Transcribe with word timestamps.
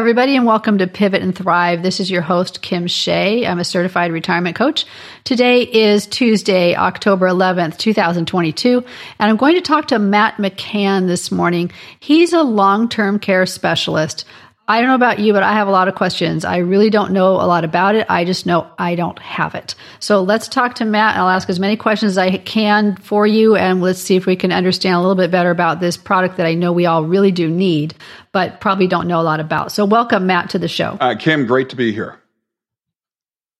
everybody, 0.00 0.34
and 0.34 0.46
welcome 0.46 0.78
to 0.78 0.86
Pivot 0.86 1.20
and 1.20 1.36
Thrive. 1.36 1.82
This 1.82 2.00
is 2.00 2.10
your 2.10 2.22
host, 2.22 2.62
Kim 2.62 2.86
Shea. 2.86 3.46
I'm 3.46 3.58
a 3.58 3.64
certified 3.64 4.12
retirement 4.12 4.56
coach. 4.56 4.86
Today 5.24 5.60
is 5.60 6.06
Tuesday, 6.06 6.74
October 6.74 7.28
11th, 7.28 7.76
2022, 7.76 8.78
and 9.18 9.30
I'm 9.30 9.36
going 9.36 9.56
to 9.56 9.60
talk 9.60 9.88
to 9.88 9.98
Matt 9.98 10.36
McCann 10.36 11.06
this 11.06 11.30
morning. 11.30 11.70
He's 11.98 12.32
a 12.32 12.42
long 12.42 12.88
term 12.88 13.18
care 13.18 13.44
specialist. 13.44 14.24
I 14.70 14.78
don't 14.78 14.86
know 14.86 14.94
about 14.94 15.18
you, 15.18 15.32
but 15.32 15.42
I 15.42 15.54
have 15.54 15.66
a 15.66 15.72
lot 15.72 15.88
of 15.88 15.96
questions. 15.96 16.44
I 16.44 16.58
really 16.58 16.90
don't 16.90 17.10
know 17.10 17.32
a 17.32 17.42
lot 17.42 17.64
about 17.64 17.96
it. 17.96 18.06
I 18.08 18.24
just 18.24 18.46
know 18.46 18.70
I 18.78 18.94
don't 18.94 19.18
have 19.18 19.56
it. 19.56 19.74
So 19.98 20.22
let's 20.22 20.46
talk 20.46 20.76
to 20.76 20.84
Matt. 20.84 21.16
I'll 21.16 21.28
ask 21.28 21.50
as 21.50 21.58
many 21.58 21.76
questions 21.76 22.12
as 22.12 22.18
I 22.18 22.38
can 22.38 22.94
for 22.94 23.26
you, 23.26 23.56
and 23.56 23.82
let's 23.82 23.98
see 23.98 24.14
if 24.14 24.26
we 24.26 24.36
can 24.36 24.52
understand 24.52 24.94
a 24.94 25.00
little 25.00 25.16
bit 25.16 25.32
better 25.32 25.50
about 25.50 25.80
this 25.80 25.96
product 25.96 26.36
that 26.36 26.46
I 26.46 26.54
know 26.54 26.70
we 26.70 26.86
all 26.86 27.04
really 27.04 27.32
do 27.32 27.50
need, 27.50 27.96
but 28.30 28.60
probably 28.60 28.86
don't 28.86 29.08
know 29.08 29.20
a 29.20 29.22
lot 29.24 29.40
about. 29.40 29.72
So 29.72 29.84
welcome, 29.84 30.28
Matt, 30.28 30.50
to 30.50 30.60
the 30.60 30.68
show. 30.68 30.96
Uh, 31.00 31.16
Kim, 31.16 31.46
great 31.46 31.70
to 31.70 31.76
be 31.76 31.92
here. 31.92 32.20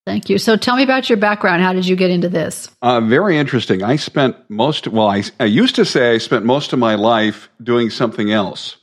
Thank 0.07 0.31
you. 0.31 0.39
So 0.39 0.57
tell 0.57 0.77
me 0.77 0.85
about 0.85 1.11
your 1.11 1.19
background. 1.19 1.61
How 1.61 1.73
did 1.73 1.89
you 1.89 1.97
get 1.97 2.13
into 2.13 2.29
this? 2.29 2.71
Uh, 2.83 3.01
very 3.01 3.37
interesting. 3.37 3.83
I 3.83 3.97
spent 3.97 4.37
most, 4.49 4.87
well, 4.87 5.09
I, 5.09 5.25
I 5.41 5.47
used 5.47 5.75
to 5.75 5.85
say 5.85 6.15
I 6.15 6.19
spent 6.19 6.45
most 6.45 6.73
of 6.73 6.79
my 6.79 6.95
life 6.95 7.49
doing 7.61 7.91
something 7.91 8.31
else. 8.31 8.77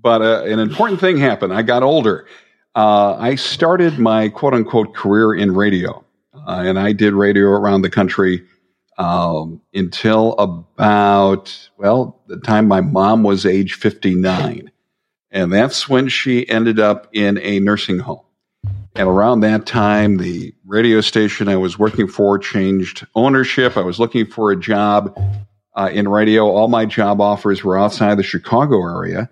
But 0.00 0.22
uh, 0.22 0.44
an 0.44 0.58
important 0.58 1.00
thing 1.00 1.16
happened. 1.16 1.52
I 1.52 1.62
got 1.62 1.82
older. 1.82 2.26
Uh, 2.74 3.16
I 3.18 3.36
started 3.36 3.98
my 3.98 4.28
quote 4.28 4.52
unquote 4.52 4.94
career 4.94 5.34
in 5.34 5.54
radio, 5.54 6.04
uh, 6.34 6.62
and 6.66 6.78
I 6.78 6.92
did 6.92 7.14
radio 7.14 7.46
around 7.46 7.82
the 7.82 7.90
country 7.90 8.44
um, 8.98 9.60
until 9.74 10.32
about, 10.34 11.70
well, 11.78 12.20
the 12.26 12.38
time 12.38 12.68
my 12.68 12.80
mom 12.80 13.22
was 13.22 13.46
age 13.46 13.74
59. 13.74 14.70
And 15.30 15.52
that's 15.52 15.88
when 15.88 16.08
she 16.08 16.48
ended 16.48 16.78
up 16.78 17.08
in 17.12 17.38
a 17.38 17.60
nursing 17.60 17.98
home. 17.98 18.22
And 18.94 19.08
around 19.08 19.40
that 19.40 19.66
time, 19.66 20.16
the 20.16 20.54
radio 20.64 21.02
station 21.02 21.48
I 21.48 21.56
was 21.56 21.78
working 21.78 22.08
for 22.08 22.38
changed 22.38 23.06
ownership. 23.14 23.76
I 23.76 23.82
was 23.82 24.00
looking 24.00 24.26
for 24.26 24.50
a 24.50 24.56
job 24.56 25.18
uh, 25.74 25.90
in 25.92 26.08
radio. 26.08 26.46
All 26.46 26.68
my 26.68 26.86
job 26.86 27.20
offers 27.20 27.62
were 27.62 27.78
outside 27.78 28.16
the 28.16 28.22
Chicago 28.22 28.80
area 28.80 29.28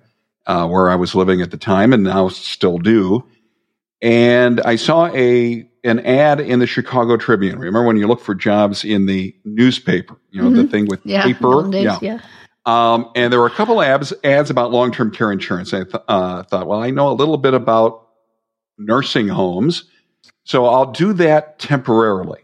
uh, 0.47 0.67
where 0.67 0.91
I 0.91 0.97
was 0.97 1.15
living 1.15 1.41
at 1.41 1.51
the 1.51 1.57
time, 1.57 1.93
and 1.93 2.03
now 2.03 2.29
still 2.29 2.79
do. 2.79 3.25
And 4.03 4.61
I 4.61 4.77
saw 4.77 5.07
a 5.07 5.69
an 5.85 6.01
ad 6.01 6.41
in 6.41 6.59
the 6.59 6.67
Chicago 6.67 7.17
Tribune. 7.17 7.59
Remember 7.59 7.87
when 7.87 7.97
you 7.97 8.07
look 8.07 8.21
for 8.21 8.35
jobs 8.35 8.85
in 8.85 9.07
the 9.07 9.35
newspaper? 9.45 10.17
You 10.31 10.43
know 10.43 10.49
mm-hmm. 10.49 10.63
the 10.63 10.69
thing 10.69 10.87
with 10.87 11.01
yeah, 11.05 11.23
paper. 11.23 11.69
Days, 11.69 11.85
yeah. 11.85 11.99
yeah. 12.01 12.21
Um, 12.67 13.11
and 13.15 13.33
there 13.33 13.41
were 13.41 13.47
a 13.47 13.51
couple 13.51 13.83
ads 13.83 14.13
ads 14.25 14.51
about 14.51 14.71
long 14.71 14.93
term 14.93 15.11
care 15.11 15.31
insurance. 15.31 15.75
I 15.75 15.85
th- 15.85 16.03
uh, 16.09 16.43
thought, 16.45 16.67
well, 16.67 16.81
I 16.81 16.91
know 16.91 17.09
a 17.09 17.15
little 17.15 17.37
bit 17.37 17.55
about 17.55 18.09
nursing 18.79 19.29
homes, 19.29 19.85
so 20.45 20.67
I'll 20.67 20.91
do 20.91 21.13
that 21.15 21.59
temporarily. 21.59 22.41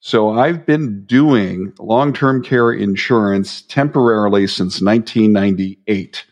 So 0.00 0.30
I've 0.30 0.64
been 0.64 1.04
doing 1.04 1.72
long 1.80 2.12
term 2.12 2.42
care 2.42 2.72
insurance 2.72 3.62
temporarily 3.62 4.46
since 4.46 4.80
1998. 4.80 6.24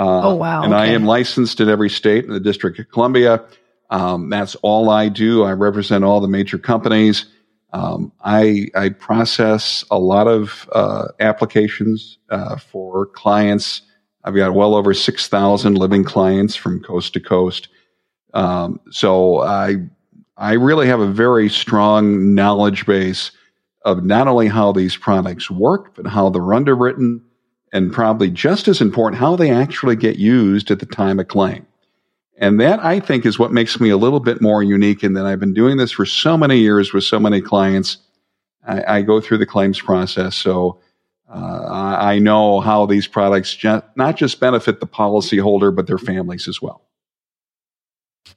Uh, 0.00 0.30
oh, 0.30 0.34
wow. 0.34 0.62
And 0.62 0.72
okay. 0.72 0.82
I 0.82 0.86
am 0.86 1.04
licensed 1.04 1.60
in 1.60 1.68
every 1.68 1.90
state 1.90 2.24
in 2.24 2.32
the 2.32 2.40
District 2.40 2.78
of 2.78 2.88
Columbia. 2.88 3.44
Um, 3.90 4.30
that's 4.30 4.54
all 4.56 4.88
I 4.88 5.10
do. 5.10 5.42
I 5.42 5.52
represent 5.52 6.04
all 6.04 6.22
the 6.22 6.28
major 6.28 6.56
companies. 6.56 7.26
Um, 7.74 8.10
I, 8.24 8.68
I, 8.74 8.88
process 8.88 9.84
a 9.90 9.98
lot 9.98 10.26
of 10.26 10.68
uh, 10.72 11.08
applications 11.20 12.16
uh, 12.30 12.56
for 12.56 13.06
clients. 13.06 13.82
I've 14.24 14.34
got 14.34 14.54
well 14.54 14.74
over 14.74 14.94
6,000 14.94 15.74
living 15.74 16.02
clients 16.02 16.56
from 16.56 16.82
coast 16.82 17.12
to 17.12 17.20
coast. 17.20 17.68
Um, 18.32 18.80
so 18.90 19.40
I, 19.40 19.76
I 20.38 20.54
really 20.54 20.86
have 20.86 21.00
a 21.00 21.06
very 21.06 21.50
strong 21.50 22.34
knowledge 22.34 22.86
base 22.86 23.32
of 23.84 24.02
not 24.02 24.28
only 24.28 24.48
how 24.48 24.72
these 24.72 24.96
products 24.96 25.50
work, 25.50 25.94
but 25.94 26.06
how 26.06 26.30
they're 26.30 26.54
underwritten, 26.54 27.22
and 27.72 27.92
probably 27.92 28.30
just 28.30 28.68
as 28.68 28.80
important, 28.80 29.20
how 29.20 29.36
they 29.36 29.50
actually 29.50 29.96
get 29.96 30.18
used 30.18 30.70
at 30.70 30.80
the 30.80 30.86
time 30.86 31.20
of 31.20 31.28
claim. 31.28 31.66
And 32.36 32.58
that 32.58 32.82
I 32.82 33.00
think 33.00 33.26
is 33.26 33.38
what 33.38 33.52
makes 33.52 33.80
me 33.80 33.90
a 33.90 33.96
little 33.96 34.20
bit 34.20 34.40
more 34.40 34.62
unique 34.62 35.04
in 35.04 35.12
that 35.12 35.26
I've 35.26 35.40
been 35.40 35.54
doing 35.54 35.76
this 35.76 35.92
for 35.92 36.06
so 36.06 36.38
many 36.38 36.58
years 36.58 36.92
with 36.92 37.04
so 37.04 37.20
many 37.20 37.40
clients. 37.40 37.98
I, 38.66 38.96
I 38.96 39.02
go 39.02 39.20
through 39.20 39.38
the 39.38 39.46
claims 39.46 39.80
process. 39.80 40.36
So 40.36 40.80
uh, 41.28 41.96
I 42.00 42.18
know 42.18 42.60
how 42.60 42.86
these 42.86 43.06
products 43.06 43.54
ju- 43.54 43.82
not 43.94 44.16
just 44.16 44.40
benefit 44.40 44.80
the 44.80 44.86
policyholder, 44.86 45.74
but 45.74 45.86
their 45.86 45.98
families 45.98 46.48
as 46.48 46.62
well. 46.62 46.82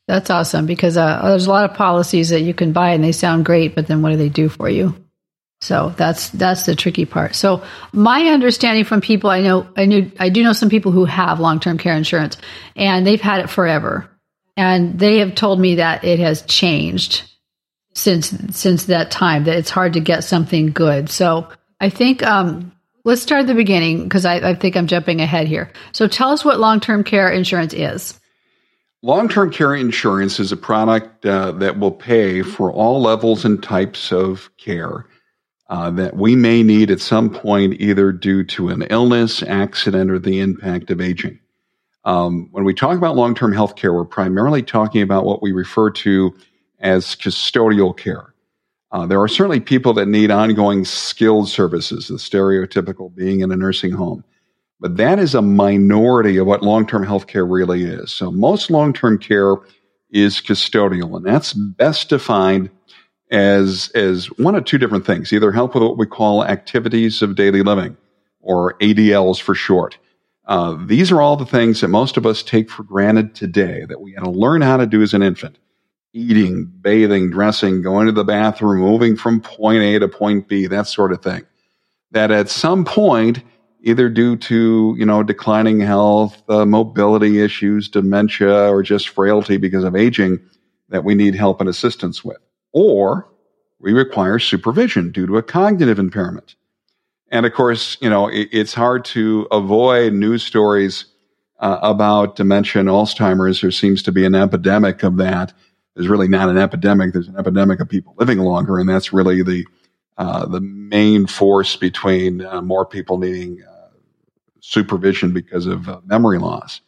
That's 0.07 0.29
awesome 0.29 0.65
because 0.65 0.97
uh, 0.97 1.21
there's 1.23 1.47
a 1.47 1.49
lot 1.49 1.69
of 1.69 1.75
policies 1.75 2.29
that 2.29 2.41
you 2.41 2.53
can 2.53 2.73
buy 2.73 2.91
and 2.91 3.03
they 3.03 3.13
sound 3.13 3.45
great, 3.45 3.73
but 3.73 3.87
then 3.87 4.01
what 4.01 4.09
do 4.09 4.17
they 4.17 4.29
do 4.29 4.49
for 4.49 4.69
you? 4.69 4.95
So 5.63 5.93
that's 5.95 6.27
that's 6.31 6.65
the 6.65 6.75
tricky 6.75 7.05
part. 7.05 7.35
So 7.35 7.63
my 7.93 8.27
understanding 8.27 8.83
from 8.83 8.99
people 8.99 9.29
I 9.29 9.39
know 9.39 9.65
I 9.77 9.85
knew 9.85 10.11
I 10.19 10.27
do 10.27 10.43
know 10.43 10.51
some 10.51 10.67
people 10.67 10.91
who 10.91 11.05
have 11.05 11.39
long-term 11.39 11.77
care 11.77 11.95
insurance 11.95 12.35
and 12.75 13.07
they've 13.07 13.21
had 13.21 13.39
it 13.39 13.49
forever. 13.49 14.09
And 14.57 14.99
they 14.99 15.19
have 15.19 15.35
told 15.35 15.61
me 15.61 15.75
that 15.75 16.03
it 16.03 16.19
has 16.19 16.41
changed 16.41 17.23
since 17.93 18.35
since 18.51 18.85
that 18.85 19.09
time 19.09 19.45
that 19.45 19.55
it's 19.55 19.69
hard 19.69 19.93
to 19.93 20.01
get 20.01 20.25
something 20.25 20.73
good. 20.73 21.09
So 21.09 21.47
I 21.79 21.89
think 21.89 22.23
um, 22.23 22.73
let's 23.05 23.21
start 23.21 23.43
at 23.43 23.47
the 23.47 23.55
beginning 23.55 24.03
because 24.03 24.25
I, 24.25 24.49
I 24.49 24.55
think 24.55 24.75
I'm 24.75 24.87
jumping 24.87 25.21
ahead 25.21 25.47
here. 25.47 25.71
So 25.93 26.09
tell 26.09 26.31
us 26.31 26.43
what 26.43 26.59
long-term 26.59 27.05
care 27.05 27.31
insurance 27.31 27.73
is. 27.73 28.19
Long 29.01 29.29
term 29.29 29.49
care 29.49 29.73
insurance 29.73 30.41
is 30.41 30.51
a 30.51 30.57
product 30.57 31.25
uh, 31.25 31.53
that 31.53 31.79
will 31.79 31.91
pay 31.91 32.41
for 32.41 32.69
all 32.69 33.01
levels 33.01 33.45
and 33.45 33.63
types 33.63 34.11
of 34.11 34.49
care 34.57 35.05
uh, 35.73 35.89
that 35.89 36.15
we 36.15 36.35
may 36.35 36.61
need 36.61 36.91
at 36.91 36.99
some 36.99 37.31
point, 37.31 37.81
either 37.81 38.11
due 38.11 38.43
to 38.43 38.69
an 38.69 38.83
illness, 38.91 39.41
accident, 39.41 40.11
or 40.11 40.19
the 40.19 40.39
impact 40.39 40.91
of 40.91 41.01
aging. 41.01 41.39
Um, 42.05 42.47
when 42.51 42.63
we 42.63 42.75
talk 42.75 42.95
about 42.95 43.15
long 43.15 43.33
term 43.33 43.51
health 43.51 43.75
care, 43.75 43.91
we're 43.91 44.05
primarily 44.05 44.61
talking 44.61 45.01
about 45.01 45.25
what 45.25 45.41
we 45.41 45.51
refer 45.51 45.89
to 45.89 46.37
as 46.79 47.15
custodial 47.15 47.97
care. 47.97 48.35
Uh, 48.91 49.07
there 49.07 49.19
are 49.19 49.27
certainly 49.27 49.59
people 49.59 49.93
that 49.95 50.07
need 50.07 50.29
ongoing 50.29 50.85
skilled 50.85 51.49
services, 51.49 52.07
the 52.07 52.17
stereotypical 52.17 53.13
being 53.15 53.39
in 53.39 53.51
a 53.51 53.55
nursing 53.55 53.93
home. 53.93 54.23
But 54.79 54.97
that 54.97 55.17
is 55.17 55.33
a 55.33 55.41
minority 55.41 56.37
of 56.37 56.45
what 56.45 56.61
long 56.61 56.85
term 56.85 57.03
health 57.03 57.25
care 57.25 57.47
really 57.47 57.83
is. 57.83 58.11
So 58.11 58.29
most 58.29 58.69
long 58.69 58.93
term 58.93 59.17
care 59.17 59.55
is 60.11 60.35
custodial, 60.35 61.17
and 61.17 61.25
that's 61.25 61.53
best 61.53 62.09
defined 62.09 62.69
as 63.31 63.89
as 63.95 64.27
one 64.37 64.55
of 64.55 64.65
two 64.65 64.77
different 64.77 65.05
things. 65.05 65.33
Either 65.33 65.51
help 65.51 65.73
with 65.73 65.83
what 65.83 65.97
we 65.97 66.05
call 66.05 66.45
activities 66.45 67.21
of 67.21 67.35
daily 67.35 67.63
living 67.63 67.97
or 68.41 68.77
adls 68.79 69.39
for 69.39 69.55
short. 69.55 69.97
Uh, 70.45 70.77
these 70.85 71.11
are 71.11 71.21
all 71.21 71.37
the 71.37 71.45
things 71.45 71.81
that 71.81 71.87
most 71.87 72.17
of 72.17 72.25
us 72.25 72.43
take 72.43 72.69
for 72.69 72.83
granted 72.83 73.33
today 73.33 73.85
that 73.87 74.01
we 74.01 74.11
had 74.11 74.23
to 74.23 74.29
learn 74.29 74.61
how 74.61 74.77
to 74.77 74.85
do 74.85 75.01
as 75.01 75.13
an 75.13 75.23
infant. 75.23 75.57
Eating 76.13 76.71
bathing 76.81 77.31
dressing 77.31 77.81
going 77.81 78.05
to 78.05 78.11
the 78.11 78.25
bathroom 78.25 78.81
moving 78.81 79.15
from 79.15 79.41
point 79.41 79.81
a 79.81 79.99
to 79.99 80.07
point 80.07 80.47
b 80.47 80.67
that 80.67 80.87
sort 80.87 81.11
of 81.11 81.23
thing. 81.23 81.43
That 82.11 82.29
at 82.29 82.49
some 82.49 82.85
point 82.85 83.41
either 83.81 84.09
due 84.09 84.35
to 84.37 84.95
you 84.97 85.05
know 85.05 85.23
declining 85.23 85.79
health 85.79 86.41
uh, 86.49 86.65
mobility 86.65 87.41
issues 87.41 87.89
dementia 87.89 88.69
or 88.69 88.83
just 88.83 89.09
frailty 89.09 89.57
because 89.57 89.83
of 89.83 89.95
aging 89.95 90.39
that 90.89 91.03
we 91.03 91.15
need 91.15 91.35
help 91.35 91.59
and 91.59 91.69
assistance 91.69 92.23
with 92.23 92.37
or 92.73 93.29
we 93.79 93.93
require 93.93 94.39
supervision 94.39 95.11
due 95.11 95.27
to 95.27 95.37
a 95.37 95.43
cognitive 95.43 95.99
impairment. 95.99 96.55
And 97.29 97.45
of 97.45 97.53
course, 97.53 97.97
you 98.01 98.09
know, 98.09 98.27
it, 98.27 98.49
it's 98.51 98.73
hard 98.73 99.05
to 99.05 99.47
avoid 99.51 100.13
news 100.13 100.43
stories 100.43 101.05
uh, 101.59 101.79
about 101.81 102.35
dementia 102.35 102.79
and 102.81 102.89
Alzheimer's. 102.89 103.61
There 103.61 103.71
seems 103.71 104.03
to 104.03 104.11
be 104.11 104.25
an 104.25 104.35
epidemic 104.35 105.03
of 105.03 105.17
that. 105.17 105.53
There's 105.95 106.07
really 106.07 106.27
not 106.27 106.49
an 106.49 106.57
epidemic. 106.57 107.13
There's 107.13 107.27
an 107.27 107.37
epidemic 107.37 107.79
of 107.79 107.89
people 107.89 108.15
living 108.17 108.39
longer, 108.39 108.79
and 108.79 108.89
that's 108.89 109.13
really 109.13 109.43
the 109.43 109.65
uh, 110.17 110.45
the 110.45 110.61
main 110.61 111.25
force 111.25 111.75
between 111.75 112.45
uh, 112.45 112.61
more 112.61 112.85
people 112.85 113.17
needing 113.17 113.63
uh, 113.63 113.87
supervision 114.59 115.33
because 115.33 115.65
of 115.65 115.89
uh, 115.89 116.01
memory 116.05 116.37
loss. 116.37 116.81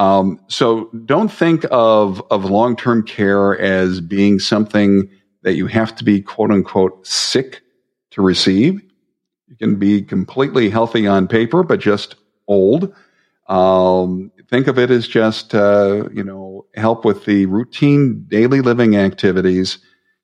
Um, 0.00 0.40
so 0.48 0.88
don't 1.04 1.30
think 1.30 1.66
of, 1.70 2.22
of 2.30 2.46
long-term 2.46 3.02
care 3.02 3.60
as 3.60 4.00
being 4.00 4.38
something 4.38 5.10
that 5.42 5.56
you 5.56 5.66
have 5.66 5.94
to 5.96 6.04
be 6.04 6.22
quote 6.22 6.50
unquote 6.50 7.06
sick 7.06 7.60
to 8.12 8.22
receive. 8.22 8.80
You 9.48 9.56
can 9.56 9.76
be 9.76 10.00
completely 10.00 10.70
healthy 10.70 11.06
on 11.06 11.28
paper, 11.28 11.62
but 11.62 11.80
just 11.80 12.14
old. 12.48 12.94
Um, 13.46 14.32
think 14.48 14.68
of 14.68 14.78
it 14.78 14.90
as 14.90 15.06
just, 15.06 15.54
uh, 15.54 16.08
you 16.14 16.24
know, 16.24 16.64
help 16.74 17.04
with 17.04 17.26
the 17.26 17.44
routine 17.44 18.24
daily 18.26 18.62
living 18.62 18.96
activities 18.96 19.80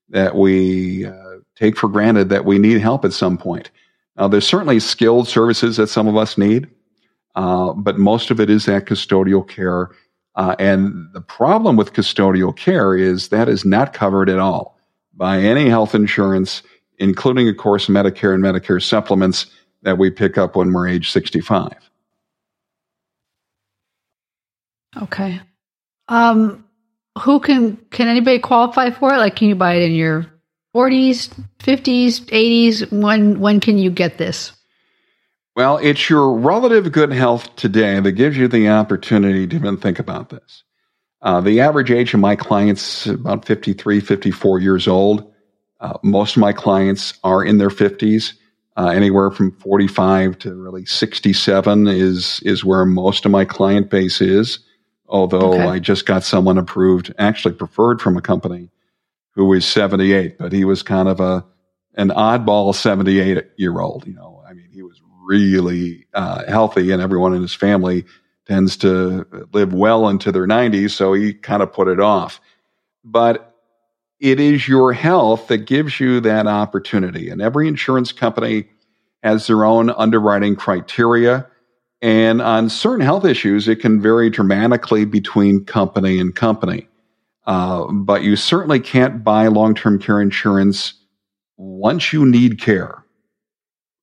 that 0.08 0.36
we 0.36 1.04
uh, 1.04 1.40
take 1.54 1.76
for 1.76 1.88
granted 1.88 2.30
that 2.30 2.46
we 2.46 2.58
need 2.58 2.80
help 2.80 3.04
at 3.04 3.12
some 3.12 3.36
point. 3.36 3.70
Now, 4.16 4.28
there's 4.28 4.48
certainly 4.48 4.80
skilled 4.80 5.28
services 5.28 5.76
that 5.76 5.88
some 5.88 6.08
of 6.08 6.16
us 6.16 6.38
need. 6.38 6.66
Uh, 7.36 7.72
but 7.74 7.98
most 7.98 8.30
of 8.30 8.40
it 8.40 8.50
is 8.50 8.64
that 8.66 8.86
custodial 8.86 9.46
care 9.46 9.90
Uh, 10.36 10.54
and 10.58 11.08
the 11.14 11.20
problem 11.20 11.76
with 11.76 11.94
custodial 11.94 12.54
care 12.54 12.94
is 12.94 13.28
that 13.28 13.48
is 13.48 13.64
not 13.64 13.94
covered 13.94 14.28
at 14.28 14.38
all 14.38 14.76
by 15.14 15.38
any 15.38 15.68
health 15.68 15.94
insurance, 15.94 16.62
including, 16.98 17.48
of 17.48 17.56
course, 17.56 17.88
Medicare 17.88 18.34
and 18.34 18.44
Medicare 18.44 18.82
supplements 18.82 19.46
that 19.82 19.96
we 19.96 20.10
pick 20.10 20.36
up 20.36 20.54
when 20.54 20.72
we're 20.72 20.88
age 20.88 21.10
65. 21.10 21.72
Okay. 25.02 25.40
Um, 26.08 26.64
who 27.18 27.40
can 27.40 27.76
can 27.90 28.08
anybody 28.08 28.38
qualify 28.38 28.90
for 28.90 29.14
it? 29.14 29.18
Like, 29.18 29.36
can 29.36 29.48
you 29.48 29.54
buy 29.54 29.74
it 29.76 29.82
in 29.82 29.94
your 29.94 30.26
40s, 30.74 31.30
50s, 31.60 32.20
80s? 32.26 32.92
When 32.92 33.40
when 33.40 33.60
can 33.60 33.78
you 33.78 33.90
get 33.90 34.18
this? 34.18 34.52
Well, 35.56 35.78
it's 35.78 36.10
your 36.10 36.34
relative 36.34 36.92
good 36.92 37.14
health 37.14 37.56
today 37.56 37.98
that 37.98 38.12
gives 38.12 38.36
you 38.36 38.46
the 38.46 38.68
opportunity 38.68 39.46
to 39.46 39.56
even 39.56 39.78
think 39.78 39.98
about 39.98 40.28
this. 40.28 40.64
Uh, 41.22 41.40
the 41.40 41.60
average 41.60 41.90
age 41.90 42.12
of 42.12 42.20
my 42.20 42.36
clients 42.36 43.06
about 43.06 43.46
53, 43.46 44.00
54 44.00 44.58
years 44.58 44.86
old. 44.86 45.32
Uh, 45.80 45.96
most 46.02 46.36
of 46.36 46.42
my 46.42 46.52
clients 46.52 47.18
are 47.24 47.42
in 47.42 47.56
their 47.56 47.70
50s. 47.70 48.34
Uh, 48.76 48.88
anywhere 48.88 49.30
from 49.30 49.50
45 49.52 50.38
to 50.40 50.54
really 50.54 50.84
67 50.84 51.86
is 51.86 52.40
is 52.40 52.62
where 52.62 52.84
most 52.84 53.24
of 53.24 53.30
my 53.30 53.46
client 53.46 53.88
base 53.88 54.20
is. 54.20 54.58
Although 55.08 55.54
okay. 55.54 55.62
I 55.62 55.78
just 55.78 56.04
got 56.04 56.22
someone 56.22 56.58
approved, 56.58 57.14
actually 57.18 57.54
preferred 57.54 58.02
from 58.02 58.18
a 58.18 58.20
company 58.22 58.68
who 59.30 59.46
was 59.46 59.64
78, 59.64 60.36
but 60.36 60.52
he 60.52 60.66
was 60.66 60.82
kind 60.82 61.08
of 61.08 61.18
a 61.18 61.46
an 61.94 62.10
oddball 62.10 62.74
78 62.74 63.52
year 63.56 63.80
old. 63.80 64.06
You 64.06 64.12
know, 64.12 64.44
I 64.46 64.52
mean, 64.52 64.68
he 64.70 64.82
was 64.82 65.00
really 65.26 66.06
uh, 66.14 66.44
healthy, 66.46 66.90
and 66.92 67.02
everyone 67.02 67.34
in 67.34 67.42
his 67.42 67.54
family 67.54 68.04
tends 68.46 68.76
to 68.78 69.26
live 69.52 69.72
well 69.72 70.08
into 70.08 70.30
their 70.30 70.46
90s, 70.46 70.90
so 70.90 71.12
he 71.12 71.34
kind 71.34 71.62
of 71.62 71.72
put 71.72 71.88
it 71.88 72.00
off. 72.00 72.40
But 73.04 73.54
it 74.20 74.40
is 74.40 74.68
your 74.68 74.92
health 74.92 75.48
that 75.48 75.66
gives 75.66 76.00
you 76.00 76.20
that 76.20 76.46
opportunity, 76.46 77.28
and 77.28 77.42
every 77.42 77.68
insurance 77.68 78.12
company 78.12 78.68
has 79.22 79.46
their 79.46 79.64
own 79.64 79.90
underwriting 79.90 80.56
criteria 80.56 81.46
and 82.02 82.42
on 82.42 82.68
certain 82.68 83.04
health 83.04 83.24
issues, 83.24 83.68
it 83.68 83.76
can 83.76 84.00
vary 84.00 84.28
dramatically 84.30 85.04
between 85.04 85.64
company 85.64 86.18
and 86.18 86.34
company. 86.34 86.88
Uh, 87.46 87.90
but 87.90 88.22
you 88.22 88.36
certainly 88.36 88.80
can't 88.80 89.24
buy 89.24 89.46
long 89.46 89.74
term 89.74 89.98
care 89.98 90.20
insurance 90.20 90.94
once 91.56 92.12
you 92.12 92.26
need 92.26 92.60
care. 92.60 93.04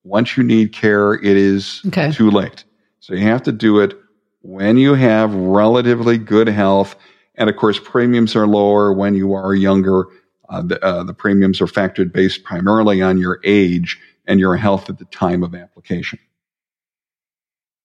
Once 0.03 0.38
you 0.38 0.44
need 0.44 0.73
care, 0.73 1.13
it 1.13 1.38
is 1.38 1.81
okay. 1.88 2.11
too 2.11 2.29
late. 2.29 2.63
So 3.00 3.13
you 3.13 3.21
have 3.21 3.44
to 3.44 3.51
do 3.51 3.79
it 3.79 3.97
when 4.41 4.77
you 4.77 4.94
have 4.94 5.33
relatively 5.33 6.17
good 6.17 6.47
health. 6.47 6.95
And 7.35 7.50
of 7.50 7.55
course, 7.55 7.79
premiums 7.79 8.35
are 8.35 8.45
lower 8.45 8.94
when 8.94 9.13
you 9.15 9.33
are 9.33 9.55
younger. 9.55 10.05
Uh, 10.50 10.61
the, 10.61 10.83
uh, 10.83 11.03
the 11.03 11.13
premiums 11.13 11.61
are 11.61 11.67
factored 11.67 12.11
based 12.11 12.44
primarily 12.44 13.01
on 13.01 13.17
your 13.17 13.39
age 13.44 14.00
and 14.25 14.39
your 14.39 14.55
health 14.55 14.89
at 14.89 15.00
the 15.00 15.05
time 15.05 15.44
of 15.44 15.55
application. 15.55 16.19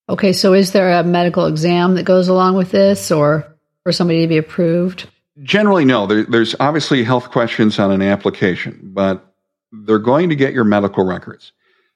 Okay, 0.09 0.33
so 0.33 0.55
is 0.55 0.73
there 0.73 0.93
a 0.93 1.05
medical 1.05 1.47
exam 1.47 1.95
that 1.95 2.05
goes 2.05 2.29
along 2.29 2.57
with 2.57 2.71
this 2.71 3.11
or 3.11 3.47
for 3.83 3.93
somebody 3.93 4.23
to 4.23 4.29
be 4.29 4.39
approved? 4.39 5.09
Generally, 5.43 5.85
no. 5.85 6.07
There, 6.07 6.25
there's 6.25 6.57
obviously 6.59 7.05
health 7.05 7.31
questions 7.31 7.79
on 7.79 7.93
an 7.93 8.03
application, 8.03 8.81
but 8.83 9.35
they're 9.71 9.99
going 9.99 10.31
to 10.31 10.37
get 10.37 10.55
your 10.55 10.65
medical 10.65 11.05
records. 11.05 11.53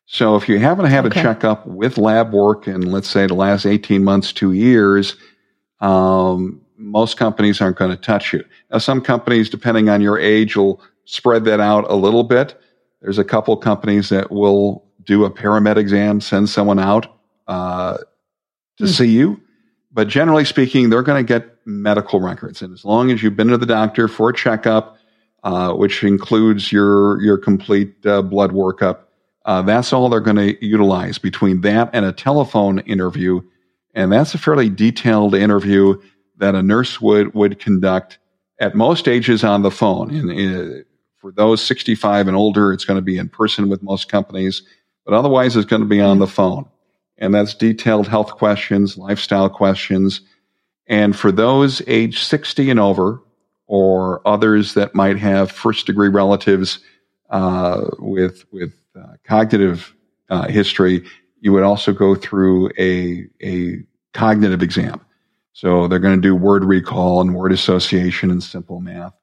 So 0.06 0.37
if 0.37 0.49
you 0.49 0.58
haven't 0.58 0.87
had 0.87 1.06
okay. 1.06 1.20
a 1.20 1.22
checkup 1.22 1.66
with 1.66 1.96
lab 1.96 2.32
work 2.32 2.69
in, 2.69 2.82
let's 2.82 3.08
say, 3.08 3.26
the 3.26 3.34
last 3.34 3.64
18 3.64 4.04
months, 4.04 4.32
two 4.32 4.52
years, 4.52 5.16
um, 5.81 6.60
most 6.76 7.16
companies 7.16 7.60
aren't 7.60 7.76
going 7.76 7.90
to 7.90 7.96
touch 7.96 8.32
you. 8.32 8.44
Now, 8.70 8.78
some 8.78 9.00
companies, 9.00 9.49
depending 9.49 9.88
on 9.88 10.00
your 10.00 10.19
age, 10.19 10.56
will 10.56 10.81
spread 11.04 11.44
that 11.44 11.60
out 11.60 11.90
a 11.90 11.94
little 11.94 12.25
bit. 12.25 12.60
There's 13.00 13.19
a 13.19 13.25
couple 13.25 13.56
companies 13.56 14.08
that 14.10 14.31
will 14.31 14.84
do 15.04 15.25
a 15.25 15.31
paramed 15.31 15.78
exam, 15.78 16.20
send 16.20 16.48
someone 16.48 16.78
out 16.78 17.06
uh, 17.48 17.98
to 18.78 18.84
mm. 18.84 18.88
see 18.88 19.08
you. 19.08 19.40
But 19.93 20.08
generally 20.08 20.44
speaking, 20.44 20.90
they're 20.90 21.02
going 21.02 21.25
to 21.25 21.26
get 21.26 21.56
medical 21.66 22.20
records. 22.20 22.62
And 22.62 22.72
as 22.72 22.84
long 22.84 23.10
as 23.10 23.22
you've 23.22 23.37
been 23.37 23.48
to 23.48 23.58
the 23.58 23.66
doctor 23.66 24.08
for 24.08 24.31
a 24.31 24.34
checkup, 24.34 24.96
uh, 25.44 25.72
which 25.72 26.05
includes 26.05 26.72
your, 26.72 27.20
your 27.20 27.37
complete 27.37 27.94
uh, 28.06 28.22
blood 28.22 28.52
workup, 28.52 29.00
uh, 29.44 29.62
that's 29.62 29.93
all 29.93 30.09
they're 30.09 30.21
going 30.21 30.37
to 30.37 30.65
utilize 30.65 31.19
between 31.19 31.61
that 31.62 31.91
and 31.93 32.05
a 32.05 32.12
telephone 32.12 32.81
interview. 32.81 33.41
And 33.94 34.12
that's 34.12 34.35
a 34.35 34.39
fairly 34.39 34.69
detailed 34.69 35.35
interview 35.35 36.00
that 36.39 36.55
a 36.55 36.62
nurse 36.62 37.00
would, 37.00 37.35
would 37.35 37.59
conduct 37.59 38.19
at 38.61 38.75
most 38.75 39.09
ages 39.09 39.44
on 39.44 39.62
the 39.62 39.71
phone. 39.71 40.15
And 40.15 40.31
uh, 40.81 40.83
for 41.19 41.33
those 41.33 41.62
65 41.62 42.29
and 42.29 42.37
older, 42.37 42.73
it's 42.73 42.85
going 42.85 42.99
to 42.99 43.03
be 43.03 43.19
in 43.19 43.29
person 43.29 43.69
with 43.69 43.83
most 43.83 44.09
companies, 44.09 44.62
but 45.05 45.15
otherwise 45.15 45.56
it's 45.56 45.67
going 45.67 45.83
to 45.83 45.89
be 45.89 46.00
on 46.00 46.19
the 46.19 46.27
phone 46.27 46.69
and 47.23 47.33
that's 47.33 47.55
detailed 47.55 48.09
health 48.09 48.33
questions, 48.33 48.99
lifestyle 48.99 49.49
questions. 49.49 50.23
And 50.89 51.15
for 51.15 51.31
those 51.31 51.81
age 51.87 52.19
60 52.19 52.69
and 52.69 52.81
over, 52.81 53.23
or 53.69 54.27
others 54.27 54.75
that 54.75 54.94
might 54.94 55.17
have 55.19 55.50
first 55.50 55.87
degree 55.87 56.09
relatives 56.09 56.81
uh, 57.31 57.85
with 58.00 58.44
with 58.53 58.75
cognitive 59.25 59.94
uh, 60.31 60.49
history, 60.49 61.05
you 61.41 61.53
would 61.53 61.62
also 61.62 61.93
go 61.93 62.15
through 62.15 62.71
a 62.79 63.27
a 63.43 63.79
cognitive 64.15 64.62
exam. 64.62 65.00
So 65.53 65.87
they're 65.87 65.99
going 65.99 66.17
to 66.17 66.21
do 66.21 66.35
word 66.35 66.65
recall 66.65 67.21
and 67.21 67.35
word 67.35 67.53
association 67.53 68.31
and 68.31 68.43
simple 68.43 68.81
math. 68.81 69.15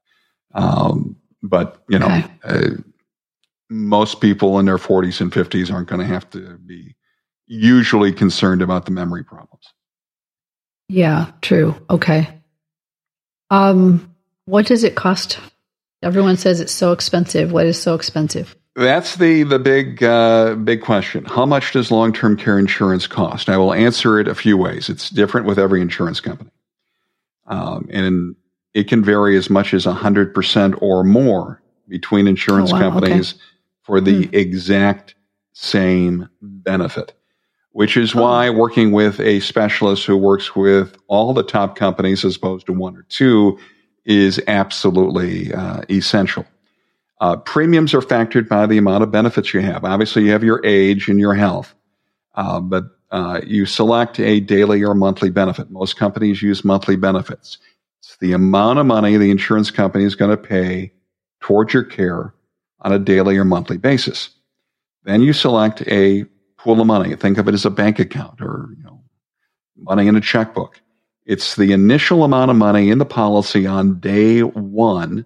Um, 0.54 1.16
but 1.42 1.82
you 1.90 2.00
know, 2.00 2.08
okay. 2.08 2.26
Uh, 2.44 2.70
most 3.70 4.20
people 4.20 4.60
in 4.60 4.66
their 4.66 4.78
40s 4.78 5.22
and 5.22 5.32
50s 5.32 5.72
aren't 5.72 5.88
going 5.88 6.02
to 6.02 6.08
have 6.08 6.30
to 6.32 6.58
be 6.58 6.96
usually 7.46 8.12
concerned 8.12 8.62
about 8.62 8.86
the 8.86 8.92
memory 8.92 9.24
problems. 9.24 9.74
Yeah, 10.88 11.32
true. 11.42 11.76
Okay. 11.90 12.30
Um, 13.52 14.16
what 14.46 14.66
does 14.66 14.84
it 14.84 14.96
cost? 14.96 15.40
Everyone 16.02 16.38
says 16.38 16.62
it's 16.62 16.74
so 16.74 16.92
expensive. 16.92 17.52
What 17.52 17.68
is 17.68 17.80
so 17.80 17.94
expensive? 17.94 18.56
That's 18.76 19.16
the 19.16 19.44
the 19.44 19.60
big 19.60 20.04
uh, 20.04 20.56
big 20.56 20.82
question. 20.82 21.26
How 21.26 21.46
much 21.46 21.74
does 21.74 21.92
long 21.92 22.14
term 22.14 22.38
care 22.38 22.58
insurance 22.58 23.08
cost? 23.08 23.50
I 23.50 23.58
will 23.58 23.74
answer 23.74 24.20
it 24.20 24.28
a 24.28 24.36
few 24.36 24.58
ways. 24.58 24.90
It's 24.90 25.10
different 25.10 25.48
with 25.48 25.60
every 25.60 25.82
insurance 25.82 26.20
company, 26.20 26.52
um, 27.48 27.90
and 27.92 28.36
it 28.74 28.88
can 28.88 29.04
vary 29.04 29.36
as 29.38 29.50
much 29.50 29.74
as 29.74 29.86
hundred 29.86 30.34
percent 30.34 30.76
or 30.82 31.04
more 31.04 31.62
between 31.88 32.28
insurance 32.28 32.72
oh, 32.72 32.76
wow. 32.76 32.80
companies 32.80 33.34
okay. 33.34 33.42
for 33.82 34.00
the 34.00 34.28
hmm. 34.28 34.36
exact 34.36 35.16
same 35.54 36.30
benefit 36.42 37.14
which 37.72 37.96
is 37.96 38.16
oh. 38.16 38.22
why 38.22 38.50
working 38.50 38.92
with 38.92 39.20
a 39.20 39.40
specialist 39.40 40.06
who 40.06 40.18
works 40.18 40.56
with 40.56 40.98
all 41.08 41.34
the 41.34 41.44
top 41.44 41.76
companies 41.76 42.26
as 42.26 42.36
opposed 42.36 42.66
to 42.66 42.74
one 42.74 42.96
or 42.96 43.04
two 43.04 43.58
is 44.06 44.42
absolutely 44.48 45.54
uh, 45.54 45.82
essential. 45.90 46.46
Uh, 47.20 47.36
premiums 47.36 47.94
are 47.94 48.02
factored 48.02 48.48
by 48.48 48.66
the 48.66 48.78
amount 48.78 49.04
of 49.04 49.12
benefits 49.12 49.54
you 49.54 49.60
have. 49.60 49.84
Obviously, 49.84 50.24
you 50.24 50.32
have 50.32 50.44
your 50.44 50.66
age 50.66 51.10
and 51.10 51.20
your 51.20 51.34
health, 51.34 51.76
uh, 52.36 52.60
but 52.60 52.86
uh, 53.12 53.42
you 53.46 53.66
select 53.66 54.20
a 54.20 54.40
daily 54.40 54.84
or 54.84 54.94
monthly 54.94 55.30
benefit. 55.30 55.70
Most 55.70 55.98
companies 55.98 56.42
use 56.42 56.64
monthly 56.64 56.96
benefits. 56.96 57.58
It's 58.00 58.16
the 58.18 58.34
amount 58.34 58.80
of 58.80 58.86
money 58.86 59.18
the 59.18 59.32
insurance 59.32 59.72
company 59.72 60.06
is 60.06 60.16
going 60.16 60.32
to 60.32 60.38
pay 60.38 60.94
towards 61.42 61.74
your 61.74 61.84
care 61.84 62.34
on 62.82 62.94
a 62.94 63.00
daily 63.00 63.38
or 63.38 63.44
monthly 63.44 63.78
basis. 63.78 64.30
Then 65.04 65.22
you 65.22 65.34
select 65.34 65.82
a 65.88 66.26
pool 66.58 66.80
of 66.80 66.88
money. 66.88 67.16
Think 67.16 67.38
of 67.38 67.48
it 67.48 67.54
as 67.54 67.66
a 67.66 67.70
bank 67.70 68.00
account 68.00 68.42
or 68.42 68.70
you 68.78 68.84
know, 68.84 69.02
money 69.76 70.08
in 70.08 70.16
a 70.16 70.22
checkbook. 70.22 70.80
It's 71.26 71.56
the 71.56 71.74
initial 71.74 72.24
amount 72.24 72.52
of 72.52 72.58
money 72.58 72.90
in 72.90 72.98
the 72.98 73.06
policy 73.06 73.68
on 73.68 74.00
day 74.00 74.42
one 74.42 75.26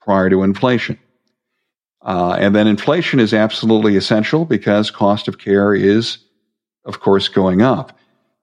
prior 0.00 0.30
to 0.30 0.42
inflation. 0.42 0.98
Uh, 2.06 2.36
and 2.38 2.54
then 2.54 2.68
inflation 2.68 3.18
is 3.18 3.34
absolutely 3.34 3.96
essential 3.96 4.44
because 4.44 4.92
cost 4.92 5.26
of 5.26 5.38
care 5.38 5.74
is, 5.74 6.18
of 6.84 7.00
course, 7.00 7.28
going 7.28 7.62
up. 7.62 7.98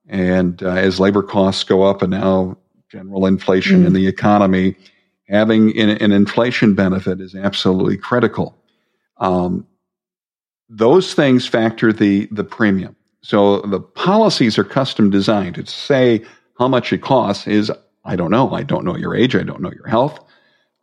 And 0.07 0.61
uh, 0.61 0.71
as 0.71 0.99
labor 0.99 1.23
costs 1.23 1.63
go 1.63 1.83
up 1.83 2.01
and 2.01 2.11
now 2.11 2.57
general 2.89 3.25
inflation 3.25 3.83
mm. 3.83 3.87
in 3.87 3.93
the 3.93 4.05
economy, 4.05 4.75
having 5.29 5.79
an, 5.79 5.89
an, 5.89 6.11
inflation 6.11 6.75
benefit 6.75 7.21
is 7.21 7.35
absolutely 7.35 7.95
critical. 7.95 8.55
Um, 9.17 9.65
those 10.67 11.13
things 11.13 11.47
factor 11.47 11.93
the, 11.93 12.27
the 12.31 12.43
premium. 12.43 12.97
So 13.21 13.61
the 13.61 13.79
policies 13.79 14.57
are 14.57 14.65
custom 14.65 15.09
designed 15.09 15.55
to 15.55 15.65
say 15.65 16.21
how 16.59 16.67
much 16.67 16.91
it 16.91 17.01
costs 17.01 17.47
is, 17.47 17.71
I 18.03 18.17
don't 18.17 18.31
know. 18.31 18.51
I 18.51 18.63
don't 18.63 18.83
know 18.83 18.97
your 18.97 19.15
age. 19.15 19.37
I 19.37 19.43
don't 19.43 19.61
know 19.61 19.71
your 19.71 19.87
health. 19.87 20.19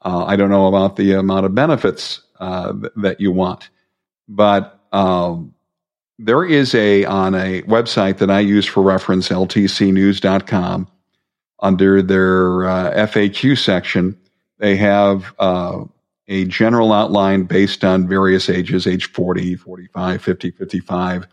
Uh, 0.02 0.24
I 0.24 0.36
don't 0.36 0.48
know 0.48 0.66
about 0.66 0.96
the 0.96 1.12
amount 1.12 1.44
of 1.44 1.54
benefits 1.54 2.22
uh, 2.40 2.72
that 2.96 3.20
you 3.20 3.30
want. 3.30 3.70
But 4.28 4.80
um, 4.92 5.54
there 6.18 6.44
is 6.44 6.74
a, 6.74 7.04
on 7.04 7.34
a 7.34 7.62
website 7.62 8.18
that 8.18 8.30
I 8.30 8.40
use 8.40 8.66
for 8.66 8.82
reference, 8.82 9.28
ltcnews.com, 9.28 10.88
under 11.60 12.02
their 12.02 12.64
uh, 12.68 13.06
FAQ 13.06 13.58
section, 13.58 14.18
they 14.58 14.76
have 14.76 15.34
uh, 15.38 15.84
a 16.28 16.44
general 16.46 16.92
outline 16.92 17.44
based 17.44 17.84
on 17.84 18.08
various 18.08 18.48
ages, 18.48 18.86
age 18.86 19.10
40, 19.10 19.56
45, 19.56 20.22
50, 20.22 20.50
55, 20.52 21.26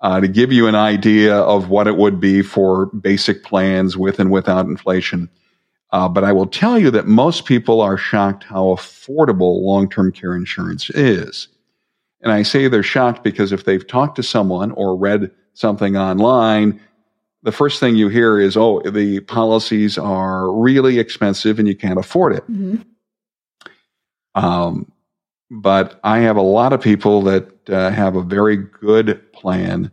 uh, 0.00 0.20
to 0.20 0.28
give 0.28 0.52
you 0.52 0.66
an 0.66 0.74
idea 0.74 1.36
of 1.36 1.70
what 1.70 1.86
it 1.86 1.96
would 1.96 2.20
be 2.20 2.42
for 2.42 2.86
basic 2.86 3.42
plans 3.42 3.96
with 3.96 4.18
and 4.18 4.30
without 4.30 4.66
inflation. 4.66 5.30
Uh, 5.94 6.08
but 6.08 6.24
I 6.24 6.32
will 6.32 6.48
tell 6.48 6.76
you 6.76 6.90
that 6.90 7.06
most 7.06 7.44
people 7.44 7.80
are 7.80 7.96
shocked 7.96 8.42
how 8.42 8.64
affordable 8.64 9.62
long 9.62 9.88
term 9.88 10.10
care 10.10 10.34
insurance 10.34 10.90
is. 10.90 11.46
And 12.20 12.32
I 12.32 12.42
say 12.42 12.66
they're 12.66 12.82
shocked 12.82 13.22
because 13.22 13.52
if 13.52 13.64
they've 13.64 13.86
talked 13.86 14.16
to 14.16 14.24
someone 14.24 14.72
or 14.72 14.96
read 14.96 15.30
something 15.52 15.96
online, 15.96 16.80
the 17.44 17.52
first 17.52 17.78
thing 17.78 17.94
you 17.94 18.08
hear 18.08 18.40
is, 18.40 18.56
oh, 18.56 18.80
the 18.80 19.20
policies 19.20 19.96
are 19.96 20.52
really 20.52 20.98
expensive 20.98 21.60
and 21.60 21.68
you 21.68 21.76
can't 21.76 22.00
afford 22.00 22.34
it. 22.34 22.50
Mm-hmm. 22.50 22.82
Um, 24.34 24.90
but 25.48 26.00
I 26.02 26.18
have 26.18 26.36
a 26.36 26.42
lot 26.42 26.72
of 26.72 26.80
people 26.80 27.22
that 27.22 27.70
uh, 27.70 27.90
have 27.90 28.16
a 28.16 28.22
very 28.22 28.56
good 28.56 29.32
plan 29.32 29.92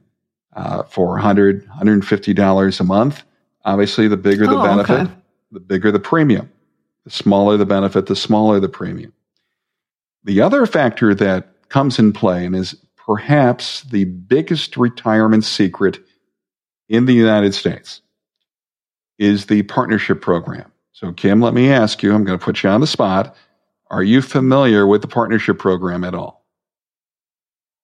uh, 0.54 0.82
for 0.82 1.20
$100, 1.20 1.68
$150 1.68 2.80
a 2.80 2.84
month. 2.84 3.24
Obviously, 3.66 4.08
the 4.08 4.18
bigger 4.18 4.48
the 4.48 4.58
oh, 4.58 4.64
benefit, 4.64 5.02
okay. 5.02 5.12
The 5.52 5.60
bigger 5.60 5.92
the 5.92 6.00
premium. 6.00 6.52
The 7.04 7.12
smaller 7.12 7.58
the 7.58 7.66
benefit, 7.66 8.06
the 8.06 8.16
smaller 8.16 8.60
the 8.60 8.70
premium. 8.70 9.14
The 10.24 10.42
other 10.42 10.66
factor 10.66 11.16
that 11.16 11.70
comes 11.70 11.98
in 11.98 12.14
play 12.14 12.46
and 12.46 12.56
is 12.56 12.76
perhaps 12.96 13.82
the 13.84 14.06
biggest 14.06 14.78
retirement 14.78 15.44
secret 15.44 16.00
in 16.90 17.06
the 17.06 17.14
United 17.14 17.56
States 17.56 18.02
is 19.18 19.48
the 19.48 19.64
partnership 19.64 20.22
program. 20.22 20.72
So, 20.92 21.12
Kim, 21.14 21.42
let 21.42 21.54
me 21.54 21.72
ask 21.72 22.04
you, 22.04 22.14
I'm 22.14 22.24
going 22.24 22.38
to 22.38 22.44
put 22.44 22.62
you 22.62 22.70
on 22.70 22.82
the 22.82 22.88
spot. 22.88 23.36
Are 23.90 24.04
you 24.04 24.22
familiar 24.22 24.86
with 24.86 25.02
the 25.02 25.08
partnership 25.08 25.58
program 25.58 26.04
at 26.04 26.14
all? 26.14 26.46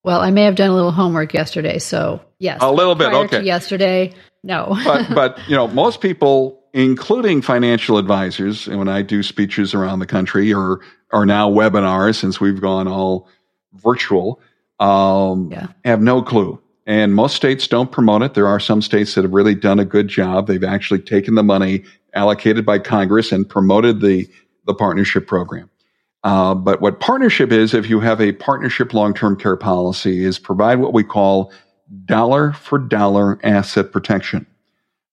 Well, 0.03 0.21
I 0.21 0.31
may 0.31 0.43
have 0.43 0.55
done 0.55 0.69
a 0.69 0.73
little 0.75 0.91
homework 0.91 1.33
yesterday, 1.33 1.79
so 1.79 2.21
yes. 2.39 2.59
A 2.61 2.71
little 2.71 2.95
bit, 2.95 3.13
okay. 3.13 3.41
yesterday, 3.41 4.13
no. 4.43 4.77
but, 4.85 5.09
but, 5.13 5.39
you 5.49 5.55
know, 5.55 5.67
most 5.83 6.01
people, 6.01 6.56
including 6.73 7.41
financial 7.41 7.97
advisors, 7.97 8.67
and 8.67 8.77
when 8.77 8.87
I 8.87 9.01
do 9.01 9.23
speeches 9.23 9.73
around 9.73 9.99
the 9.99 10.05
country 10.05 10.53
or 10.53 10.81
are 11.11 11.25
now 11.25 11.49
webinars 11.49 12.15
since 12.15 12.39
we've 12.39 12.61
gone 12.61 12.87
all 12.87 13.27
virtual, 13.73 14.41
um, 14.79 15.51
yeah. 15.51 15.67
have 15.85 16.01
no 16.01 16.21
clue. 16.21 16.61
And 16.85 17.13
most 17.13 17.35
states 17.35 17.67
don't 17.67 17.91
promote 17.91 18.21
it. 18.21 18.33
There 18.33 18.47
are 18.47 18.59
some 18.59 18.81
states 18.81 19.15
that 19.15 19.23
have 19.23 19.33
really 19.33 19.55
done 19.55 19.79
a 19.79 19.85
good 19.85 20.07
job. 20.07 20.47
They've 20.47 20.63
actually 20.63 20.99
taken 20.99 21.35
the 21.35 21.43
money 21.43 21.83
allocated 22.13 22.65
by 22.65 22.79
Congress 22.79 23.31
and 23.31 23.47
promoted 23.47 23.99
the, 23.99 24.27
the 24.65 24.73
partnership 24.73 25.27
program. 25.27 25.69
Uh, 26.23 26.55
but 26.55 26.81
what 26.81 26.99
partnership 26.99 27.51
is, 27.51 27.73
if 27.73 27.89
you 27.89 27.99
have 27.99 28.19
a 28.21 28.31
partnership 28.33 28.93
long-term 28.93 29.37
care 29.37 29.57
policy, 29.57 30.23
is 30.23 30.39
provide 30.39 30.79
what 30.79 30.93
we 30.93 31.03
call 31.03 31.51
dollar 32.05 32.53
for 32.53 32.79
dollar 32.79 33.39
asset 33.43 33.91
protection, 33.91 34.45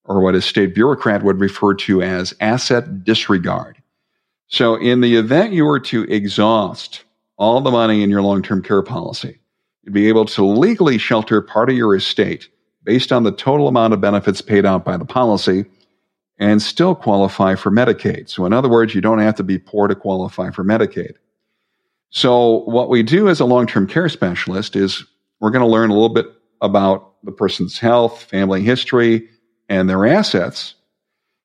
or 0.05 0.21
what 0.21 0.35
a 0.35 0.43
state 0.43 0.75
bureaucrat 0.75 1.23
would 1.23 1.41
refer 1.41 1.75
to 1.75 2.03
as 2.03 2.35
asset 2.41 3.05
disregard. 3.05 3.81
So 4.49 4.77
in 4.77 5.01
the 5.01 5.17
event 5.17 5.53
you 5.53 5.65
were 5.65 5.81
to 5.81 6.05
exhaust 6.05 7.05
all 7.37 7.61
the 7.61 7.71
money 7.71 8.03
in 8.03 8.11
your 8.11 8.23
long-term 8.23 8.63
care 8.63 8.83
policy, 8.83 9.39
you'd 9.83 9.95
be 9.95 10.09
able 10.09 10.27
to 10.27 10.45
legally 10.45 10.99
shelter 10.99 11.41
part 11.41 11.71
of 11.71 11.77
your 11.77 11.97
estate 11.97 12.49
based 12.85 13.13
on 13.13 13.23
the 13.23 13.33
total 13.33 13.67
amount 13.67 13.95
of 13.95 14.01
benefits 14.01 14.41
paid 14.41 14.67
out 14.67 14.85
by 14.85 14.97
the 14.97 15.05
policy 15.05 15.65
and 16.39 16.61
still 16.61 16.95
qualify 16.95 17.55
for 17.55 17.71
Medicaid. 17.71 18.29
So, 18.29 18.45
in 18.45 18.53
other 18.53 18.69
words, 18.69 18.95
you 18.95 19.01
don't 19.01 19.21
have 19.21 19.37
to 19.37 19.43
be 19.43 19.59
poor 19.59 19.89
to 19.89 19.95
qualify 19.95 20.51
for 20.51 20.65
Medicaid. 20.65 21.15
So, 22.11 22.65
what 22.65 22.89
we 22.89 23.03
do 23.03 23.29
as 23.29 23.41
a 23.41 23.45
long 23.45 23.67
term 23.67 23.87
care 23.87 24.09
specialist 24.09 24.77
is 24.77 25.05
we're 25.41 25.51
going 25.51 25.65
to 25.65 25.69
learn 25.69 25.91
a 25.91 25.95
little 25.95 26.09
bit 26.09 26.27
about 26.61 27.15
the 27.25 27.33
person's 27.33 27.79
health, 27.79 28.25
family 28.25 28.63
history, 28.63 29.29
and 29.69 29.89
their 29.89 30.07
assets. 30.07 30.75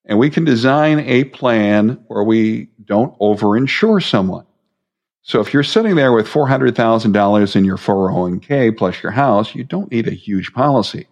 And 0.06 0.18
we 0.18 0.30
can 0.30 0.44
design 0.44 1.00
a 1.00 1.26
plan 1.26 2.04
where 2.08 2.24
we 2.24 2.70
don't 2.84 3.18
overinsure 3.20 4.04
someone. 4.04 4.46
So 5.22 5.40
if 5.40 5.54
you're 5.54 5.64
sitting 5.64 5.96
there 5.96 6.12
with 6.12 6.28
$400,000 6.28 7.56
in 7.56 7.66
your 7.66 7.78
401k 7.78 8.76
plus 8.78 9.04
your 9.04 9.12
house, 9.12 9.54
you 9.54 9.64
don't 9.64 9.92
need 9.92 10.08
a 10.08 10.12
huge 10.12 10.54
policy. 10.54 11.08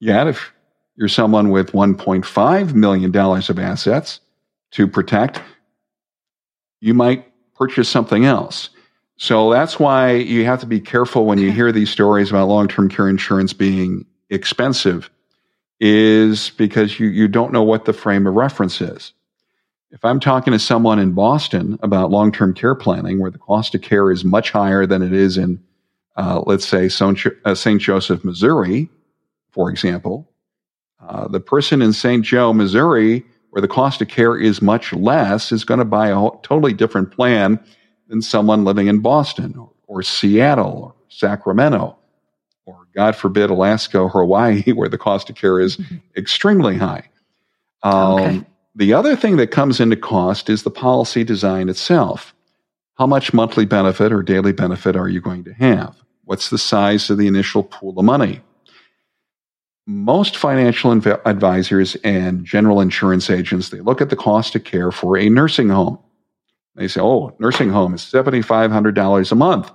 Yet 0.00 0.26
if 0.26 0.52
you're 0.96 1.08
someone 1.08 1.50
with 1.50 1.72
$1.5 1.72 2.74
million 2.74 3.16
of 3.16 3.58
assets 3.58 4.20
to 4.72 4.86
protect, 4.86 5.40
you 6.80 6.92
might 6.92 7.32
purchase 7.54 7.88
something 7.88 8.26
else. 8.26 8.68
So 9.16 9.50
that's 9.50 9.78
why 9.78 10.12
you 10.12 10.44
have 10.44 10.60
to 10.60 10.66
be 10.66 10.80
careful 10.80 11.24
when 11.24 11.38
you 11.38 11.52
hear 11.52 11.72
these 11.72 11.90
stories 11.90 12.30
about 12.30 12.48
long 12.48 12.68
term 12.68 12.88
care 12.88 13.08
insurance 13.08 13.52
being 13.52 14.04
expensive, 14.28 15.08
is 15.86 16.48
because 16.56 16.98
you, 16.98 17.08
you 17.08 17.28
don't 17.28 17.52
know 17.52 17.62
what 17.62 17.84
the 17.84 17.92
frame 17.92 18.26
of 18.26 18.32
reference 18.32 18.80
is. 18.80 19.12
If 19.90 20.02
I'm 20.02 20.18
talking 20.18 20.54
to 20.54 20.58
someone 20.58 20.98
in 20.98 21.12
Boston 21.12 21.78
about 21.82 22.10
long 22.10 22.32
term 22.32 22.54
care 22.54 22.74
planning, 22.74 23.20
where 23.20 23.30
the 23.30 23.38
cost 23.38 23.74
of 23.74 23.82
care 23.82 24.10
is 24.10 24.24
much 24.24 24.50
higher 24.50 24.86
than 24.86 25.02
it 25.02 25.12
is 25.12 25.36
in, 25.36 25.62
uh, 26.16 26.42
let's 26.46 26.66
say, 26.66 26.88
St. 26.88 27.26
Uh, 27.44 27.54
Joseph, 27.54 28.24
Missouri, 28.24 28.88
for 29.50 29.68
example, 29.68 30.26
uh, 31.06 31.28
the 31.28 31.38
person 31.38 31.82
in 31.82 31.92
St. 31.92 32.24
Joe, 32.24 32.54
Missouri, 32.54 33.22
where 33.50 33.60
the 33.60 33.68
cost 33.68 34.00
of 34.00 34.08
care 34.08 34.38
is 34.38 34.62
much 34.62 34.94
less, 34.94 35.52
is 35.52 35.64
going 35.64 35.80
to 35.80 35.84
buy 35.84 36.08
a 36.08 36.30
totally 36.42 36.72
different 36.72 37.10
plan 37.10 37.60
than 38.08 38.22
someone 38.22 38.64
living 38.64 38.86
in 38.86 39.00
Boston 39.00 39.54
or, 39.58 39.70
or 39.86 40.02
Seattle 40.02 40.82
or 40.82 40.94
Sacramento 41.08 41.98
God 42.94 43.16
forbid, 43.16 43.50
Alaska 43.50 43.98
or 43.98 44.08
Hawaii, 44.08 44.62
where 44.72 44.88
the 44.88 44.98
cost 44.98 45.30
of 45.30 45.36
care 45.36 45.60
is 45.60 45.76
mm-hmm. 45.76 45.96
extremely 46.16 46.76
high. 46.76 47.08
Um, 47.82 48.20
okay. 48.20 48.46
The 48.76 48.92
other 48.92 49.14
thing 49.14 49.36
that 49.36 49.48
comes 49.48 49.78
into 49.78 49.96
cost 49.96 50.50
is 50.50 50.62
the 50.62 50.70
policy 50.70 51.22
design 51.22 51.68
itself. 51.68 52.34
How 52.94 53.06
much 53.06 53.32
monthly 53.32 53.64
benefit 53.66 54.12
or 54.12 54.22
daily 54.22 54.52
benefit 54.52 54.96
are 54.96 55.08
you 55.08 55.20
going 55.20 55.44
to 55.44 55.52
have? 55.54 55.96
What's 56.24 56.50
the 56.50 56.58
size 56.58 57.10
of 57.10 57.18
the 57.18 57.26
initial 57.26 57.62
pool 57.62 57.98
of 57.98 58.04
money? 58.04 58.40
most 59.86 60.36
financial 60.36 60.90
inv- 60.92 61.20
advisors 61.26 61.94
and 61.96 62.44
general 62.44 62.80
insurance 62.80 63.28
agents 63.28 63.68
they 63.68 63.80
look 63.80 64.00
at 64.00 64.10
the 64.10 64.16
cost 64.16 64.54
of 64.54 64.64
care 64.64 64.90
for 64.90 65.18
a 65.18 65.28
nursing 65.28 65.68
home 65.68 65.98
they 66.74 66.88
say 66.88 67.00
oh 67.00 67.34
nursing 67.38 67.70
home 67.70 67.92
is 67.94 68.00
$7500 68.00 69.32
a 69.32 69.34
month 69.34 69.70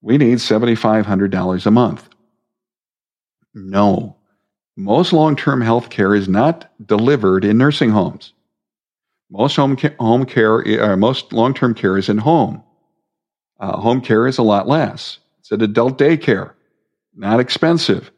we 0.00 0.16
need 0.16 0.38
$7500 0.38 1.66
a 1.66 1.70
month 1.70 2.08
no 3.58 4.16
most 4.76 5.12
long-term 5.12 5.60
health 5.60 5.90
care 5.90 6.14
is 6.14 6.28
not 6.28 6.70
delivered 6.86 7.44
in 7.44 7.58
nursing 7.58 7.90
homes 7.90 8.32
most 9.30 9.56
home, 9.56 9.76
ca- 9.76 9.94
home 9.98 10.24
care 10.24 10.82
uh, 10.82 10.96
most 10.96 11.32
long-term 11.32 11.74
care 11.74 11.98
is 11.98 12.08
in 12.08 12.18
home 12.18 12.62
uh, 13.60 13.76
home 13.76 14.00
care 14.00 14.26
is 14.26 14.38
a 14.38 14.42
lot 14.42 14.68
less 14.68 15.18
it's 15.40 15.52
at 15.52 15.62
adult 15.62 15.98
daycare 15.98 16.52
not 17.14 17.40
expensive 17.40 18.10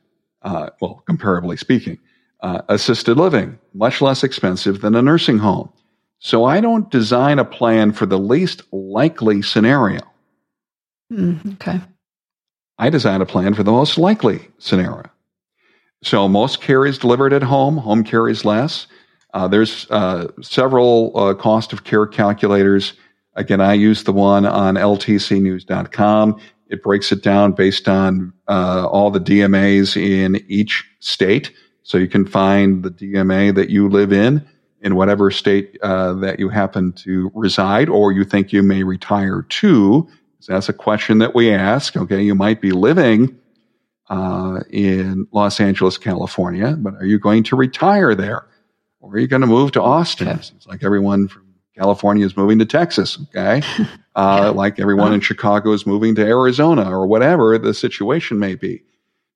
uh, 0.42 0.70
well, 0.80 1.02
comparably 1.08 1.58
speaking, 1.58 1.98
uh, 2.40 2.62
assisted 2.68 3.16
living, 3.16 3.58
much 3.74 4.00
less 4.00 4.24
expensive 4.24 4.80
than 4.80 4.94
a 4.94 5.02
nursing 5.02 5.38
home. 5.38 5.70
So 6.18 6.44
I 6.44 6.60
don't 6.60 6.90
design 6.90 7.38
a 7.38 7.44
plan 7.44 7.92
for 7.92 8.06
the 8.06 8.18
least 8.18 8.62
likely 8.72 9.42
scenario. 9.42 10.00
Mm, 11.12 11.54
okay. 11.54 11.80
I 12.78 12.90
design 12.90 13.20
a 13.20 13.26
plan 13.26 13.54
for 13.54 13.62
the 13.62 13.72
most 13.72 13.98
likely 13.98 14.48
scenario. 14.58 15.10
So 16.02 16.28
most 16.28 16.60
care 16.60 16.86
is 16.86 16.98
delivered 16.98 17.32
at 17.32 17.42
home, 17.42 17.76
home 17.76 18.04
care 18.04 18.28
is 18.28 18.44
less. 18.44 18.86
Uh, 19.34 19.46
there's 19.48 19.86
uh, 19.90 20.28
several 20.40 21.12
uh, 21.16 21.34
cost 21.34 21.72
of 21.72 21.84
care 21.84 22.06
calculators. 22.06 22.94
Again, 23.34 23.60
I 23.60 23.74
use 23.74 24.04
the 24.04 24.12
one 24.12 24.44
on 24.46 24.74
ltcnews.com. 24.74 26.40
It 26.68 26.82
breaks 26.82 27.12
it 27.12 27.22
down 27.22 27.52
based 27.52 27.88
on 27.88 28.32
uh, 28.48 28.86
all 28.88 29.10
the 29.10 29.20
DMAs 29.20 29.96
in 29.96 30.42
each 30.48 30.84
state. 31.00 31.52
So 31.82 31.98
you 31.98 32.08
can 32.08 32.26
find 32.26 32.82
the 32.82 32.90
DMA 32.90 33.54
that 33.54 33.70
you 33.70 33.88
live 33.88 34.12
in 34.12 34.46
in 34.80 34.94
whatever 34.94 35.30
state 35.30 35.76
uh, 35.82 36.14
that 36.14 36.38
you 36.38 36.48
happen 36.48 36.92
to 36.92 37.30
reside 37.34 37.88
or 37.88 38.12
you 38.12 38.24
think 38.24 38.52
you 38.52 38.62
may 38.62 38.82
retire 38.82 39.42
to. 39.42 40.08
That's 40.48 40.68
a 40.68 40.72
question 40.72 41.18
that 41.18 41.34
we 41.34 41.52
ask. 41.52 41.96
Okay, 41.96 42.22
you 42.22 42.34
might 42.34 42.60
be 42.60 42.72
living 42.72 43.39
uh, 44.10 44.60
in 44.70 45.26
Los 45.32 45.60
Angeles, 45.60 45.96
California, 45.96 46.76
but 46.78 46.94
are 46.94 47.06
you 47.06 47.18
going 47.18 47.42
to 47.44 47.56
retire 47.56 48.14
there? 48.14 48.46
Or 49.00 49.12
are 49.12 49.18
you 49.18 49.26
going 49.26 49.40
to 49.40 49.46
move 49.46 49.72
to 49.72 49.82
Austin? 49.82 50.28
It's 50.28 50.66
like 50.66 50.84
everyone 50.84 51.28
from 51.28 51.46
California 51.74 52.26
is 52.26 52.36
moving 52.36 52.58
to 52.58 52.66
Texas. 52.66 53.18
Okay. 53.28 53.62
Uh, 54.16 54.52
like 54.54 54.80
everyone 54.80 55.14
in 55.14 55.20
Chicago 55.20 55.72
is 55.72 55.86
moving 55.86 56.16
to 56.16 56.20
Arizona 56.20 56.90
or 56.90 57.06
whatever 57.06 57.56
the 57.56 57.72
situation 57.72 58.40
may 58.40 58.56
be. 58.56 58.82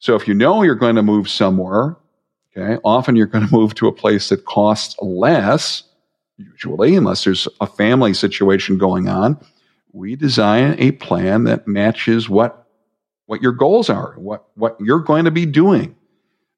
So 0.00 0.16
if 0.16 0.26
you 0.26 0.34
know 0.34 0.62
you're 0.62 0.74
going 0.74 0.96
to 0.96 1.02
move 1.02 1.30
somewhere, 1.30 1.96
Okay. 2.56 2.80
Often 2.84 3.16
you're 3.16 3.26
going 3.26 3.46
to 3.46 3.52
move 3.52 3.74
to 3.74 3.88
a 3.88 3.92
place 3.92 4.28
that 4.28 4.44
costs 4.44 4.96
less, 5.00 5.82
usually, 6.36 6.94
unless 6.94 7.24
there's 7.24 7.48
a 7.60 7.66
family 7.66 8.14
situation 8.14 8.78
going 8.78 9.08
on. 9.08 9.38
We 9.92 10.16
design 10.16 10.76
a 10.78 10.92
plan 10.92 11.44
that 11.44 11.66
matches 11.66 12.28
what, 12.28 12.63
what 13.26 13.42
your 13.42 13.52
goals 13.52 13.90
are, 13.90 14.14
what, 14.18 14.44
what 14.54 14.76
you're 14.80 15.00
going 15.00 15.24
to 15.24 15.30
be 15.30 15.46
doing. 15.46 15.96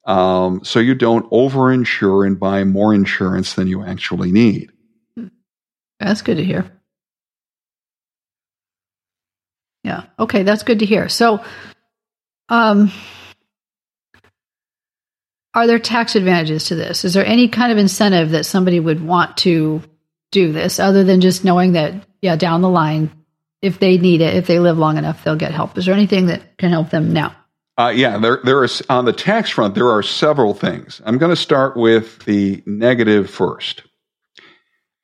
Um, 0.04 0.64
so 0.64 0.78
you 0.78 0.94
don't 0.94 1.28
overinsure 1.30 2.26
and 2.26 2.38
buy 2.38 2.64
more 2.64 2.94
insurance 2.94 3.54
than 3.54 3.66
you 3.66 3.84
actually 3.84 4.30
need. 4.30 4.70
That's 5.98 6.22
good 6.22 6.36
to 6.36 6.44
hear. 6.44 6.70
Yeah. 9.82 10.04
Okay, 10.18 10.42
that's 10.42 10.62
good 10.62 10.80
to 10.80 10.86
hear. 10.86 11.08
So, 11.08 11.42
um, 12.48 12.92
are 15.54 15.66
there 15.66 15.78
tax 15.78 16.16
advantages 16.16 16.66
to 16.66 16.74
this? 16.74 17.04
Is 17.04 17.14
there 17.14 17.24
any 17.24 17.48
kind 17.48 17.72
of 17.72 17.78
incentive 17.78 18.32
that 18.32 18.44
somebody 18.44 18.78
would 18.78 19.02
want 19.02 19.38
to 19.38 19.82
do 20.32 20.52
this 20.52 20.78
other 20.78 21.02
than 21.02 21.20
just 21.20 21.44
knowing 21.44 21.72
that, 21.72 21.94
yeah, 22.20 22.36
down 22.36 22.60
the 22.60 22.68
line, 22.68 23.10
if 23.62 23.78
they 23.78 23.98
need 23.98 24.20
it, 24.20 24.34
if 24.34 24.46
they 24.46 24.58
live 24.58 24.78
long 24.78 24.96
enough, 24.96 25.24
they'll 25.24 25.36
get 25.36 25.52
help? 25.52 25.76
Is 25.78 25.86
there 25.86 25.94
anything 25.94 26.26
that 26.26 26.56
can 26.58 26.70
help 26.70 26.90
them 26.90 27.12
now? 27.12 27.34
Uh, 27.78 27.92
yeah, 27.94 28.16
there, 28.16 28.40
there 28.44 28.64
is 28.64 28.82
on 28.88 29.04
the 29.04 29.12
tax 29.12 29.50
front. 29.50 29.74
There 29.74 29.90
are 29.90 30.02
several 30.02 30.54
things. 30.54 31.02
I'm 31.04 31.18
going 31.18 31.30
to 31.30 31.36
start 31.36 31.76
with 31.76 32.24
the 32.24 32.62
negative 32.64 33.28
first. 33.28 33.82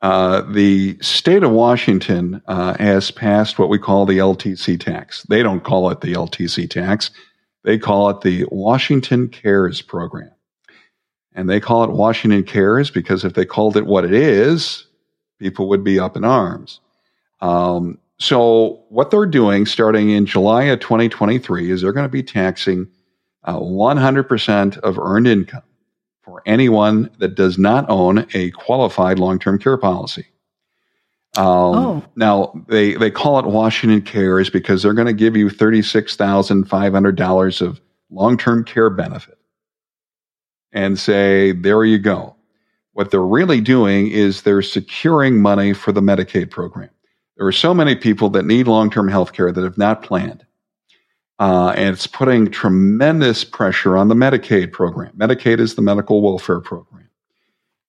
Uh, 0.01 0.41
the 0.41 0.99
state 1.01 1.43
of 1.43 1.51
Washington 1.51 2.43
uh, 2.47 2.75
has 2.79 3.11
passed 3.11 3.59
what 3.59 3.69
we 3.69 3.79
call 3.79 4.07
the 4.07 4.19
LTC 4.19 4.81
tax. 4.81 5.23
They 5.25 5.43
don't 5.43 5.63
call 5.63 5.91
it 5.91 6.01
the 6.01 6.15
LTC 6.15 6.69
tax; 6.69 7.11
they 7.63 7.79
call 7.79 8.11
it 8.11 8.23
the 8.23 8.47
Washington 8.51 9.29
Cares 9.29 9.81
Program. 9.83 10.33
And 11.35 11.49
they 11.49 11.61
call 11.61 11.85
it 11.85 11.91
Washington 11.91 12.43
Cares 12.43 12.91
because 12.91 13.25
if 13.25 13.35
they 13.35 13.45
called 13.45 13.77
it 13.77 13.87
what 13.87 14.05
it 14.05 14.13
is, 14.13 14.87
people 15.39 15.69
would 15.69 15.85
be 15.85 15.99
up 15.99 16.17
in 16.17 16.25
arms. 16.25 16.81
Um, 17.41 17.99
so, 18.23 18.85
what 18.89 19.11
they're 19.11 19.27
doing 19.27 19.67
starting 19.67 20.11
in 20.11 20.27
July 20.27 20.67
of 20.67 20.79
2023 20.79 21.73
is 21.73 21.83
they're 21.83 21.93
going 21.93 22.05
to 22.05 22.09
be 22.09 22.23
taxing 22.23 22.87
uh, 23.43 23.59
100% 23.59 24.79
of 24.79 24.97
earned 24.97 25.27
income 25.27 25.65
for 26.23 26.41
anyone 26.47 27.11
that 27.19 27.35
does 27.35 27.59
not 27.59 27.85
own 27.91 28.29
a 28.33 28.53
qualified 28.53 29.19
long 29.19 29.41
term 29.41 29.59
care 29.59 29.77
policy. 29.77 30.25
Um, 31.37 31.47
oh. 31.47 32.05
Now, 32.15 32.65
they, 32.69 32.95
they 32.95 33.11
call 33.11 33.41
it 33.41 33.47
Washington 33.47 34.03
Cares 34.03 34.51
because 34.51 34.85
they're 34.85 34.95
going 34.95 35.09
to 35.09 35.13
give 35.13 35.37
you 35.37 35.49
$36,500 35.49 37.61
of 37.61 37.81
long 38.09 38.39
term 38.39 38.63
care 38.63 38.91
benefit 38.91 39.39
and 40.71 40.97
say, 40.97 41.51
there 41.51 41.85
you 41.85 41.99
go. 41.99 42.37
What 42.93 43.11
they're 43.11 43.21
really 43.21 43.61
doing 43.61 44.13
is 44.13 44.43
they're 44.43 44.63
securing 44.63 45.43
money 45.43 45.73
for 45.73 45.91
the 45.91 46.01
Medicaid 46.01 46.53
program. 46.53 46.91
There 47.43 47.49
are 47.49 47.51
so 47.51 47.75
many 47.75 47.97
people 47.97 48.31
that 48.31 48.45
need 48.45 48.69
long 48.69 48.89
term 48.89 49.09
health 49.09 49.33
care 49.33 49.51
that 49.51 49.65
have 49.65 49.77
not 49.77 50.05
planned. 50.05 50.47
Uh, 51.41 51.75
and 51.77 51.93
it's 51.93 52.07
putting 52.07 52.49
tremendous 52.49 53.43
pressure 53.43 53.97
on 53.97 54.07
the 54.07 54.15
Medicaid 54.15 54.71
program. 54.71 55.13
Medicaid 55.17 55.59
is 55.59 55.75
the 55.75 55.83
medical 55.83 56.23
welfare 56.23 56.61
program. 56.61 57.11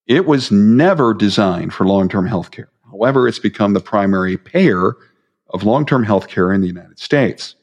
It 0.07 0.25
was 0.25 0.49
never 0.51 1.13
designed 1.13 1.71
for 1.71 1.85
long 1.85 2.09
term 2.09 2.25
health 2.25 2.49
care. 2.49 2.71
However, 2.89 3.27
it's 3.27 3.37
become 3.37 3.73
the 3.73 3.79
primary 3.79 4.37
payer 4.37 4.95
of 5.51 5.63
long 5.63 5.85
term 5.85 6.03
health 6.03 6.29
care 6.29 6.51
in 6.51 6.61
the 6.61 6.67
United 6.67 6.97
States. 6.97 7.53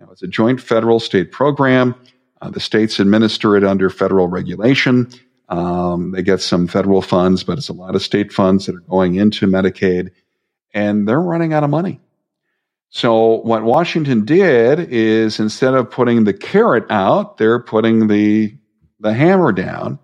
Now, 0.00 0.08
it's 0.10 0.24
a 0.24 0.26
joint 0.26 0.60
federal 0.60 0.98
state 0.98 1.30
program. 1.30 1.94
Uh, 2.42 2.50
the 2.50 2.58
states 2.58 2.98
administer 2.98 3.56
it 3.56 3.62
under 3.62 3.90
federal 3.90 4.26
regulation. 4.26 5.08
Um, 5.50 6.10
they 6.10 6.22
get 6.24 6.40
some 6.40 6.66
federal 6.66 7.00
funds, 7.00 7.44
but 7.44 7.58
it's 7.58 7.68
a 7.68 7.72
lot 7.72 7.94
of 7.94 8.02
state 8.02 8.32
funds 8.32 8.66
that 8.66 8.74
are 8.74 8.80
going 8.80 9.14
into 9.14 9.46
Medicaid, 9.46 10.10
and 10.74 11.08
they're 11.08 11.20
running 11.20 11.52
out 11.52 11.64
of 11.64 11.70
money. 11.70 12.00
So, 12.90 13.40
what 13.40 13.64
Washington 13.64 14.24
did 14.24 14.80
is 14.90 15.38
instead 15.38 15.74
of 15.74 15.90
putting 15.90 16.24
the 16.24 16.32
carrot 16.32 16.86
out, 16.90 17.36
they're 17.36 17.60
putting 17.60 18.08
the 18.08 18.56
the 19.00 19.12
hammer 19.12 19.52
down, 19.52 19.98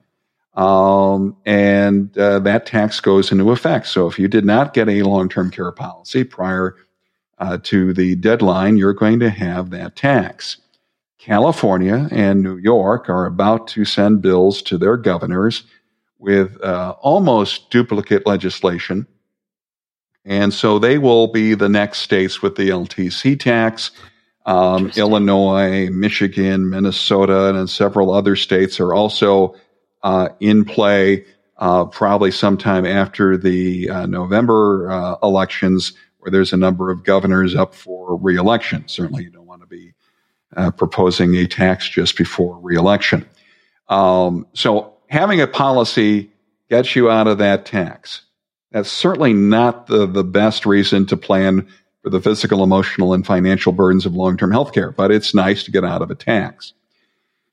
um, 0.55 1.37
and 1.47 2.17
uh, 2.19 2.41
that 2.41 2.67
tax 2.67 3.01
goes 3.01 3.33
into 3.33 3.51
effect. 3.51 3.87
So, 3.87 4.07
if 4.07 4.19
you 4.19 4.29
did 4.29 4.45
not 4.45 4.75
get 4.75 4.89
a 4.89 5.03
long 5.03 5.31
term 5.31 5.51
care 5.51 5.73
policy 5.73 6.25
prior 6.25 6.77
uh, 7.39 7.59
to 7.63 7.95
the 7.95 8.17
deadline, 8.17 8.77
you're 8.77 8.93
going 8.93 9.21
to 9.21 9.31
have 9.31 9.71
that 9.71 9.97
tax. 9.97 10.59
California 11.19 12.07
and 12.11 12.43
New 12.43 12.59
York 12.59 13.09
are 13.09 13.25
about 13.25 13.67
to 13.69 13.87
send 13.87 14.21
bills 14.21 14.61
to 14.61 14.77
their 14.77 14.99
governors 14.99 15.65
with 16.19 16.63
uh, 16.63 16.95
almost 17.01 17.71
duplicate 17.71 18.27
legislation. 18.27 19.07
And 20.25 20.55
so 20.55 20.79
they 20.79 20.99
will 20.99 21.29
be 21.29 21.55
the 21.55 21.69
next 21.69 21.99
states 21.99 22.41
with 22.41 22.57
the 22.57 22.71
LTC 22.71 23.39
tax. 23.39 23.91
Um, 24.47 24.91
Illinois, 24.97 25.89
Michigan, 25.91 26.69
Minnesota, 26.69 27.55
and 27.55 27.69
several 27.69 28.13
other 28.13 28.37
states 28.37 28.81
are 28.81 28.95
also 28.95 29.55
uh, 30.03 30.29
in 30.41 30.65
play, 30.65 31.25
uh, 31.59 31.87
probably 31.87 32.31
sometime 32.31 32.85
after 32.85 33.37
the 33.37 33.89
uh, 33.89 34.07
November 34.07 34.91
uh, 34.91 35.17
elections, 35.23 35.95
where 36.19 36.31
there's 36.31 36.53
a 36.53 36.59
number 36.59 36.91
of 36.91 37.05
governors 37.05 37.55
up 37.55 37.75
for 37.75 38.17
reelection. 38.17 38.87
Certainly, 38.87 39.25
you 39.25 39.31
don't 39.31 39.47
want 39.47 39.63
to 39.63 39.67
be 39.67 39.95
uh, 40.57 40.71
proposing 40.71 41.35
a 41.37 41.47
tax 41.47 41.89
just 41.89 42.17
before 42.17 42.59
reelection. 42.61 43.27
Um, 43.89 44.47
so 44.53 44.95
having 45.09 45.41
a 45.41 45.47
policy 45.47 46.31
gets 46.69 46.97
you 46.97 47.11
out 47.11 47.27
of 47.27 47.39
that 47.39 47.67
tax. 47.67 48.23
That's 48.75 48.91
certainly 48.91 49.33
not 49.33 49.87
the, 49.87 50.05
the 50.05 50.25
best 50.25 50.67
reason 50.67 51.07
to 51.07 51.17
plan 51.17 51.65
for 52.03 52.11
the 52.11 52.21
physical, 52.21 52.65
emotional, 52.65 53.15
and 53.15 53.25
financial 53.25 53.71
burdens 53.71 54.05
of 54.05 54.17
long 54.17 54.37
term 54.37 54.51
health 54.51 54.73
care, 54.73 54.91
but 54.91 55.13
it's 55.13 55.33
nice 55.33 55.63
to 55.63 55.71
get 55.71 55.85
out 55.85 56.03
of 56.03 56.11
a 56.11 56.17
tax. 56.17 56.75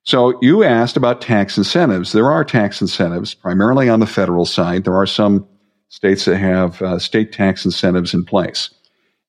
So 0.01 0.39
you 0.41 0.63
asked 0.63 0.97
about 0.97 1.21
tax 1.21 1.59
incentives. 1.59 2.11
There 2.11 2.31
are 2.31 2.43
tax 2.43 2.81
incentives 2.81 3.35
primarily 3.35 3.87
on 3.87 3.99
the 3.99 4.07
federal 4.07 4.45
side. 4.45 4.83
There 4.83 4.95
are 4.95 5.05
some 5.05 5.47
states 5.89 6.25
that 6.25 6.37
have 6.37 6.81
uh, 6.81 6.97
state 6.97 7.31
tax 7.31 7.65
incentives 7.65 8.15
in 8.15 8.25
place. 8.25 8.71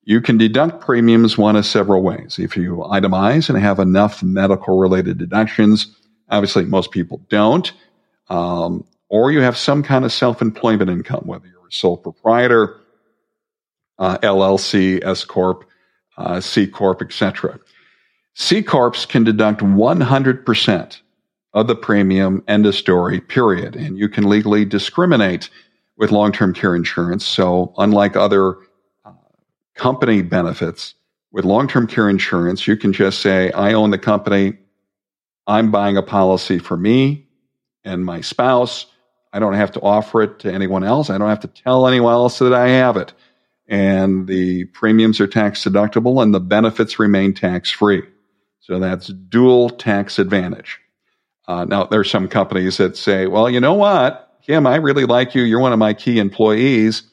You 0.03 0.19
can 0.19 0.39
deduct 0.39 0.83
premiums 0.83 1.37
one 1.37 1.55
of 1.55 1.63
several 1.63 2.01
ways. 2.01 2.39
If 2.39 2.57
you 2.57 2.77
itemize 2.77 3.49
and 3.49 3.57
have 3.59 3.77
enough 3.77 4.23
medical 4.23 4.79
related 4.79 5.19
deductions, 5.19 5.95
obviously 6.31 6.65
most 6.65 6.89
people 6.89 7.21
don't, 7.29 7.71
um, 8.29 8.83
or 9.09 9.31
you 9.31 9.41
have 9.41 9.55
some 9.55 9.83
kind 9.83 10.05
of 10.05 10.11
self 10.11 10.41
employment 10.41 10.89
income, 10.89 11.21
whether 11.25 11.45
you're 11.45 11.62
sole 11.73 11.97
proprietor, 11.97 12.79
uh, 13.99 14.17
LLC, 14.19 15.03
S 15.03 15.25
corp, 15.25 15.65
uh, 16.17 16.39
C 16.39 16.67
corp, 16.67 17.01
etc. 17.01 17.59
C 18.35 18.61
corps 18.61 19.05
can 19.05 19.23
deduct 19.23 19.61
100% 19.61 21.01
of 21.53 21.67
the 21.67 21.75
premium. 21.75 22.43
End 22.47 22.65
of 22.65 22.75
story. 22.75 23.21
Period. 23.21 23.75
And 23.75 23.97
you 23.97 24.09
can 24.09 24.27
legally 24.27 24.65
discriminate 24.65 25.49
with 25.97 26.11
long 26.11 26.31
term 26.31 26.53
care 26.53 26.75
insurance. 26.75 27.25
So 27.25 27.73
unlike 27.77 28.15
other 28.15 28.57
company 29.75 30.21
benefits 30.21 30.95
with 31.31 31.45
long 31.45 31.67
term 31.67 31.87
care 31.87 32.09
insurance, 32.09 32.67
you 32.67 32.75
can 32.75 32.93
just 32.93 33.21
say, 33.21 33.51
I 33.51 33.73
own 33.73 33.91
the 33.91 33.97
company. 33.97 34.57
I'm 35.45 35.71
buying 35.71 35.97
a 35.97 36.03
policy 36.03 36.57
for 36.57 36.77
me 36.77 37.27
and 37.83 38.05
my 38.05 38.21
spouse. 38.21 38.85
I 39.33 39.39
don't 39.39 39.55
have 39.55 39.71
to 39.71 39.81
offer 39.81 40.21
it 40.21 40.39
to 40.39 40.53
anyone 40.53 40.83
else. 40.83 41.09
I 41.09 41.17
don't 41.17 41.29
have 41.29 41.39
to 41.41 41.47
tell 41.47 41.87
anyone 41.87 42.13
else 42.13 42.39
that 42.39 42.53
I 42.53 42.69
have 42.69 42.97
it. 42.97 43.13
And 43.67 44.27
the 44.27 44.65
premiums 44.65 45.19
are 45.19 45.27
tax 45.27 45.63
deductible 45.63 46.21
and 46.21 46.33
the 46.33 46.39
benefits 46.39 46.99
remain 46.99 47.33
tax 47.33 47.71
free. 47.71 48.03
So 48.59 48.79
that's 48.79 49.07
dual 49.07 49.71
tax 49.71 50.19
advantage. 50.19 50.79
Uh, 51.47 51.65
now, 51.65 51.85
there 51.85 51.99
are 51.99 52.05
some 52.05 52.27
companies 52.27 52.77
that 52.77 52.95
say, 52.95 53.27
well, 53.27 53.49
you 53.49 53.59
know 53.59 53.73
what, 53.73 54.39
Kim, 54.45 54.67
I 54.67 54.75
really 54.75 55.05
like 55.05 55.35
you. 55.35 55.43
You're 55.43 55.59
one 55.59 55.73
of 55.73 55.79
my 55.79 55.93
key 55.93 56.19
employees. 56.19 57.03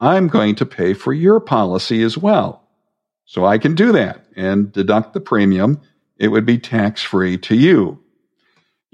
I'm 0.00 0.28
going 0.28 0.54
to 0.56 0.66
pay 0.66 0.94
for 0.94 1.12
your 1.12 1.40
policy 1.40 2.02
as 2.02 2.16
well. 2.16 2.62
So 3.24 3.44
I 3.44 3.58
can 3.58 3.74
do 3.74 3.92
that 3.92 4.24
and 4.36 4.70
deduct 4.70 5.14
the 5.14 5.20
premium. 5.20 5.80
It 6.18 6.28
would 6.28 6.46
be 6.46 6.58
tax 6.58 7.02
free 7.02 7.38
to 7.38 7.56
you. 7.56 8.03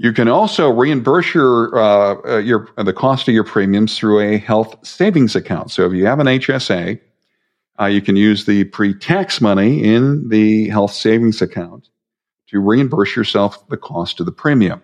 You 0.03 0.15
can 0.15 0.29
also 0.29 0.71
reimburse 0.71 1.35
your, 1.35 1.79
uh, 1.79 2.17
uh, 2.27 2.39
your 2.39 2.69
the 2.79 2.95
cost 2.95 3.29
of 3.29 3.35
your 3.35 3.45
premiums 3.45 3.99
through 3.99 4.21
a 4.21 4.39
health 4.39 4.75
savings 4.83 5.37
account. 5.37 5.71
So 5.71 5.85
if 5.85 5.93
you 5.93 6.07
have 6.07 6.21
an 6.21 6.27
HSA, 6.27 6.99
uh, 7.79 7.85
you 7.85 8.01
can 8.01 8.17
use 8.17 8.47
the 8.47 8.65
pre-tax 8.65 9.43
money 9.43 9.85
in 9.85 10.31
the 10.31 10.71
health 10.71 10.95
savings 10.95 11.43
account 11.43 11.91
to 12.49 12.61
reimburse 12.61 13.15
yourself 13.15 13.69
the 13.69 13.77
cost 13.77 14.21
of 14.21 14.27
the 14.27 14.33
premium. 14.33 14.81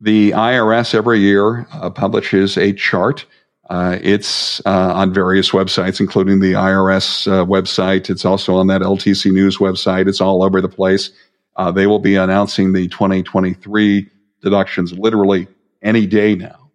The 0.00 0.30
IRS 0.30 0.94
every 0.94 1.18
year 1.18 1.66
uh, 1.72 1.90
publishes 1.90 2.56
a 2.56 2.72
chart 2.72 3.26
uh, 3.68 3.98
it's 4.00 4.64
uh, 4.64 4.92
on 4.94 5.12
various 5.12 5.50
websites, 5.50 5.98
including 5.98 6.38
the 6.38 6.52
IRS 6.52 7.26
uh, 7.26 7.44
website. 7.44 8.08
It's 8.08 8.24
also 8.24 8.54
on 8.54 8.68
that 8.68 8.82
LTC 8.82 9.32
News 9.32 9.58
website. 9.58 10.06
It's 10.08 10.20
all 10.20 10.44
over 10.44 10.60
the 10.60 10.68
place. 10.68 11.10
Uh, 11.56 11.72
they 11.72 11.88
will 11.88 11.98
be 11.98 12.14
announcing 12.14 12.72
the 12.72 12.86
2023 12.86 14.08
deductions 14.42 14.92
literally 14.92 15.48
any 15.82 16.06
day 16.06 16.34
now. 16.34 16.70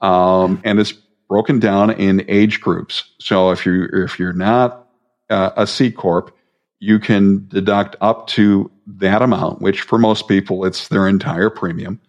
Um, 0.00 0.60
and 0.64 0.80
it's 0.80 0.92
broken 1.28 1.58
down 1.58 1.90
in 1.90 2.24
age 2.28 2.60
groups. 2.60 3.04
So 3.18 3.50
if 3.50 3.64
you 3.64 3.88
if 3.92 4.18
you're 4.18 4.32
not 4.32 4.88
uh, 5.30 5.50
a 5.56 5.66
C 5.66 5.90
corp, 5.90 6.36
you 6.80 6.98
can 6.98 7.46
deduct 7.48 7.96
up 8.00 8.26
to 8.28 8.70
that 8.86 9.22
amount, 9.22 9.62
which 9.62 9.82
for 9.82 9.98
most 9.98 10.28
people 10.28 10.64
it's 10.64 10.88
their 10.88 11.08
entire 11.08 11.48
premium. 11.48 12.00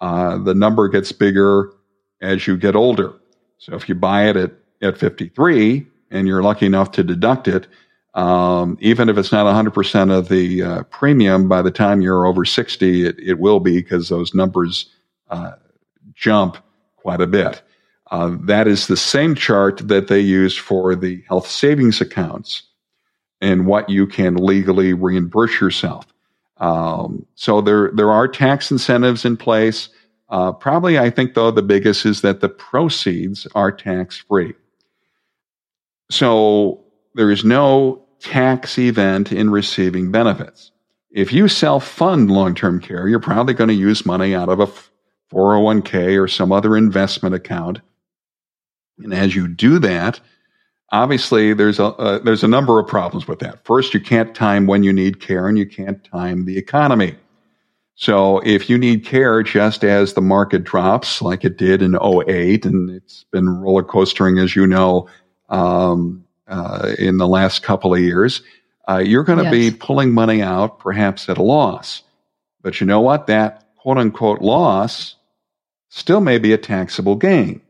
Uh, 0.00 0.38
the 0.38 0.54
number 0.54 0.88
gets 0.88 1.12
bigger 1.12 1.72
as 2.22 2.46
you 2.46 2.56
get 2.56 2.76
older. 2.76 3.12
So 3.58 3.74
if 3.74 3.88
you 3.88 3.94
buy 3.94 4.28
it 4.28 4.36
at, 4.36 4.52
at 4.80 4.96
53 4.96 5.86
and 6.10 6.26
you're 6.26 6.42
lucky 6.42 6.66
enough 6.66 6.92
to 6.92 7.04
deduct 7.04 7.48
it, 7.48 7.66
um, 8.14 8.76
even 8.80 9.08
if 9.08 9.16
it's 9.16 9.32
not 9.32 9.46
100% 9.46 10.16
of 10.16 10.28
the 10.28 10.62
uh, 10.62 10.82
premium, 10.84 11.48
by 11.48 11.62
the 11.62 11.70
time 11.70 12.00
you're 12.00 12.26
over 12.26 12.44
60, 12.44 13.06
it, 13.06 13.16
it 13.18 13.38
will 13.38 13.60
be 13.60 13.76
because 13.76 14.08
those 14.08 14.34
numbers 14.34 14.90
uh, 15.28 15.52
jump 16.14 16.56
quite 16.96 17.20
a 17.20 17.26
bit. 17.26 17.62
Uh, 18.10 18.36
that 18.40 18.66
is 18.66 18.88
the 18.88 18.96
same 18.96 19.34
chart 19.34 19.78
that 19.86 20.08
they 20.08 20.18
use 20.18 20.56
for 20.56 20.96
the 20.96 21.22
health 21.28 21.46
savings 21.46 22.00
accounts 22.00 22.64
and 23.40 23.66
what 23.66 23.88
you 23.88 24.06
can 24.06 24.34
legally 24.34 24.92
reimburse 24.92 25.60
yourself. 25.60 26.06
Um, 26.56 27.24
so 27.36 27.60
there 27.60 27.90
there 27.94 28.10
are 28.10 28.28
tax 28.28 28.70
incentives 28.70 29.24
in 29.24 29.36
place. 29.36 29.88
Uh, 30.28 30.52
probably, 30.52 30.98
I 30.98 31.08
think 31.08 31.34
though 31.34 31.50
the 31.50 31.62
biggest 31.62 32.04
is 32.04 32.20
that 32.20 32.40
the 32.40 32.48
proceeds 32.48 33.46
are 33.54 33.72
tax 33.72 34.18
free. 34.18 34.52
So 36.10 36.79
there 37.14 37.30
is 37.30 37.44
no 37.44 38.04
tax 38.20 38.78
event 38.78 39.32
in 39.32 39.50
receiving 39.50 40.10
benefits. 40.10 40.72
If 41.10 41.32
you 41.32 41.48
self 41.48 41.86
fund 41.86 42.30
long 42.30 42.54
term 42.54 42.80
care, 42.80 43.08
you're 43.08 43.20
probably 43.20 43.54
going 43.54 43.68
to 43.68 43.74
use 43.74 44.06
money 44.06 44.34
out 44.34 44.48
of 44.48 44.60
a 44.60 44.68
401k 45.32 46.20
or 46.20 46.28
some 46.28 46.52
other 46.52 46.76
investment 46.76 47.34
account. 47.34 47.80
And 48.98 49.14
as 49.14 49.34
you 49.34 49.48
do 49.48 49.78
that, 49.80 50.20
obviously 50.92 51.54
there's 51.54 51.78
a 51.78 51.86
uh, 51.86 52.18
there's 52.20 52.44
a 52.44 52.48
number 52.48 52.78
of 52.78 52.86
problems 52.86 53.26
with 53.26 53.38
that. 53.40 53.64
First, 53.64 53.94
you 53.94 54.00
can't 54.00 54.34
time 54.34 54.66
when 54.66 54.82
you 54.82 54.92
need 54.92 55.20
care, 55.20 55.48
and 55.48 55.58
you 55.58 55.66
can't 55.66 56.02
time 56.04 56.44
the 56.44 56.58
economy. 56.58 57.16
So 57.94 58.38
if 58.38 58.70
you 58.70 58.78
need 58.78 59.04
care 59.04 59.42
just 59.42 59.84
as 59.84 60.14
the 60.14 60.22
market 60.22 60.64
drops, 60.64 61.20
like 61.20 61.44
it 61.44 61.58
did 61.58 61.82
in 61.82 61.96
08, 61.96 62.64
and 62.64 62.88
it's 62.88 63.24
been 63.30 63.48
roller 63.48 63.82
coastering, 63.82 64.38
as 64.38 64.56
you 64.56 64.66
know, 64.66 65.06
um, 65.50 66.24
uh, 66.50 66.94
in 66.98 67.16
the 67.16 67.28
last 67.28 67.62
couple 67.62 67.94
of 67.94 68.00
years, 68.00 68.42
uh, 68.88 68.98
you're 68.98 69.24
going 69.24 69.38
to 69.38 69.44
yes. 69.44 69.52
be 69.52 69.70
pulling 69.70 70.12
money 70.12 70.42
out 70.42 70.78
perhaps 70.78 71.28
at 71.28 71.38
a 71.38 71.42
loss. 71.42 72.02
But 72.62 72.80
you 72.80 72.86
know 72.86 73.00
what? 73.00 73.28
That 73.28 73.64
quote 73.76 73.98
unquote 73.98 74.42
loss 74.42 75.16
still 75.88 76.20
may 76.20 76.38
be 76.38 76.52
a 76.52 76.58
taxable 76.58 77.16
gain. 77.16 77.62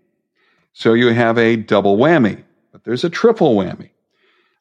So 0.73 0.95
you 0.95 1.09
have 1.09 1.39
a 1.39 1.57
double 1.57 1.97
whammy, 1.97 2.43
but 2.73 2.85
there's 2.85 3.05
a 3.05 3.11
triple 3.11 3.57
whammy. 3.57 3.91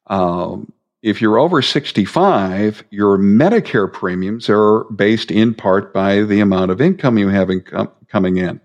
Um, 0.06 0.72
if 1.02 1.22
you're 1.22 1.38
over 1.38 1.62
65, 1.62 2.84
your 2.90 3.16
Medicare 3.16 3.90
premiums 3.90 4.50
are 4.50 4.84
based 4.84 5.30
in 5.30 5.54
part 5.54 5.94
by 5.94 6.22
the 6.22 6.40
amount 6.40 6.70
of 6.70 6.80
income 6.80 7.16
you 7.16 7.28
have 7.28 7.50
income 7.50 7.90
coming 8.08 8.36
in. 8.36 8.60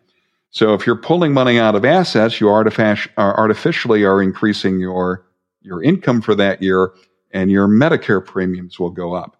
So 0.50 0.74
if 0.74 0.88
you're 0.88 0.96
pulling 0.96 1.34
money 1.34 1.60
out 1.60 1.76
of 1.76 1.86
assets, 1.86 2.40
you 2.40 2.50
artificially 2.50 4.04
are 4.04 4.22
increasing 4.22 4.80
your, 4.80 5.26
your 5.66 5.84
income 5.84 6.22
for 6.22 6.36
that 6.36 6.62
year 6.62 6.92
and 7.32 7.52
your 7.52 7.68
Medicare 7.68 8.26
premiums 8.26 8.80
will 8.80 8.92
go 8.92 9.14
up. 9.14 9.36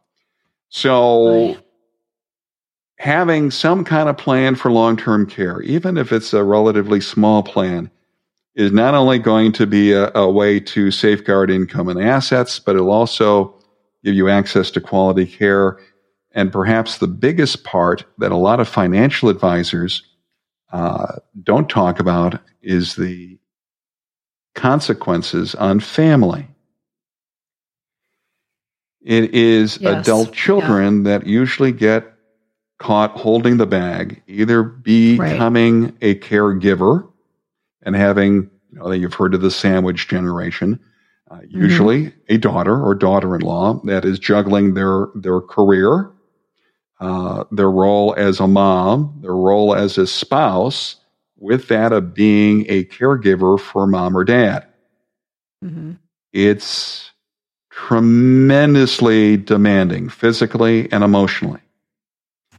So 0.70 1.58
having 2.98 3.52
some 3.52 3.84
kind 3.84 4.10
of 4.10 4.18
plan 4.18 4.56
for 4.56 4.72
long-term 4.72 5.28
care, 5.28 5.62
even 5.62 5.98
if 5.98 6.12
it's 6.12 6.34
a 6.34 6.44
relatively 6.44 7.00
small 7.00 7.44
plan, 7.44 7.90
is 8.56 8.72
not 8.72 8.94
only 8.94 9.20
going 9.20 9.52
to 9.52 9.68
be 9.68 9.92
a, 9.92 10.12
a, 10.16 10.30
way 10.30 10.60
to 10.60 10.90
safeguard 10.90 11.52
income 11.52 11.90
and 11.90 12.02
assets, 12.02 12.58
but 12.58 12.76
it'll 12.76 12.92
also 12.92 13.54
give 14.04 14.16
you 14.16 14.30
access 14.30 14.72
to 14.72 14.82
quality 14.82 15.26
care. 15.26 15.78
And 16.32 16.52
perhaps 16.52 16.98
the 16.98 17.08
biggest 17.08 17.64
part 17.64 18.06
that 18.18 18.32
a 18.32 18.38
lot 18.38 18.60
of 18.60 18.68
financial 18.68 19.30
advisors 19.30 20.04
uh, 20.72 21.18
don't 21.44 21.70
talk 21.70 22.00
about 22.00 22.40
is 22.62 22.96
the 22.96 23.38
consequences 24.56 25.54
on 25.56 25.80
family. 25.80 26.48
It 29.02 29.36
is 29.36 29.78
yes. 29.80 30.02
adult 30.02 30.34
children 30.34 31.06
yeah. 31.06 31.20
that 31.20 31.28
usually 31.28 31.72
get 31.72 32.12
caught 32.80 33.12
holding 33.12 33.58
the 33.58 33.68
bag, 33.68 34.22
either 34.28 34.64
becoming 34.64 35.84
right. 35.84 35.94
a 36.02 36.16
caregiver 36.16 37.08
and 37.84 37.96
having, 37.96 38.50
you 38.72 38.80
know, 38.80 38.92
you've 38.92 39.14
heard 39.14 39.36
of 39.36 39.42
the 39.42 39.52
sandwich 39.52 40.08
generation, 40.08 40.80
uh, 41.30 41.36
mm-hmm. 41.36 41.62
usually 41.62 42.06
mm-hmm. 42.06 42.20
a 42.30 42.38
daughter 42.38 42.84
or 42.84 42.96
daughter-in-law 42.96 43.82
that 43.86 44.06
is 44.06 44.18
juggling 44.18 44.74
their 44.74 45.08
their 45.14 45.40
career, 45.40 46.10
uh, 47.00 47.44
their 47.52 47.70
role 47.70 48.16
as 48.18 48.40
a 48.40 48.48
mom, 48.48 49.20
their 49.22 49.36
role 49.36 49.76
as 49.76 49.98
a 49.98 50.08
spouse, 50.08 50.96
with 51.38 51.68
that 51.68 51.92
of 51.92 52.14
being 52.14 52.66
a 52.70 52.86
caregiver 52.86 53.60
for 53.60 53.88
mom 53.88 54.18
or 54.18 54.24
dad. 54.24 54.68
Mm-hmm. 55.64 55.94
It's 56.34 57.12
tremendously 57.72 59.38
demanding 59.38 60.10
physically 60.10 60.92
and 60.92 61.04
emotionally. 61.04 61.62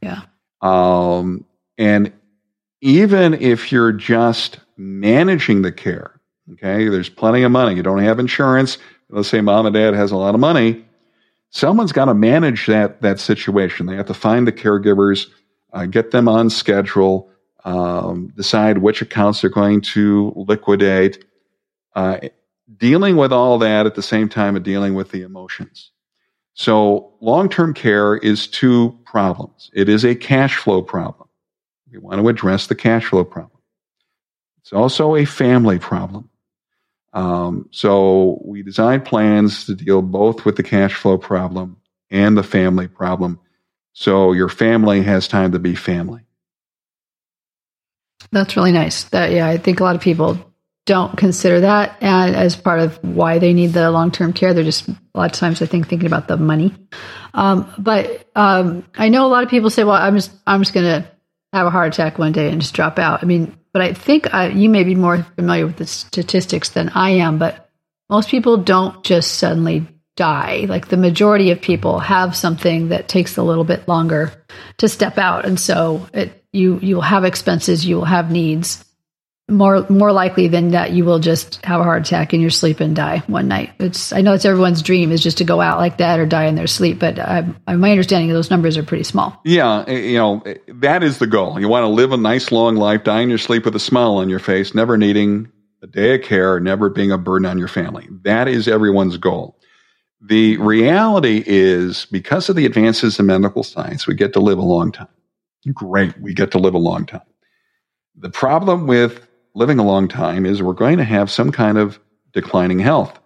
Yeah. 0.02 0.22
Um, 0.60 1.44
and 1.78 2.12
even 2.80 3.34
if 3.34 3.72
you're 3.72 3.92
just 3.92 4.58
managing 4.76 5.62
the 5.62 5.72
care. 5.72 6.12
Okay, 6.52 6.88
there's 6.88 7.08
plenty 7.08 7.42
of 7.42 7.50
money. 7.50 7.74
You 7.74 7.82
don't 7.82 8.02
have 8.02 8.18
insurance. 8.20 8.78
Let's 9.08 9.28
say 9.28 9.40
mom 9.40 9.66
and 9.66 9.74
dad 9.74 9.94
has 9.94 10.12
a 10.12 10.16
lot 10.16 10.34
of 10.34 10.40
money. 10.40 10.84
Someone's 11.50 11.92
got 11.92 12.04
to 12.06 12.14
manage 12.14 12.66
that 12.66 13.02
that 13.02 13.18
situation. 13.18 13.86
They 13.86 13.96
have 13.96 14.06
to 14.06 14.14
find 14.14 14.46
the 14.46 14.52
caregivers, 14.52 15.26
uh, 15.72 15.86
get 15.86 16.10
them 16.10 16.28
on 16.28 16.50
schedule, 16.50 17.28
um, 17.66 18.28
decide 18.36 18.78
which 18.78 19.02
accounts 19.02 19.40
they're 19.40 19.50
going 19.50 19.80
to 19.82 20.32
liquidate. 20.36 21.24
Uh, 21.94 22.20
dealing 22.76 23.16
with 23.16 23.32
all 23.32 23.58
that 23.58 23.86
at 23.86 23.96
the 23.96 24.02
same 24.02 24.28
time 24.28 24.56
of 24.56 24.62
dealing 24.62 24.94
with 24.94 25.10
the 25.10 25.22
emotions. 25.22 25.90
So 26.54 27.12
long-term 27.20 27.74
care 27.74 28.16
is 28.16 28.46
two 28.46 28.98
problems. 29.04 29.70
It 29.74 29.88
is 29.88 30.04
a 30.04 30.14
cash 30.14 30.56
flow 30.56 30.80
problem. 30.80 31.28
We 31.92 31.98
want 31.98 32.20
to 32.20 32.28
address 32.28 32.68
the 32.68 32.74
cash 32.74 33.06
flow 33.06 33.24
problem. 33.24 33.60
It's 34.60 34.72
also 34.72 35.16
a 35.16 35.24
family 35.24 35.78
problem. 35.78 36.30
Um, 37.12 37.68
so 37.72 38.40
we 38.44 38.62
design 38.62 39.00
plans 39.00 39.64
to 39.66 39.74
deal 39.74 40.02
both 40.02 40.44
with 40.44 40.56
the 40.56 40.62
cash 40.62 40.94
flow 40.94 41.18
problem 41.18 41.78
and 42.10 42.36
the 42.36 42.42
family 42.42 42.88
problem. 42.88 43.40
So 43.92 44.32
your 44.32 44.48
family 44.48 45.02
has 45.02 45.26
time 45.26 45.52
to 45.52 45.58
be 45.58 45.74
family. 45.74 46.25
That's 48.32 48.56
really 48.56 48.72
nice. 48.72 49.04
That 49.04 49.32
yeah, 49.32 49.46
I 49.46 49.56
think 49.56 49.80
a 49.80 49.84
lot 49.84 49.96
of 49.96 50.02
people 50.02 50.38
don't 50.86 51.16
consider 51.18 51.60
that 51.60 51.96
as 52.00 52.54
part 52.54 52.78
of 52.78 53.02
why 53.02 53.38
they 53.38 53.52
need 53.52 53.72
the 53.72 53.90
long 53.90 54.10
term 54.10 54.32
care. 54.32 54.54
They're 54.54 54.64
just 54.64 54.88
a 54.88 54.96
lot 55.14 55.32
of 55.32 55.38
times 55.38 55.60
I 55.60 55.66
think 55.66 55.88
thinking 55.88 56.06
about 56.06 56.28
the 56.28 56.36
money. 56.36 56.74
Um, 57.34 57.72
but 57.78 58.30
um, 58.34 58.84
I 58.96 59.08
know 59.08 59.26
a 59.26 59.28
lot 59.28 59.42
of 59.42 59.50
people 59.50 59.70
say, 59.70 59.84
"Well, 59.84 59.96
I'm 59.96 60.14
just 60.14 60.32
I'm 60.46 60.60
just 60.62 60.74
going 60.74 60.86
to 60.86 61.10
have 61.52 61.66
a 61.66 61.70
heart 61.70 61.92
attack 61.92 62.18
one 62.18 62.32
day 62.32 62.50
and 62.50 62.60
just 62.60 62.74
drop 62.74 62.98
out." 62.98 63.22
I 63.22 63.26
mean, 63.26 63.58
but 63.72 63.82
I 63.82 63.92
think 63.92 64.32
I, 64.32 64.48
you 64.48 64.68
may 64.68 64.84
be 64.84 64.94
more 64.94 65.22
familiar 65.36 65.66
with 65.66 65.76
the 65.76 65.86
statistics 65.86 66.70
than 66.70 66.88
I 66.90 67.10
am, 67.10 67.38
but 67.38 67.68
most 68.08 68.28
people 68.30 68.56
don't 68.56 69.04
just 69.04 69.34
suddenly 69.34 69.86
die. 70.16 70.66
Like 70.68 70.88
the 70.88 70.96
majority 70.96 71.50
of 71.50 71.60
people 71.60 71.98
have 71.98 72.34
something 72.34 72.88
that 72.88 73.08
takes 73.08 73.36
a 73.36 73.42
little 73.42 73.64
bit 73.64 73.86
longer 73.86 74.32
to 74.78 74.88
step 74.88 75.18
out. 75.18 75.44
And 75.44 75.60
so 75.60 76.08
it, 76.14 76.44
you, 76.56 76.78
you 76.80 76.96
will 76.96 77.02
have 77.02 77.24
expenses, 77.24 77.86
you 77.86 77.96
will 77.96 78.04
have 78.04 78.30
needs 78.30 78.84
more 79.48 79.86
more 79.88 80.10
likely 80.10 80.48
than 80.48 80.70
that 80.72 80.90
you 80.90 81.04
will 81.04 81.20
just 81.20 81.64
have 81.64 81.80
a 81.80 81.84
heart 81.84 82.04
attack 82.04 82.34
in 82.34 82.40
your 82.40 82.50
sleep 82.50 82.80
and 82.80 82.96
die 82.96 83.18
one 83.28 83.46
night. 83.46 83.70
It's 83.78 84.12
I 84.12 84.20
know 84.20 84.32
it's 84.32 84.44
everyone's 84.44 84.82
dream 84.82 85.12
is 85.12 85.22
just 85.22 85.38
to 85.38 85.44
go 85.44 85.60
out 85.60 85.78
like 85.78 85.98
that 85.98 86.18
or 86.18 86.26
die 86.26 86.46
in 86.46 86.56
their 86.56 86.66
sleep, 86.66 86.98
but 86.98 87.18
I, 87.18 87.42
my 87.68 87.90
understanding 87.92 88.30
of 88.30 88.34
those 88.34 88.50
numbers 88.50 88.76
are 88.76 88.82
pretty 88.82 89.04
small. 89.04 89.40
Yeah, 89.44 89.84
eh, 89.86 89.98
you 89.98 90.18
know 90.18 90.42
eh, 90.44 90.56
that 90.68 91.04
is 91.04 91.18
the 91.18 91.28
goal. 91.28 91.60
You 91.60 91.68
want 91.68 91.84
to 91.84 91.88
live 91.88 92.10
a 92.10 92.16
nice 92.16 92.50
long 92.50 92.74
life, 92.74 93.04
die 93.04 93.20
in 93.20 93.28
your 93.28 93.38
sleep 93.38 93.64
with 93.64 93.76
a 93.76 93.80
smile 93.80 94.16
on 94.16 94.28
your 94.28 94.40
face, 94.40 94.74
never 94.74 94.98
needing 94.98 95.52
a 95.80 95.86
day 95.86 96.16
of 96.16 96.22
care, 96.22 96.58
never 96.58 96.90
being 96.90 97.12
a 97.12 97.18
burden 97.18 97.46
on 97.46 97.58
your 97.58 97.68
family. 97.68 98.08
That 98.22 98.48
is 98.48 98.66
everyone's 98.66 99.16
goal. 99.16 99.60
The 100.20 100.56
reality 100.56 101.44
is 101.46 102.06
because 102.06 102.48
of 102.48 102.56
the 102.56 102.66
advances 102.66 103.20
in 103.20 103.26
medical 103.26 103.62
science, 103.62 104.08
we 104.08 104.14
get 104.14 104.32
to 104.32 104.40
live 104.40 104.58
a 104.58 104.62
long 104.62 104.90
time. 104.90 105.06
Great, 105.72 106.18
we 106.20 106.32
get 106.34 106.50
to 106.52 106.58
live 106.58 106.74
a 106.74 106.78
long 106.78 107.06
time. 107.06 107.22
The 108.16 108.30
problem 108.30 108.86
with 108.86 109.26
living 109.54 109.78
a 109.78 109.84
long 109.84 110.06
time 110.08 110.46
is 110.46 110.62
we're 110.62 110.74
going 110.74 110.98
to 110.98 111.04
have 111.04 111.30
some 111.30 111.50
kind 111.50 111.78
of 111.78 111.98
declining 112.32 112.78
health. 112.78 113.18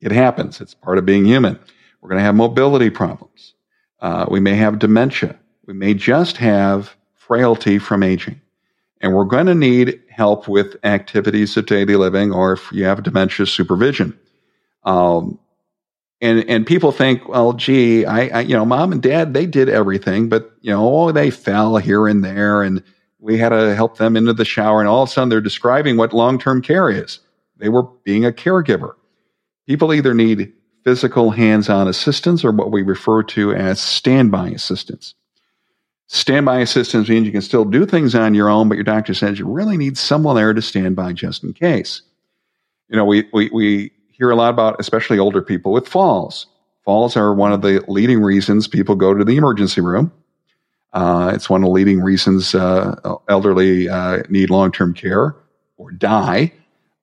It 0.00 0.12
happens. 0.12 0.60
It's 0.60 0.74
part 0.74 0.98
of 0.98 1.06
being 1.06 1.24
human. 1.24 1.58
We're 2.00 2.08
going 2.08 2.20
to 2.20 2.24
have 2.24 2.34
mobility 2.34 2.90
problems. 2.90 3.54
Uh, 4.00 4.26
we 4.30 4.40
may 4.40 4.54
have 4.54 4.78
dementia. 4.78 5.38
We 5.66 5.74
may 5.74 5.94
just 5.94 6.38
have 6.38 6.96
frailty 7.14 7.78
from 7.78 8.02
aging. 8.02 8.40
And 9.02 9.14
we're 9.14 9.24
going 9.24 9.46
to 9.46 9.54
need 9.54 10.02
help 10.08 10.48
with 10.48 10.76
activities 10.84 11.56
of 11.56 11.66
daily 11.66 11.96
living 11.96 12.32
or 12.32 12.54
if 12.54 12.72
you 12.72 12.84
have 12.84 13.02
dementia 13.02 13.46
supervision. 13.46 14.18
Um, 14.84 15.38
and, 16.20 16.48
and 16.48 16.66
people 16.66 16.92
think, 16.92 17.28
well, 17.28 17.54
gee, 17.54 18.04
I, 18.04 18.26
I, 18.26 18.40
you 18.42 18.54
know, 18.54 18.66
mom 18.66 18.92
and 18.92 19.02
dad, 19.02 19.32
they 19.32 19.46
did 19.46 19.68
everything, 19.68 20.28
but, 20.28 20.52
you 20.60 20.70
know, 20.70 20.86
oh, 20.94 21.12
they 21.12 21.30
fell 21.30 21.78
here 21.78 22.06
and 22.06 22.22
there 22.22 22.62
and 22.62 22.82
we 23.18 23.38
had 23.38 23.50
to 23.50 23.74
help 23.74 23.96
them 23.96 24.16
into 24.16 24.32
the 24.32 24.44
shower. 24.44 24.80
And 24.80 24.88
all 24.88 25.02
of 25.02 25.08
a 25.08 25.12
sudden 25.12 25.30
they're 25.30 25.40
describing 25.40 25.96
what 25.96 26.12
long 26.12 26.38
term 26.38 26.60
care 26.60 26.90
is. 26.90 27.20
They 27.56 27.68
were 27.68 27.84
being 28.04 28.24
a 28.24 28.32
caregiver. 28.32 28.94
People 29.66 29.94
either 29.94 30.14
need 30.14 30.52
physical 30.84 31.30
hands 31.30 31.68
on 31.68 31.88
assistance 31.88 32.44
or 32.44 32.52
what 32.52 32.70
we 32.70 32.82
refer 32.82 33.22
to 33.22 33.54
as 33.54 33.80
standby 33.80 34.48
assistance. 34.48 35.14
Standby 36.08 36.60
assistance 36.60 37.08
means 37.08 37.26
you 37.26 37.32
can 37.32 37.42
still 37.42 37.64
do 37.64 37.86
things 37.86 38.14
on 38.14 38.34
your 38.34 38.48
own, 38.48 38.68
but 38.68 38.74
your 38.74 38.84
doctor 38.84 39.14
says 39.14 39.38
you 39.38 39.46
really 39.46 39.76
need 39.76 39.96
someone 39.96 40.36
there 40.36 40.52
to 40.52 40.62
stand 40.62 40.96
by 40.96 41.12
just 41.12 41.44
in 41.44 41.52
case. 41.52 42.02
You 42.88 42.96
know, 42.96 43.04
we, 43.04 43.28
we, 43.32 43.48
we 43.50 43.92
hear 44.20 44.30
a 44.30 44.36
lot 44.36 44.50
about, 44.50 44.76
especially 44.78 45.18
older 45.18 45.40
people, 45.40 45.72
with 45.72 45.88
falls. 45.88 46.46
Falls 46.84 47.16
are 47.16 47.34
one 47.34 47.52
of 47.52 47.62
the 47.62 47.82
leading 47.88 48.20
reasons 48.20 48.68
people 48.68 48.94
go 48.94 49.14
to 49.14 49.24
the 49.24 49.36
emergency 49.36 49.80
room. 49.80 50.12
Uh, 50.92 51.32
it's 51.34 51.48
one 51.48 51.62
of 51.62 51.66
the 51.68 51.72
leading 51.72 52.00
reasons 52.00 52.54
uh, 52.54 52.94
elderly 53.28 53.88
uh, 53.88 54.22
need 54.28 54.50
long 54.50 54.72
term 54.72 54.92
care 54.92 55.34
or 55.78 55.90
die. 55.92 56.52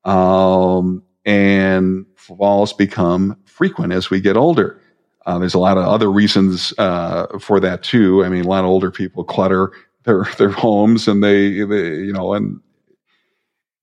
Um, 0.06 1.04
and 1.26 2.06
falls 2.16 2.72
become 2.72 3.36
frequent 3.46 3.94
as 3.94 4.10
we 4.10 4.22
get 4.22 4.38
older. 4.38 4.80
Uh, 5.26 5.40
there's 5.40 5.56
a 5.56 5.60
lot 5.60 5.78
of 5.78 5.86
other 5.86 6.12
reasons 6.12 6.74
uh, 6.78 7.40
for 7.40 7.60
that 7.60 7.82
too. 7.84 8.24
I 8.24 8.30
mean, 8.30 8.46
a 8.46 8.48
lot 8.48 8.64
of 8.64 8.70
older 8.70 8.92
people 8.92 9.24
clutter 9.24 9.72
their 10.04 10.24
their 10.38 10.50
homes, 10.52 11.08
and 11.08 11.24
they, 11.24 11.64
they 11.64 11.96
you 11.96 12.14
know, 12.14 12.34
and 12.34 12.60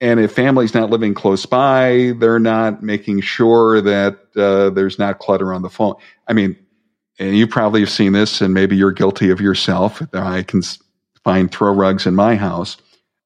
and 0.00 0.20
if 0.20 0.32
family's 0.32 0.74
not 0.74 0.90
living 0.90 1.14
close 1.14 1.46
by, 1.46 2.12
they're 2.18 2.38
not 2.38 2.82
making 2.82 3.20
sure 3.20 3.80
that 3.80 4.18
uh, 4.36 4.70
there's 4.70 4.98
not 4.98 5.18
clutter 5.18 5.52
on 5.52 5.62
the 5.62 5.70
phone. 5.70 5.94
I 6.26 6.32
mean, 6.32 6.56
and 7.18 7.36
you 7.36 7.46
probably 7.46 7.80
have 7.80 7.90
seen 7.90 8.12
this, 8.12 8.40
and 8.40 8.52
maybe 8.52 8.76
you're 8.76 8.92
guilty 8.92 9.30
of 9.30 9.40
yourself. 9.40 10.02
I 10.12 10.42
can 10.42 10.62
find 11.22 11.50
throw 11.50 11.72
rugs 11.72 12.06
in 12.06 12.14
my 12.14 12.34
house. 12.36 12.76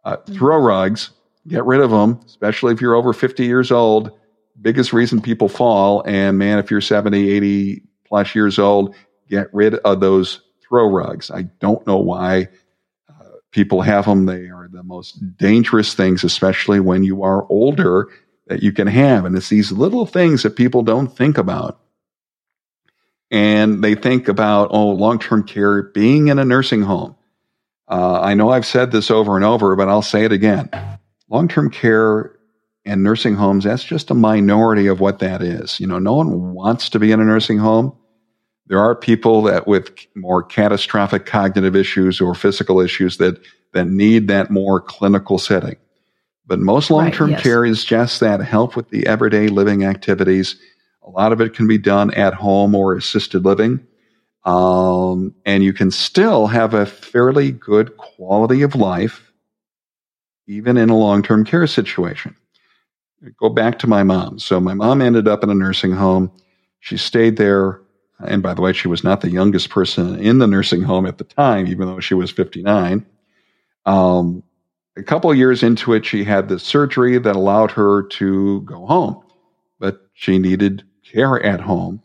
Uh, 0.04 0.16
mm-hmm. 0.16 0.34
throw 0.34 0.58
rugs, 0.58 1.10
get 1.46 1.64
rid 1.64 1.80
of 1.80 1.90
them, 1.90 2.20
especially 2.26 2.74
if 2.74 2.80
you're 2.80 2.94
over 2.94 3.12
50 3.12 3.44
years 3.44 3.72
old. 3.72 4.10
Biggest 4.60 4.92
reason 4.92 5.22
people 5.22 5.48
fall. 5.48 6.02
And 6.06 6.38
man, 6.38 6.58
if 6.58 6.70
you're 6.70 6.80
70, 6.80 7.30
80, 7.30 7.82
plus 8.04 8.34
years 8.34 8.58
old, 8.58 8.94
get 9.28 9.52
rid 9.52 9.74
of 9.74 10.00
those 10.00 10.40
throw 10.66 10.88
rugs. 10.88 11.30
I 11.30 11.42
don't 11.60 11.86
know 11.86 11.98
why 11.98 12.48
people 13.50 13.82
have 13.82 14.06
them. 14.06 14.26
They 14.26 14.48
are 14.48 14.68
the 14.70 14.82
most 14.82 15.36
dangerous 15.36 15.94
things, 15.94 16.24
especially 16.24 16.80
when 16.80 17.02
you 17.02 17.22
are 17.22 17.46
older, 17.48 18.08
that 18.46 18.62
you 18.62 18.72
can 18.72 18.86
have. 18.86 19.24
And 19.24 19.36
it's 19.36 19.48
these 19.48 19.72
little 19.72 20.06
things 20.06 20.42
that 20.42 20.56
people 20.56 20.82
don't 20.82 21.08
think 21.08 21.38
about. 21.38 21.80
And 23.30 23.84
they 23.84 23.94
think 23.94 24.28
about, 24.28 24.70
oh, 24.72 24.88
long 24.88 25.18
term 25.18 25.44
care, 25.44 25.82
being 25.82 26.28
in 26.28 26.38
a 26.38 26.44
nursing 26.44 26.82
home. 26.82 27.14
Uh, 27.86 28.20
I 28.20 28.34
know 28.34 28.50
I've 28.50 28.66
said 28.66 28.90
this 28.90 29.10
over 29.10 29.36
and 29.36 29.44
over, 29.44 29.76
but 29.76 29.88
I'll 29.88 30.02
say 30.02 30.24
it 30.24 30.32
again. 30.32 30.70
Long 31.28 31.48
term 31.48 31.70
care 31.70 32.38
and 32.84 33.02
nursing 33.02 33.34
homes, 33.34 33.64
that's 33.64 33.84
just 33.84 34.10
a 34.10 34.14
minority 34.14 34.86
of 34.86 34.98
what 34.98 35.18
that 35.18 35.42
is. 35.42 35.78
You 35.78 35.86
know, 35.86 35.98
no 35.98 36.14
one 36.14 36.54
wants 36.54 36.88
to 36.90 36.98
be 36.98 37.12
in 37.12 37.20
a 37.20 37.24
nursing 37.24 37.58
home. 37.58 37.94
There 38.68 38.80
are 38.80 38.94
people 38.94 39.42
that 39.42 39.66
with 39.66 39.90
more 40.14 40.42
catastrophic 40.42 41.26
cognitive 41.26 41.74
issues 41.74 42.20
or 42.20 42.34
physical 42.34 42.80
issues 42.80 43.16
that, 43.16 43.40
that 43.72 43.86
need 43.86 44.28
that 44.28 44.50
more 44.50 44.80
clinical 44.80 45.38
setting. 45.38 45.76
But 46.46 46.60
most 46.60 46.90
long-term 46.90 47.30
right, 47.30 47.36
yes. 47.36 47.42
care 47.42 47.64
is 47.64 47.84
just 47.84 48.20
that 48.20 48.40
help 48.40 48.76
with 48.76 48.90
the 48.90 49.06
everyday 49.06 49.48
living 49.48 49.84
activities. 49.84 50.56
A 51.02 51.10
lot 51.10 51.32
of 51.32 51.40
it 51.40 51.54
can 51.54 51.66
be 51.66 51.78
done 51.78 52.12
at 52.14 52.34
home 52.34 52.74
or 52.74 52.96
assisted 52.96 53.44
living. 53.44 53.86
Um, 54.44 55.34
and 55.44 55.62
you 55.62 55.72
can 55.72 55.90
still 55.90 56.46
have 56.46 56.72
a 56.72 56.86
fairly 56.86 57.50
good 57.50 57.96
quality 57.96 58.62
of 58.62 58.74
life, 58.74 59.30
even 60.46 60.76
in 60.76 60.88
a 60.88 60.96
long-term 60.96 61.44
care 61.44 61.66
situation 61.66 62.34
go 63.38 63.48
back 63.48 63.78
to 63.80 63.86
my 63.86 64.02
mom. 64.02 64.38
So 64.38 64.60
my 64.60 64.74
mom 64.74 65.02
ended 65.02 65.28
up 65.28 65.42
in 65.42 65.50
a 65.50 65.54
nursing 65.54 65.92
home. 65.92 66.30
She 66.80 66.96
stayed 66.96 67.36
there. 67.36 67.80
And 68.20 68.42
by 68.42 68.54
the 68.54 68.62
way, 68.62 68.72
she 68.72 68.88
was 68.88 69.04
not 69.04 69.20
the 69.20 69.30
youngest 69.30 69.70
person 69.70 70.18
in 70.20 70.38
the 70.38 70.46
nursing 70.46 70.82
home 70.82 71.06
at 71.06 71.18
the 71.18 71.24
time, 71.24 71.66
even 71.68 71.86
though 71.86 72.00
she 72.00 72.14
was 72.14 72.30
59. 72.30 73.06
Um, 73.86 74.42
a 74.96 75.02
couple 75.02 75.32
years 75.34 75.62
into 75.62 75.92
it, 75.92 76.04
she 76.04 76.24
had 76.24 76.48
the 76.48 76.58
surgery 76.58 77.18
that 77.18 77.36
allowed 77.36 77.70
her 77.72 78.02
to 78.02 78.60
go 78.62 78.84
home, 78.86 79.22
but 79.78 80.06
she 80.14 80.38
needed 80.38 80.82
care 81.04 81.40
at 81.42 81.60
home. 81.60 82.02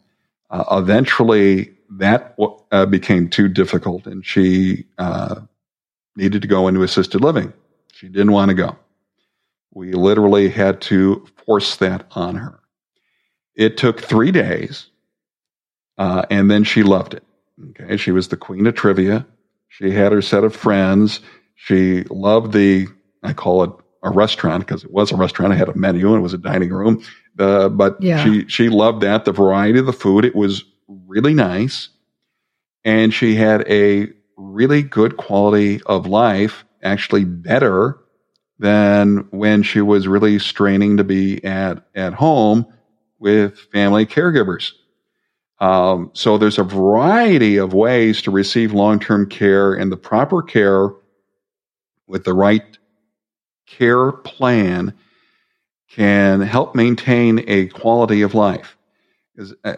Uh, 0.52 0.64
eventually, 0.72 1.74
that 1.90 2.36
uh, 2.72 2.86
became 2.86 3.30
too 3.30 3.48
difficult, 3.48 4.06
and 4.06 4.26
she 4.26 4.86
uh, 5.00 5.42
needed 6.16 6.42
to 6.44 6.48
go 6.48 6.68
into 6.68 6.84
assisted 6.84 7.22
living. 7.22 7.52
She 7.92 8.08
didn't 8.08 8.32
want 8.32 8.50
to 8.50 8.56
go. 8.56 8.78
We 9.74 9.94
literally 9.94 10.50
had 10.50 10.82
to 10.82 11.26
force 11.46 11.78
that 11.78 12.06
on 12.12 12.36
her. 12.36 12.60
It 13.56 13.78
took 13.78 14.02
three 14.02 14.32
days, 14.32 14.88
uh, 15.98 16.26
and 16.30 16.50
then 16.50 16.64
she 16.64 16.84
loved 16.84 17.14
it. 17.14 17.24
Okay, 17.70 17.98
she 17.98 18.12
was 18.12 18.28
the 18.30 18.38
queen 18.38 18.66
of 18.68 18.76
trivia. 18.76 19.26
She 19.70 19.92
had 19.92 20.12
her 20.12 20.22
set 20.22 20.44
of 20.44 20.56
friends. 20.56 21.20
She 21.56 22.04
loved 22.10 22.54
the, 22.54 22.88
I 23.22 23.34
call 23.34 23.64
it 23.64 23.72
a 24.04 24.10
restaurant 24.10 24.66
because 24.66 24.84
it 24.84 24.92
was 24.92 25.12
a 25.12 25.16
restaurant. 25.16 25.54
It 25.54 25.58
had 25.58 25.70
a 25.70 25.78
menu 25.78 26.10
and 26.10 26.18
it 26.18 26.22
was 26.22 26.34
a 26.34 26.38
dining 26.38 26.72
room. 26.72 27.04
Uh, 27.40 27.70
but 27.70 28.02
yeah. 28.02 28.24
she 28.24 28.48
she 28.48 28.70
loved 28.70 29.02
that 29.02 29.26
the 29.26 29.32
variety 29.32 29.80
of 29.80 29.86
the 29.88 29.94
food. 29.94 30.26
It 30.26 30.36
was 30.36 30.64
really 30.88 31.34
nice, 31.34 31.90
and 32.84 33.12
she 33.12 33.34
had 33.36 33.68
a 33.68 34.10
really 34.38 34.84
good 34.84 35.18
quality 35.18 35.82
of 35.86 36.06
life. 36.06 36.66
Actually, 36.84 37.24
better 37.24 37.98
than 38.60 39.28
when 39.32 39.64
she 39.64 39.82
was 39.82 40.08
really 40.08 40.38
straining 40.40 40.98
to 40.98 41.04
be 41.04 41.44
at, 41.44 41.86
at 41.96 42.14
home 42.14 42.66
with 43.20 43.58
family 43.72 44.06
caregivers. 44.06 44.72
Um, 45.64 46.12
so 46.12 46.38
there's 46.38 46.60
a 46.60 46.64
variety 46.64 47.56
of 47.56 47.74
ways 47.74 48.22
to 48.24 48.32
receive 48.32 48.74
long-term 48.74 49.30
care 49.30 49.74
and 49.74 49.90
the 49.90 49.96
proper 49.96 50.42
care 50.42 50.90
with 52.06 52.26
the 52.26 52.34
right 52.34 52.78
care 53.66 54.12
plan 54.12 54.94
can 55.90 56.42
help 56.42 56.76
maintain 56.76 57.46
a 57.48 57.68
quality 57.68 58.24
of 58.24 58.34
life. 58.34 58.78
Uh, 59.64 59.78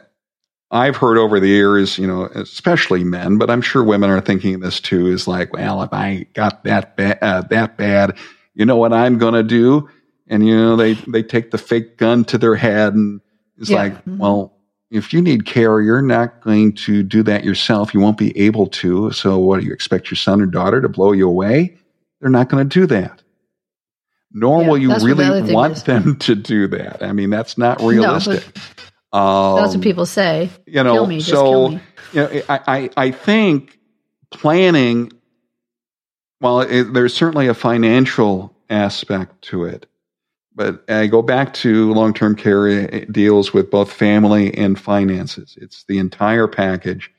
I've 0.72 0.96
heard 0.96 1.20
over 1.20 1.40
the 1.40 1.50
years, 1.50 2.00
you 2.00 2.08
know, 2.08 2.26
especially 2.34 3.04
men, 3.04 3.38
but 3.38 3.52
I'm 3.52 3.62
sure 3.62 3.84
women 3.84 4.10
are 4.10 4.22
thinking 4.22 4.62
this 4.62 4.80
too. 4.80 5.06
Is 5.06 5.28
like, 5.28 5.54
well, 5.54 5.84
if 5.84 5.94
I 5.94 6.26
got 6.34 6.64
that 6.64 6.98
bad, 6.98 7.20
uh, 7.22 7.42
that 7.52 7.78
bad, 7.78 8.18
you 8.56 8.66
know 8.66 8.78
what 8.78 8.92
I'm 8.92 9.20
going 9.20 9.36
to 9.36 9.44
do? 9.44 9.88
And, 10.26 10.48
you 10.48 10.58
know, 10.58 10.76
they, 10.78 10.94
they 10.94 11.22
take 11.22 11.52
the 11.52 11.60
fake 11.60 11.98
gun 11.98 12.26
to 12.26 12.40
their 12.40 12.56
head 12.56 12.96
and 12.96 13.22
it's 13.60 13.70
yeah. 13.70 13.84
like, 13.84 13.98
well, 14.08 14.55
if 14.96 15.14
you 15.14 15.22
need 15.22 15.46
care, 15.46 15.82
you're 15.82 16.02
not 16.02 16.42
going 16.42 16.74
to 16.74 17.04
do 17.04 17.24
that 17.24 17.44
yourself. 17.44 17.94
You 17.94 18.00
won't 18.00 18.18
be 18.18 18.38
able 18.38 18.68
to. 18.68 19.12
So 19.12 19.38
what 19.38 19.60
do 19.60 19.66
you 19.66 19.74
expect 19.74 20.10
your 20.10 20.18
son 20.18 20.42
or 20.42 20.46
daughter 20.46 20.82
to 20.82 20.90
blow 20.90 21.12
you 21.12 21.28
away? 21.28 21.78
They're 22.22 22.30
not 22.30 22.50
going 22.50 22.68
to 22.68 22.80
do 22.80 22.86
that. 22.88 23.22
Nor 24.32 24.62
yeah, 24.62 24.70
will 24.70 24.78
you 24.78 24.96
really 24.96 25.54
want 25.54 25.86
them 25.86 26.18
to 26.20 26.36
do 26.36 26.68
that. 26.68 27.04
I 27.04 27.14
mean, 27.14 27.30
that's 27.30 27.58
not 27.58 27.82
realistic. 27.82 28.44
No, 29.14 29.20
um, 29.20 29.62
that's 29.62 29.74
what 29.74 29.84
people 29.84 30.06
say. 30.06 30.50
You 30.66 30.84
know, 30.84 30.94
kill 30.94 31.08
me, 31.08 31.22
so 31.22 31.70
you 31.70 31.80
know, 32.14 32.42
I, 32.50 32.60
I, 32.68 32.90
I 32.98 33.12
think 33.12 33.80
planning 34.32 35.12
well, 36.42 36.62
it, 36.62 36.94
there's 36.94 37.14
certainly 37.14 37.48
a 37.48 37.54
financial 37.54 38.56
aspect 38.70 39.42
to 39.44 39.66
it. 39.66 39.88
But 40.56 40.90
I 40.90 41.08
go 41.08 41.22
back 41.22 41.54
to 41.56 41.94
long 41.94 42.14
term 42.14 42.36
care, 42.36 42.68
it 42.68 43.12
deals 43.12 43.54
with 43.54 43.70
both 43.70 43.92
family 43.92 44.54
and 44.56 44.80
finances. 44.80 45.58
It's 45.62 45.84
the 45.84 45.98
entire 45.98 46.48
package. 46.48 47.12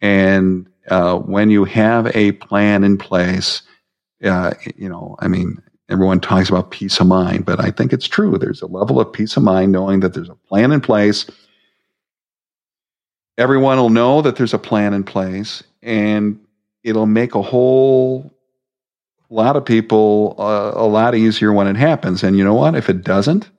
And 0.00 0.66
uh, 0.88 1.18
when 1.18 1.50
you 1.50 1.64
have 1.64 2.14
a 2.16 2.32
plan 2.32 2.82
in 2.82 2.96
place, 2.96 3.62
uh, 4.24 4.54
you 4.76 4.88
know, 4.88 5.16
I 5.20 5.28
mean, 5.28 5.62
everyone 5.88 6.20
talks 6.20 6.48
about 6.48 6.70
peace 6.70 6.98
of 6.98 7.06
mind, 7.06 7.44
but 7.44 7.60
I 7.60 7.70
think 7.70 7.92
it's 7.92 8.08
true. 8.08 8.38
There's 8.38 8.62
a 8.62 8.66
level 8.66 8.98
of 8.98 9.12
peace 9.12 9.36
of 9.36 9.42
mind 9.42 9.72
knowing 9.72 10.00
that 10.00 10.14
there's 10.14 10.30
a 10.30 10.34
plan 10.34 10.72
in 10.72 10.80
place. 10.80 11.26
Everyone 13.36 13.78
will 13.78 13.90
know 13.90 14.22
that 14.22 14.36
there's 14.36 14.54
a 14.54 14.58
plan 14.58 14.94
in 14.94 15.04
place, 15.04 15.62
and 15.82 16.40
it'll 16.82 17.06
make 17.06 17.34
a 17.34 17.42
whole 17.42 18.32
a 19.32 19.34
lot 19.34 19.56
of 19.56 19.64
people 19.64 20.34
uh, 20.38 20.72
a 20.74 20.86
lot 20.86 21.14
easier 21.14 21.52
when 21.52 21.66
it 21.66 21.76
happens. 21.76 22.22
And 22.22 22.36
you 22.36 22.44
know 22.44 22.54
what? 22.54 22.74
If 22.74 22.90
it 22.90 23.02
doesn't, 23.02 23.50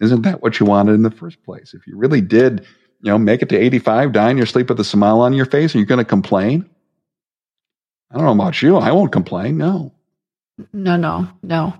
isn't 0.00 0.22
that 0.22 0.42
what 0.42 0.60
you 0.60 0.66
wanted 0.66 0.92
in 0.92 1.02
the 1.02 1.10
first 1.10 1.42
place? 1.44 1.72
If 1.72 1.86
you 1.86 1.96
really 1.96 2.20
did, 2.20 2.60
you 3.00 3.10
know, 3.10 3.16
make 3.16 3.40
it 3.40 3.48
to 3.48 3.56
85, 3.56 4.12
die 4.12 4.30
in 4.30 4.36
your 4.36 4.44
sleep 4.44 4.68
with 4.68 4.78
a 4.78 4.84
smile 4.84 5.20
on 5.20 5.32
your 5.32 5.46
face, 5.46 5.74
are 5.74 5.78
you 5.78 5.86
going 5.86 5.98
to 5.98 6.04
complain? 6.04 6.68
I 8.10 8.16
don't 8.16 8.24
know 8.24 8.32
about 8.32 8.60
you. 8.60 8.76
I 8.76 8.92
won't 8.92 9.12
complain. 9.12 9.56
No. 9.56 9.92
No, 10.72 10.96
no, 10.96 11.28
no. 11.42 11.74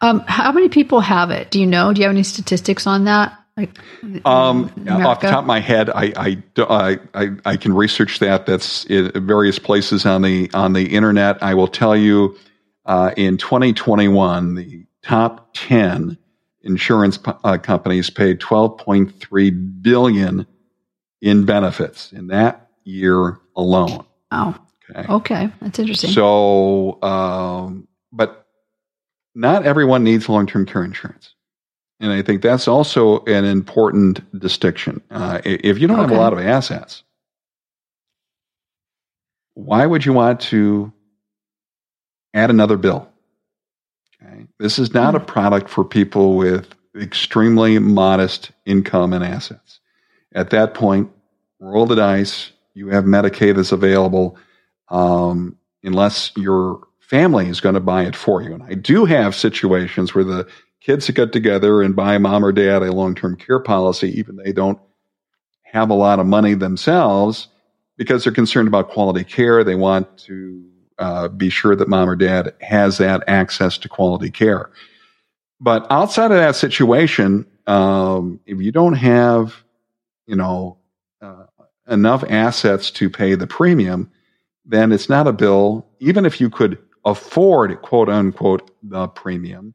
Um, 0.00 0.20
how 0.26 0.52
many 0.52 0.68
people 0.68 1.00
have 1.00 1.30
it? 1.30 1.50
Do 1.50 1.58
you 1.58 1.66
know? 1.66 1.92
Do 1.92 2.00
you 2.00 2.06
have 2.06 2.14
any 2.14 2.22
statistics 2.22 2.86
on 2.86 3.04
that? 3.04 3.38
Like, 3.56 3.78
um, 4.24 4.64
off 4.88 5.20
the 5.20 5.28
top 5.28 5.40
of 5.40 5.46
my 5.46 5.60
head, 5.60 5.90
I, 5.90 6.12
I, 6.56 6.98
I, 7.14 7.30
I, 7.44 7.56
can 7.58 7.74
research 7.74 8.18
that. 8.20 8.46
That's 8.46 8.86
in 8.86 9.10
various 9.26 9.58
places 9.58 10.06
on 10.06 10.22
the 10.22 10.50
on 10.54 10.72
the 10.72 10.94
internet. 10.94 11.42
I 11.42 11.52
will 11.52 11.68
tell 11.68 11.94
you, 11.94 12.38
uh, 12.86 13.12
in 13.14 13.36
2021, 13.36 14.54
the 14.54 14.86
top 15.02 15.50
10 15.52 16.16
insurance 16.62 17.18
uh, 17.26 17.58
companies 17.58 18.08
paid 18.08 18.40
12.3 18.40 19.82
billion 19.82 20.46
in 21.20 21.44
benefits 21.44 22.10
in 22.12 22.28
that 22.28 22.70
year 22.84 23.38
alone. 23.54 24.04
Oh, 24.30 24.58
okay, 24.90 25.12
okay, 25.12 25.50
that's 25.60 25.78
interesting. 25.78 26.10
So, 26.10 27.02
um, 27.02 27.86
but 28.12 28.46
not 29.34 29.66
everyone 29.66 30.04
needs 30.04 30.28
long-term 30.28 30.66
care 30.66 30.84
insurance. 30.84 31.31
And 32.02 32.10
I 32.10 32.20
think 32.20 32.42
that's 32.42 32.66
also 32.66 33.20
an 33.26 33.44
important 33.44 34.38
distinction. 34.38 35.00
Uh, 35.08 35.40
if 35.44 35.78
you 35.78 35.86
don't 35.86 36.00
okay. 36.00 36.08
have 36.08 36.18
a 36.18 36.20
lot 36.20 36.32
of 36.32 36.40
assets, 36.40 37.04
why 39.54 39.86
would 39.86 40.04
you 40.04 40.12
want 40.12 40.40
to 40.40 40.92
add 42.34 42.50
another 42.50 42.76
bill? 42.76 43.08
Okay. 44.20 44.46
This 44.58 44.80
is 44.80 44.92
not 44.92 45.14
a 45.14 45.20
hmm. 45.20 45.26
product 45.26 45.70
for 45.70 45.84
people 45.84 46.36
with 46.36 46.74
extremely 47.00 47.78
modest 47.78 48.50
income 48.66 49.12
and 49.12 49.24
assets. 49.24 49.78
At 50.34 50.50
that 50.50 50.74
point, 50.74 51.08
roll 51.60 51.86
the 51.86 51.94
dice. 51.94 52.50
You 52.74 52.88
have 52.88 53.04
Medicaid 53.04 53.54
that's 53.54 53.70
available, 53.70 54.36
um, 54.88 55.56
unless 55.84 56.32
your 56.36 56.80
family 56.98 57.46
is 57.46 57.60
going 57.60 57.76
to 57.76 57.80
buy 57.80 58.06
it 58.06 58.16
for 58.16 58.42
you. 58.42 58.54
And 58.54 58.62
I 58.64 58.74
do 58.74 59.04
have 59.04 59.36
situations 59.36 60.16
where 60.16 60.24
the 60.24 60.48
kids 60.84 61.06
to 61.06 61.12
get 61.12 61.32
together 61.32 61.82
and 61.82 61.94
buy 61.94 62.18
mom 62.18 62.44
or 62.44 62.52
dad 62.52 62.82
a 62.82 62.92
long 62.92 63.14
term 63.14 63.36
care 63.36 63.60
policy, 63.60 64.18
even 64.18 64.36
they 64.36 64.52
don't 64.52 64.78
have 65.62 65.90
a 65.90 65.94
lot 65.94 66.18
of 66.18 66.26
money 66.26 66.54
themselves, 66.54 67.48
because 67.96 68.24
they're 68.24 68.32
concerned 68.32 68.68
about 68.68 68.90
quality 68.90 69.24
care. 69.24 69.64
They 69.64 69.74
want 69.74 70.18
to 70.18 70.64
uh, 70.98 71.28
be 71.28 71.50
sure 71.50 71.76
that 71.76 71.88
mom 71.88 72.08
or 72.10 72.16
dad 72.16 72.54
has 72.60 72.98
that 72.98 73.22
access 73.26 73.78
to 73.78 73.88
quality 73.88 74.30
care. 74.30 74.70
But 75.60 75.86
outside 75.90 76.32
of 76.32 76.38
that 76.38 76.56
situation, 76.56 77.46
um, 77.66 78.40
if 78.46 78.60
you 78.60 78.72
don't 78.72 78.94
have, 78.94 79.62
you 80.26 80.36
know, 80.36 80.78
uh, 81.20 81.44
enough 81.88 82.24
assets 82.28 82.90
to 82.92 83.08
pay 83.08 83.34
the 83.34 83.46
premium, 83.46 84.10
then 84.64 84.92
it's 84.92 85.08
not 85.08 85.28
a 85.28 85.32
bill. 85.32 85.86
Even 86.00 86.26
if 86.26 86.40
you 86.40 86.50
could 86.50 86.78
afford, 87.04 87.80
quote 87.82 88.08
unquote, 88.08 88.70
the 88.82 89.06
premium, 89.08 89.74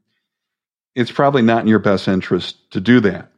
it's 0.97 1.11
probably 1.11 1.43
not 1.43 1.61
in 1.61 1.67
your 1.67 1.79
best 1.79 2.07
interest 2.07 2.71
to 2.71 2.81
do 2.81 2.99
that. 3.01 3.31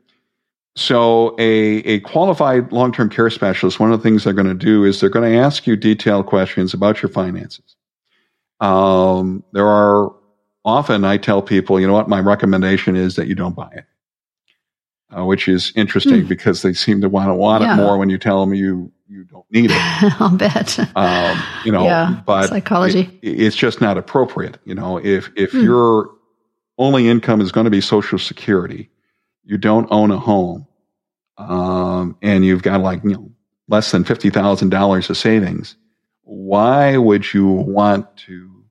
So, 0.76 1.36
a, 1.38 1.80
a 1.80 2.00
qualified 2.00 2.72
long 2.72 2.94
term 2.94 3.10
care 3.10 3.30
specialist, 3.30 3.82
one 3.82 3.92
of 3.92 4.00
the 4.00 4.04
things 4.04 4.24
they're 4.24 4.34
going 4.34 4.48
to 4.48 4.54
do 4.54 4.86
is 4.86 5.02
they're 5.02 5.10
going 5.10 5.30
to 5.30 5.38
ask 5.38 5.68
you 5.68 5.76
detailed 5.76 6.26
questions 6.26 6.74
about 6.74 7.02
your 7.02 7.10
finances. 7.10 7.76
Um, 8.62 9.44
there 9.52 9.68
are 9.68 10.14
often 10.64 11.04
I 11.04 11.18
tell 11.18 11.42
people, 11.42 11.82
you 11.82 11.88
know 11.88 11.94
what, 11.94 12.08
my 12.08 12.22
recommendation 12.22 12.96
is 12.96 13.18
that 13.18 13.28
you 13.28 13.36
don't 13.36 13.56
buy 13.56 13.70
it, 13.74 13.86
uh, 15.18 15.26
which 15.26 15.50
is 15.50 15.74
interesting 15.76 16.24
mm. 16.24 16.28
because 16.30 16.62
they 16.62 16.72
seem 16.72 17.02
to 17.02 17.10
want 17.10 17.28
to 17.28 17.36
want 17.36 17.64
yeah. 17.64 17.74
it 17.74 17.78
more 17.78 17.98
when 17.98 18.10
you 18.10 18.18
tell 18.18 18.40
them 18.40 18.54
you 18.54 18.90
you 19.10 19.26
don't 19.26 19.46
need 19.52 19.72
it. 19.72 19.78
I'll 20.22 20.38
bet. 20.38 20.80
Um, 20.96 21.44
you 21.66 21.74
know, 21.74 21.84
yeah, 21.84 22.22
but 22.26 22.48
psychology. 22.48 23.20
It, 23.22 23.42
it's 23.42 23.56
just 23.56 23.82
not 23.82 23.98
appropriate. 23.98 24.60
You 24.64 24.76
know, 24.76 24.98
if 24.98 25.30
if 25.36 25.52
mm. 25.52 25.64
your 25.64 26.12
only 26.80 27.08
income 27.08 27.42
is 27.42 27.52
going 27.52 27.66
to 27.66 27.70
be 27.72 27.82
Social 27.82 28.18
Security, 28.18 28.90
you 29.44 29.58
don't 29.58 29.88
own 29.92 30.10
a 30.10 30.18
home, 30.18 30.66
um, 31.38 32.18
and 32.22 32.46
you've 32.46 32.64
got 32.64 32.82
like 32.82 33.04
you 33.04 33.12
know 33.12 33.32
less 33.68 33.92
than 33.92 34.04
fifty 34.04 34.32
thousand 34.32 34.70
dollars 34.70 35.10
of 35.10 35.18
savings, 35.18 35.76
why 36.24 36.98
would 36.98 37.34
you 37.34 37.48
want 37.48 38.16
to 38.18 38.64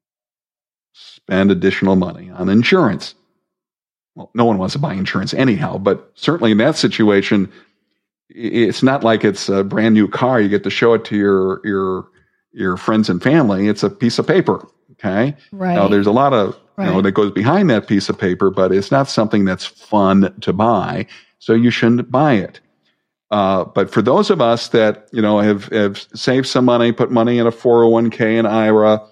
spend 0.93 1.51
additional 1.51 1.95
money 1.97 2.31
on 2.31 2.49
insurance? 2.49 3.15
Well, 4.15 4.31
no 4.35 4.45
one 4.45 4.59
wants 4.59 4.73
to 4.73 4.81
buy 4.81 4.95
insurance 4.95 5.35
anyhow, 5.35 5.79
but 5.79 6.11
certainly 6.15 6.51
in 6.51 6.59
that 6.59 6.77
situation, 6.77 7.53
it's 8.31 8.83
not 8.83 9.05
like 9.05 9.25
it's 9.25 9.49
a 9.49 9.63
brand 9.63 9.95
new 9.95 10.09
car. 10.09 10.41
You 10.41 10.49
get 10.49 10.65
to 10.65 10.71
show 10.71 10.95
it 10.95 11.05
to 11.07 11.17
your 11.17 11.61
your 11.65 12.09
your 12.53 12.77
friends 12.77 13.11
and 13.11 13.23
family. 13.23 13.69
It's 13.69 13.83
a 13.83 13.91
piece 13.91 14.19
of 14.19 14.27
paper. 14.27 14.67
Okay. 14.99 15.37
Right. 15.53 15.75
Now 15.75 15.89
there's 15.89 16.07
a 16.07 16.13
lot 16.13 16.33
of 16.33 16.59
right. 16.77 16.87
you 16.87 16.93
know 16.93 17.03
that 17.03 17.13
goes 17.13 17.31
behind 17.31 17.71
that 17.71 17.87
piece 17.87 18.09
of 18.09 18.19
paper, 18.19 18.51
but 18.51 18.73
it's 18.73 18.91
not 18.91 19.09
something 19.09 19.45
that's 19.45 19.65
fun 19.65 20.35
to 20.41 20.53
buy. 20.53 21.07
So 21.39 21.55
you 21.55 21.71
shouldn't 21.71 22.11
buy 22.11 22.35
it. 22.35 22.61
Uh, 23.31 23.65
but 23.65 23.91
for 23.91 24.03
those 24.03 24.31
of 24.31 24.41
us 24.41 24.69
that 24.69 25.09
you 25.13 25.23
know 25.23 25.39
have 25.39 25.67
have 25.67 25.99
saved 26.15 26.47
some 26.47 26.65
money, 26.65 26.93
put 26.93 27.11
money 27.11 27.39
in 27.39 27.47
a 27.47 27.53
401k 27.53 28.39
and 28.39 28.49
IRA, 28.49 29.07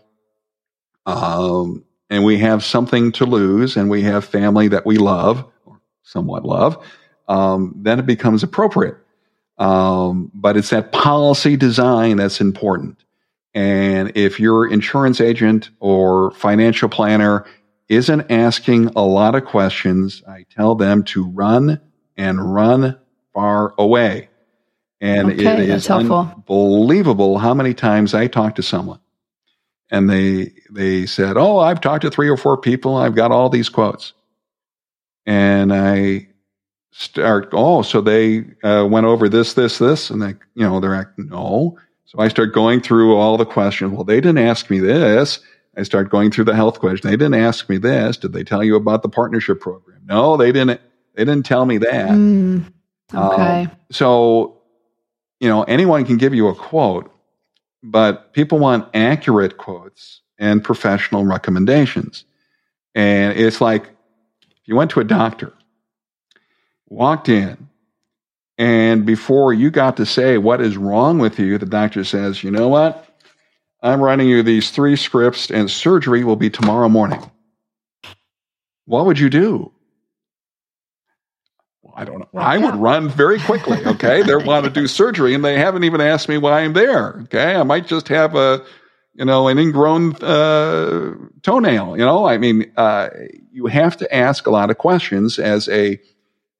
um, 1.04 1.84
and 2.10 2.24
we 2.24 2.38
have 2.38 2.64
something 2.64 3.12
to 3.12 3.26
lose, 3.26 3.76
and 3.76 3.90
we 3.90 4.02
have 4.02 4.24
family 4.24 4.68
that 4.68 4.86
we 4.86 4.96
love 4.96 5.44
or 5.66 5.80
somewhat 6.02 6.44
love, 6.44 6.84
um, 7.28 7.74
then 7.76 7.98
it 7.98 8.06
becomes 8.06 8.42
appropriate. 8.42 8.96
Um, 9.58 10.30
but 10.34 10.56
it's 10.56 10.70
that 10.70 10.92
policy 10.92 11.56
design 11.56 12.18
that's 12.18 12.40
important. 12.40 13.04
And 13.56 14.12
if 14.14 14.38
your 14.38 14.70
insurance 14.70 15.20
agent 15.20 15.70
or 15.80 16.30
financial 16.32 16.88
planner 16.88 17.44
isn't 17.88 18.30
asking 18.30 18.90
a 18.94 19.02
lot 19.02 19.34
of 19.34 19.44
questions, 19.44 20.22
I 20.28 20.44
tell 20.50 20.76
them 20.76 21.02
to 21.04 21.24
run 21.24 21.80
and 22.16 22.54
run 22.54 22.98
far 23.34 23.74
away. 23.78 24.28
And 25.00 25.32
okay, 25.32 25.64
it 25.64 25.68
is 25.70 25.90
unbelievable 25.90 27.38
how 27.38 27.54
many 27.54 27.74
times 27.74 28.14
I 28.14 28.28
talk 28.28 28.54
to 28.56 28.62
someone 28.62 29.00
and 29.90 30.10
they 30.10 30.52
they 30.70 31.06
said, 31.06 31.36
"Oh, 31.36 31.58
I've 31.58 31.80
talked 31.80 32.02
to 32.02 32.10
three 32.10 32.28
or 32.28 32.36
four 32.36 32.56
people. 32.58 32.96
I've 32.96 33.14
got 33.14 33.30
all 33.30 33.48
these 33.48 33.68
quotes." 33.68 34.12
And 35.24 35.72
I 35.72 36.28
start, 36.92 37.48
"Oh, 37.52 37.82
so 37.82 38.00
they 38.00 38.44
uh, 38.62 38.86
went 38.88 39.06
over 39.06 39.28
this, 39.28 39.54
this, 39.54 39.78
this," 39.78 40.10
and 40.10 40.22
they, 40.22 40.34
you 40.54 40.68
know, 40.68 40.80
they're 40.80 40.96
like, 40.96 41.18
"No." 41.18 41.78
So 42.06 42.20
I 42.20 42.28
start 42.28 42.54
going 42.54 42.80
through 42.80 43.16
all 43.16 43.36
the 43.36 43.44
questions. 43.44 43.92
Well, 43.92 44.04
they 44.04 44.20
didn't 44.20 44.38
ask 44.38 44.70
me 44.70 44.78
this. 44.78 45.40
I 45.76 45.82
start 45.82 46.08
going 46.08 46.30
through 46.30 46.44
the 46.44 46.54
health 46.54 46.78
question. 46.78 47.10
They 47.10 47.16
didn't 47.16 47.34
ask 47.34 47.68
me 47.68 47.76
this. 47.78 48.16
Did 48.16 48.32
they 48.32 48.44
tell 48.44 48.64
you 48.64 48.76
about 48.76 49.02
the 49.02 49.08
partnership 49.08 49.60
program? 49.60 50.00
No, 50.06 50.36
they 50.36 50.52
didn't. 50.52 50.80
They 51.14 51.24
didn't 51.24 51.44
tell 51.44 51.66
me 51.66 51.78
that. 51.78 52.10
Mm, 52.10 52.72
okay. 53.12 53.62
Um, 53.62 53.70
so, 53.90 54.62
you 55.40 55.48
know, 55.48 55.64
anyone 55.64 56.04
can 56.04 56.16
give 56.16 56.34
you 56.34 56.48
a 56.48 56.54
quote, 56.54 57.10
but 57.82 58.32
people 58.32 58.58
want 58.58 58.88
accurate 58.94 59.56
quotes 59.56 60.20
and 60.38 60.62
professional 60.62 61.24
recommendations. 61.24 62.24
And 62.94 63.38
it's 63.38 63.60
like 63.60 63.84
if 63.84 64.68
you 64.68 64.76
went 64.76 64.90
to 64.92 65.00
a 65.00 65.04
doctor, 65.04 65.52
walked 66.88 67.28
in, 67.28 67.68
and 68.58 69.04
before 69.04 69.52
you 69.52 69.70
got 69.70 69.96
to 69.98 70.06
say 70.06 70.38
what 70.38 70.60
is 70.60 70.76
wrong 70.76 71.18
with 71.18 71.38
you, 71.38 71.58
the 71.58 71.66
doctor 71.66 72.04
says, 72.04 72.42
you 72.42 72.50
know 72.50 72.68
what? 72.68 73.06
I'm 73.82 74.00
writing 74.00 74.28
you 74.28 74.42
these 74.42 74.70
three 74.70 74.96
scripts, 74.96 75.50
and 75.50 75.70
surgery 75.70 76.24
will 76.24 76.36
be 76.36 76.50
tomorrow 76.50 76.88
morning. 76.88 77.22
What 78.86 79.06
would 79.06 79.18
you 79.18 79.28
do? 79.28 79.72
Well, 81.82 81.94
I 81.96 82.04
don't 82.04 82.20
know. 82.20 82.28
Well, 82.32 82.44
I 82.44 82.56
yeah. 82.56 82.64
would 82.64 82.76
run 82.76 83.08
very 83.08 83.38
quickly. 83.38 83.84
Okay. 83.84 84.22
they 84.22 84.36
want 84.36 84.64
to 84.64 84.70
do 84.70 84.86
surgery, 84.86 85.34
and 85.34 85.44
they 85.44 85.58
haven't 85.58 85.84
even 85.84 86.00
asked 86.00 86.28
me 86.28 86.38
why 86.38 86.60
I'm 86.60 86.72
there. 86.72 87.20
Okay. 87.24 87.54
I 87.54 87.62
might 87.64 87.86
just 87.86 88.08
have 88.08 88.34
a, 88.34 88.64
you 89.12 89.24
know, 89.24 89.48
an 89.48 89.58
ingrown 89.58 90.16
uh, 90.16 91.14
toenail. 91.42 91.98
You 91.98 92.04
know, 92.04 92.26
I 92.26 92.38
mean, 92.38 92.72
uh, 92.76 93.10
you 93.52 93.66
have 93.66 93.98
to 93.98 94.14
ask 94.14 94.46
a 94.46 94.50
lot 94.50 94.70
of 94.70 94.78
questions 94.78 95.38
as 95.38 95.68
a 95.68 96.00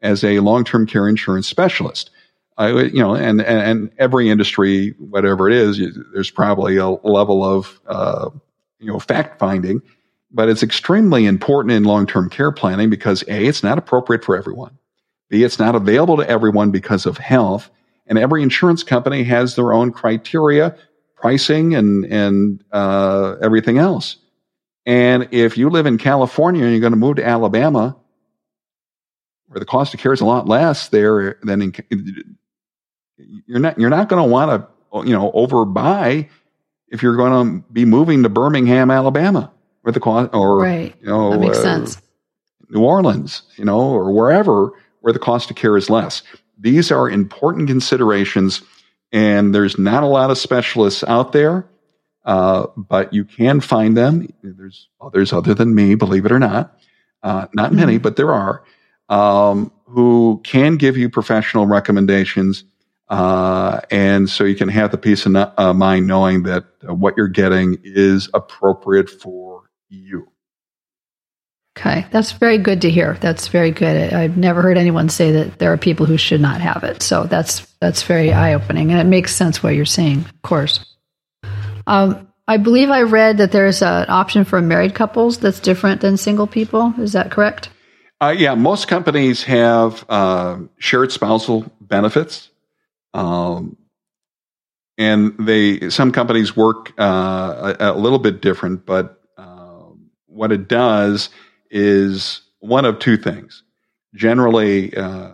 as 0.06 0.24
a 0.24 0.38
long 0.38 0.64
term 0.64 0.86
care 0.86 1.08
insurance 1.08 1.48
specialist. 1.48 2.10
I, 2.58 2.70
you 2.70 3.00
know, 3.00 3.14
and, 3.14 3.42
and 3.42 3.90
every 3.98 4.30
industry, 4.30 4.94
whatever 4.98 5.50
it 5.50 5.54
is, 5.54 5.80
there's 6.14 6.30
probably 6.30 6.78
a 6.78 6.88
level 6.88 7.44
of, 7.44 7.78
uh, 7.86 8.30
you 8.78 8.90
know, 8.90 8.98
fact 8.98 9.38
finding, 9.38 9.82
but 10.30 10.48
it's 10.48 10.62
extremely 10.62 11.26
important 11.26 11.72
in 11.72 11.84
long 11.84 12.06
term 12.06 12.30
care 12.30 12.52
planning 12.52 12.88
because 12.88 13.22
A, 13.28 13.44
it's 13.46 13.62
not 13.62 13.76
appropriate 13.76 14.24
for 14.24 14.36
everyone. 14.36 14.78
B, 15.28 15.42
it's 15.42 15.58
not 15.58 15.74
available 15.74 16.16
to 16.16 16.28
everyone 16.28 16.70
because 16.70 17.04
of 17.04 17.18
health. 17.18 17.68
And 18.06 18.18
every 18.18 18.42
insurance 18.42 18.82
company 18.82 19.24
has 19.24 19.56
their 19.56 19.72
own 19.72 19.92
criteria, 19.92 20.76
pricing, 21.16 21.74
and, 21.74 22.04
and, 22.06 22.64
uh, 22.72 23.34
everything 23.42 23.76
else. 23.76 24.16
And 24.86 25.28
if 25.32 25.58
you 25.58 25.68
live 25.68 25.84
in 25.84 25.98
California 25.98 26.62
and 26.62 26.70
you're 26.70 26.80
going 26.80 26.92
to 26.92 26.96
move 26.96 27.16
to 27.16 27.26
Alabama, 27.26 27.96
where 29.56 29.60
the 29.60 29.64
cost 29.64 29.94
of 29.94 30.00
care 30.00 30.12
is 30.12 30.20
a 30.20 30.26
lot 30.26 30.46
less 30.46 30.90
there 30.90 31.38
than 31.42 31.62
in, 31.62 32.36
you're 33.46 33.58
not 33.58 33.80
you're 33.80 33.88
not 33.88 34.10
going 34.10 34.22
to 34.22 34.28
want 34.28 34.50
to 34.92 35.08
you 35.08 35.14
know 35.14 35.32
overbuy 35.32 36.28
if 36.88 37.02
you're 37.02 37.16
going 37.16 37.62
to 37.62 37.72
be 37.72 37.86
moving 37.86 38.22
to 38.22 38.28
Birmingham, 38.28 38.90
Alabama, 38.90 39.50
where 39.80 39.92
the 39.92 40.00
cost, 40.00 40.34
or 40.34 40.58
right. 40.58 40.94
you 41.00 41.06
know, 41.06 41.30
that 41.30 41.40
makes 41.40 41.56
uh, 41.56 41.62
sense. 41.62 42.02
New 42.68 42.84
Orleans, 42.84 43.44
you 43.56 43.64
know, 43.64 43.80
or 43.80 44.12
wherever 44.12 44.72
where 45.00 45.14
the 45.14 45.18
cost 45.18 45.48
of 45.48 45.56
care 45.56 45.78
is 45.78 45.88
less. 45.88 46.22
These 46.58 46.92
are 46.92 47.08
important 47.08 47.66
considerations, 47.66 48.60
and 49.10 49.54
there's 49.54 49.78
not 49.78 50.02
a 50.02 50.06
lot 50.06 50.30
of 50.30 50.36
specialists 50.36 51.02
out 51.04 51.32
there, 51.32 51.66
uh, 52.26 52.66
but 52.76 53.14
you 53.14 53.24
can 53.24 53.60
find 53.60 53.96
them. 53.96 54.28
There's 54.42 54.90
others 55.00 55.32
other 55.32 55.54
than 55.54 55.74
me, 55.74 55.94
believe 55.94 56.26
it 56.26 56.32
or 56.32 56.38
not. 56.38 56.78
Uh, 57.22 57.46
not 57.54 57.72
many, 57.72 57.94
Mm-hmm. 57.94 58.02
but 58.02 58.16
there 58.16 58.34
are 58.34 58.62
um, 59.08 59.72
who 59.84 60.40
can 60.44 60.76
give 60.76 60.96
you 60.96 61.08
professional 61.08 61.66
recommendations. 61.66 62.64
Uh, 63.08 63.80
and 63.90 64.28
so 64.28 64.42
you 64.42 64.56
can 64.56 64.68
have 64.68 64.90
the 64.90 64.98
peace 64.98 65.26
of 65.26 65.36
uh, 65.36 65.72
mind 65.72 66.06
knowing 66.06 66.42
that 66.42 66.64
uh, 66.88 66.92
what 66.92 67.14
you're 67.16 67.28
getting 67.28 67.78
is 67.84 68.28
appropriate 68.34 69.08
for 69.08 69.70
you. 69.88 70.26
Okay, 71.78 72.06
that's 72.10 72.32
very 72.32 72.58
good 72.58 72.80
to 72.82 72.90
hear. 72.90 73.18
That's 73.20 73.48
very 73.48 73.70
good. 73.70 74.12
I- 74.12 74.24
I've 74.24 74.36
never 74.36 74.62
heard 74.62 74.78
anyone 74.78 75.08
say 75.08 75.30
that 75.32 75.58
there 75.58 75.72
are 75.72 75.76
people 75.76 76.06
who 76.06 76.16
should 76.16 76.40
not 76.40 76.60
have 76.60 76.82
it. 76.84 77.02
So 77.02 77.24
that's 77.24 77.66
that's 77.80 78.02
very 78.02 78.32
eye 78.32 78.54
opening, 78.54 78.90
and 78.90 79.00
it 79.00 79.04
makes 79.04 79.36
sense 79.36 79.62
what 79.62 79.74
you're 79.74 79.84
saying. 79.84 80.20
Of 80.20 80.42
course. 80.42 80.96
Um, 81.86 82.26
I 82.48 82.56
believe 82.56 82.90
I 82.90 83.02
read 83.02 83.38
that 83.38 83.52
there's 83.52 83.82
an 83.82 84.06
option 84.08 84.44
for 84.44 84.60
married 84.62 84.94
couples 84.94 85.38
that's 85.38 85.60
different 85.60 86.00
than 86.00 86.16
single 86.16 86.46
people. 86.46 86.94
Is 86.98 87.12
that 87.12 87.30
correct? 87.30 87.68
Uh, 88.20 88.34
yeah, 88.36 88.54
most 88.54 88.88
companies 88.88 89.42
have 89.42 90.04
uh, 90.08 90.58
shared 90.78 91.12
spousal 91.12 91.70
benefits, 91.82 92.48
um, 93.12 93.76
and 94.96 95.34
they 95.38 95.90
some 95.90 96.10
companies 96.12 96.56
work 96.56 96.92
uh, 96.98 97.74
a, 97.78 97.92
a 97.92 97.98
little 97.98 98.18
bit 98.18 98.40
different. 98.40 98.86
But 98.86 99.20
uh, 99.36 99.84
what 100.26 100.50
it 100.50 100.66
does 100.66 101.28
is 101.70 102.40
one 102.60 102.86
of 102.86 102.98
two 103.00 103.18
things. 103.18 103.62
Generally, 104.14 104.96
uh, 104.96 105.32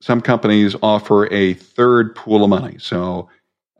some 0.00 0.20
companies 0.20 0.74
offer 0.82 1.32
a 1.32 1.54
third 1.54 2.16
pool 2.16 2.42
of 2.42 2.50
money. 2.50 2.78
So, 2.80 3.28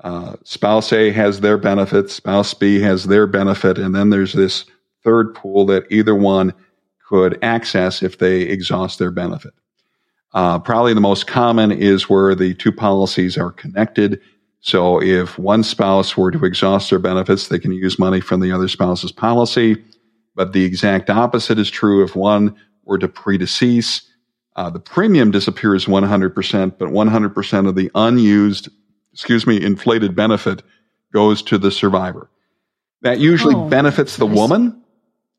uh, 0.05 0.37
spouse 0.45 0.93
A 0.93 1.11
has 1.11 1.41
their 1.41 1.59
benefit, 1.59 2.09
spouse 2.09 2.55
B 2.55 2.81
has 2.83 3.07
their 3.07 3.27
benefit, 3.27 3.79
and 3.79 3.97
then 3.97 4.11
there's 4.11 4.33
this 4.33 4.65
third 5.03 5.35
pool 5.35 5.67
that 5.67 5.91
either 5.91 6.15
one 6.15 6.55
could 7.09 7.39
access 7.43 8.03
if 8.03 8.19
they 8.19 8.43
exhaust 8.43 8.99
their 8.99 9.11
benefit. 9.11 9.55
Uh, 10.35 10.59
probably 10.59 10.93
the 10.93 11.01
most 11.01 11.27
common 11.27 11.73
is 11.73 12.09
where 12.09 12.35
the 12.35 12.53
two 12.55 12.71
policies 12.73 13.39
are 13.39 13.51
connected. 13.51 14.21
So 14.61 15.01
if 15.03 15.39
one 15.39 15.63
spouse 15.63 16.17
were 16.17 16.31
to 16.31 16.45
exhaust 16.45 16.91
their 16.91 16.99
benefits, 16.99 17.49
they 17.49 17.59
can 17.59 17.73
use 17.73 17.99
money 17.99 18.21
from 18.21 18.41
the 18.41 18.53
other 18.53 18.69
spouse's 18.69 19.11
policy. 19.13 19.83
But 20.35 20.53
the 20.53 20.65
exact 20.65 21.09
opposite 21.09 21.59
is 21.59 21.71
true 21.71 22.05
if 22.05 22.15
one 22.15 22.55
were 22.85 22.99
to 22.99 23.09
predecease. 23.09 24.03
Uh, 24.57 24.69
the 24.69 24.81
premium 24.81 25.31
disappears 25.31 25.87
100%, 25.87 26.79
but 26.79 26.89
100% 26.89 27.69
of 27.69 27.75
the 27.75 27.91
unused, 27.95 28.69
excuse 29.13 29.47
me, 29.47 29.63
inflated 29.63 30.15
benefit 30.15 30.63
goes 31.15 31.41
to 31.43 31.57
the 31.57 31.71
survivor. 31.71 32.29
That 33.03 33.19
usually 33.19 33.55
Oh, 33.55 33.69
benefits 33.69 34.17
the 34.17 34.27
nice. 34.27 34.37
woman 34.37 34.83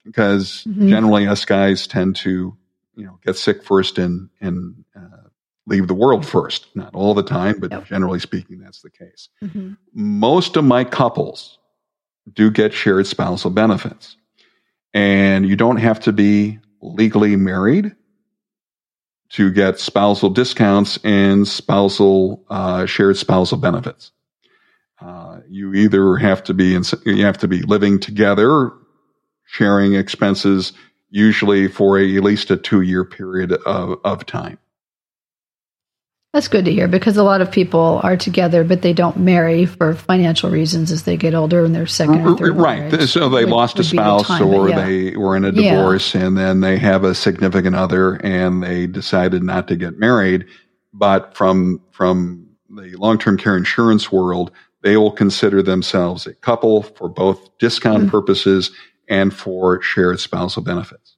because 0.05 0.65
Mhm. 0.67 0.87
generally 0.89 1.27
us 1.27 1.45
guys 1.45 1.87
tend 1.87 2.15
to, 2.17 2.55
you 2.95 3.05
know, 3.05 3.19
get 3.25 3.35
sick 3.37 3.63
first 3.63 3.97
and 3.97 4.29
and 4.41 4.83
uh, 4.95 5.27
leave 5.67 5.87
the 5.87 5.93
world 5.93 6.25
first. 6.25 6.67
Not 6.75 6.95
all 6.95 7.13
the 7.13 7.23
time, 7.23 7.59
but 7.59 7.71
Yep. 7.71 7.85
generally 7.85 8.19
speaking, 8.19 8.59
that's 8.59 8.81
the 8.81 8.89
case. 8.89 9.29
Mhm. 9.43 9.77
Most 9.93 10.57
of 10.57 10.63
my 10.65 10.83
couples 10.83 11.59
do 12.33 12.49
get 12.51 12.73
shared 12.73 13.07
spousal 13.07 13.51
benefits, 13.51 14.17
and 14.93 15.47
you 15.47 15.55
don't 15.55 15.77
have 15.77 15.99
to 16.01 16.11
be 16.11 16.59
legally 16.81 17.35
married 17.35 17.95
to 19.29 19.51
get 19.51 19.79
spousal 19.79 20.29
discounts 20.29 20.97
and 21.03 21.47
spousal 21.47 22.43
uh, 22.49 22.85
shared 22.87 23.15
spousal 23.17 23.57
benefits. 23.59 24.11
Uh, 25.01 25.39
you 25.47 25.73
either 25.73 26.15
have 26.17 26.43
to 26.43 26.53
be 26.53 26.73
in, 26.75 26.83
you 27.05 27.23
have 27.23 27.37
to 27.37 27.47
be 27.47 27.61
living 27.61 27.99
together, 27.99 28.71
sharing 29.51 29.95
expenses, 29.95 30.73
usually 31.09 31.67
for 31.67 31.97
a, 31.97 32.15
at 32.17 32.23
least 32.23 32.51
a 32.51 32.57
two 32.57 32.81
year 32.81 33.03
period 33.03 33.51
of, 33.51 33.99
of 34.03 34.25
time. 34.25 34.59
That's 36.33 36.47
good 36.47 36.65
to 36.65 36.71
hear 36.71 36.87
because 36.87 37.17
a 37.17 37.23
lot 37.23 37.41
of 37.41 37.51
people 37.51 37.99
are 38.03 38.15
together, 38.15 38.63
but 38.63 38.83
they 38.83 38.93
don't 38.93 39.17
marry 39.17 39.65
for 39.65 39.95
financial 39.95 40.51
reasons 40.51 40.91
as 40.91 41.01
they 41.01 41.17
get 41.17 41.33
older 41.33 41.65
and 41.65 41.73
their 41.73 41.87
second 41.87 42.21
or 42.21 42.37
third 42.37 42.55
right. 42.55 42.91
marriage 42.91 43.09
So 43.09 43.29
they 43.29 43.45
lost 43.45 43.77
a 43.77 43.77
be 43.79 43.81
the 43.81 43.89
spouse 43.89 44.27
time, 44.27 44.43
or 44.43 44.69
yeah. 44.69 44.85
they 44.85 45.17
were 45.17 45.35
in 45.35 45.43
a 45.43 45.51
Yeah. 45.51 45.77
divorce 45.77 46.13
and 46.13 46.37
then 46.37 46.61
they 46.61 46.77
have 46.77 47.03
a 47.03 47.15
significant 47.15 47.75
other 47.75 48.23
and 48.23 48.61
they 48.61 48.85
decided 48.85 49.41
not 49.41 49.67
to 49.69 49.75
get 49.75 49.97
married. 49.97 50.45
But 50.93 51.35
from, 51.35 51.81
from 51.89 52.45
the 52.69 52.95
long-term 52.95 53.37
care 53.37 53.57
insurance 53.57 54.11
world, 54.11 54.51
they 54.83 54.97
will 54.97 55.11
consider 55.11 55.63
themselves 55.63 56.27
a 56.27 56.35
couple 56.35 56.83
for 56.83 57.09
both 57.09 57.57
discount 57.57 58.05
Mhm. 58.05 58.11
purposes 58.11 58.69
and 59.09 59.33
for 59.33 59.81
shared 59.81 60.19
spousal 60.19 60.61
benefits. 60.61 61.17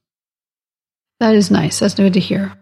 That 1.19 1.35
is 1.35 1.51
nice. 1.51 1.79
That's 1.79 1.93
good 1.93 2.13
to 2.13 2.19
hear. 2.19 2.53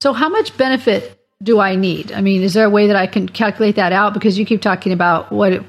So, 0.00 0.12
how 0.12 0.28
much 0.28 0.56
benefit 0.56 1.18
do 1.42 1.58
I 1.58 1.74
need? 1.74 2.12
I 2.12 2.20
mean, 2.20 2.42
is 2.42 2.54
there 2.54 2.66
a 2.66 2.70
way 2.70 2.86
that 2.86 2.96
I 2.96 3.06
can 3.06 3.28
calculate 3.28 3.76
that 3.76 3.92
out? 3.92 4.14
Because 4.14 4.38
you 4.38 4.46
keep 4.46 4.62
talking 4.62 4.92
about 4.92 5.32
what, 5.32 5.52
it, 5.52 5.62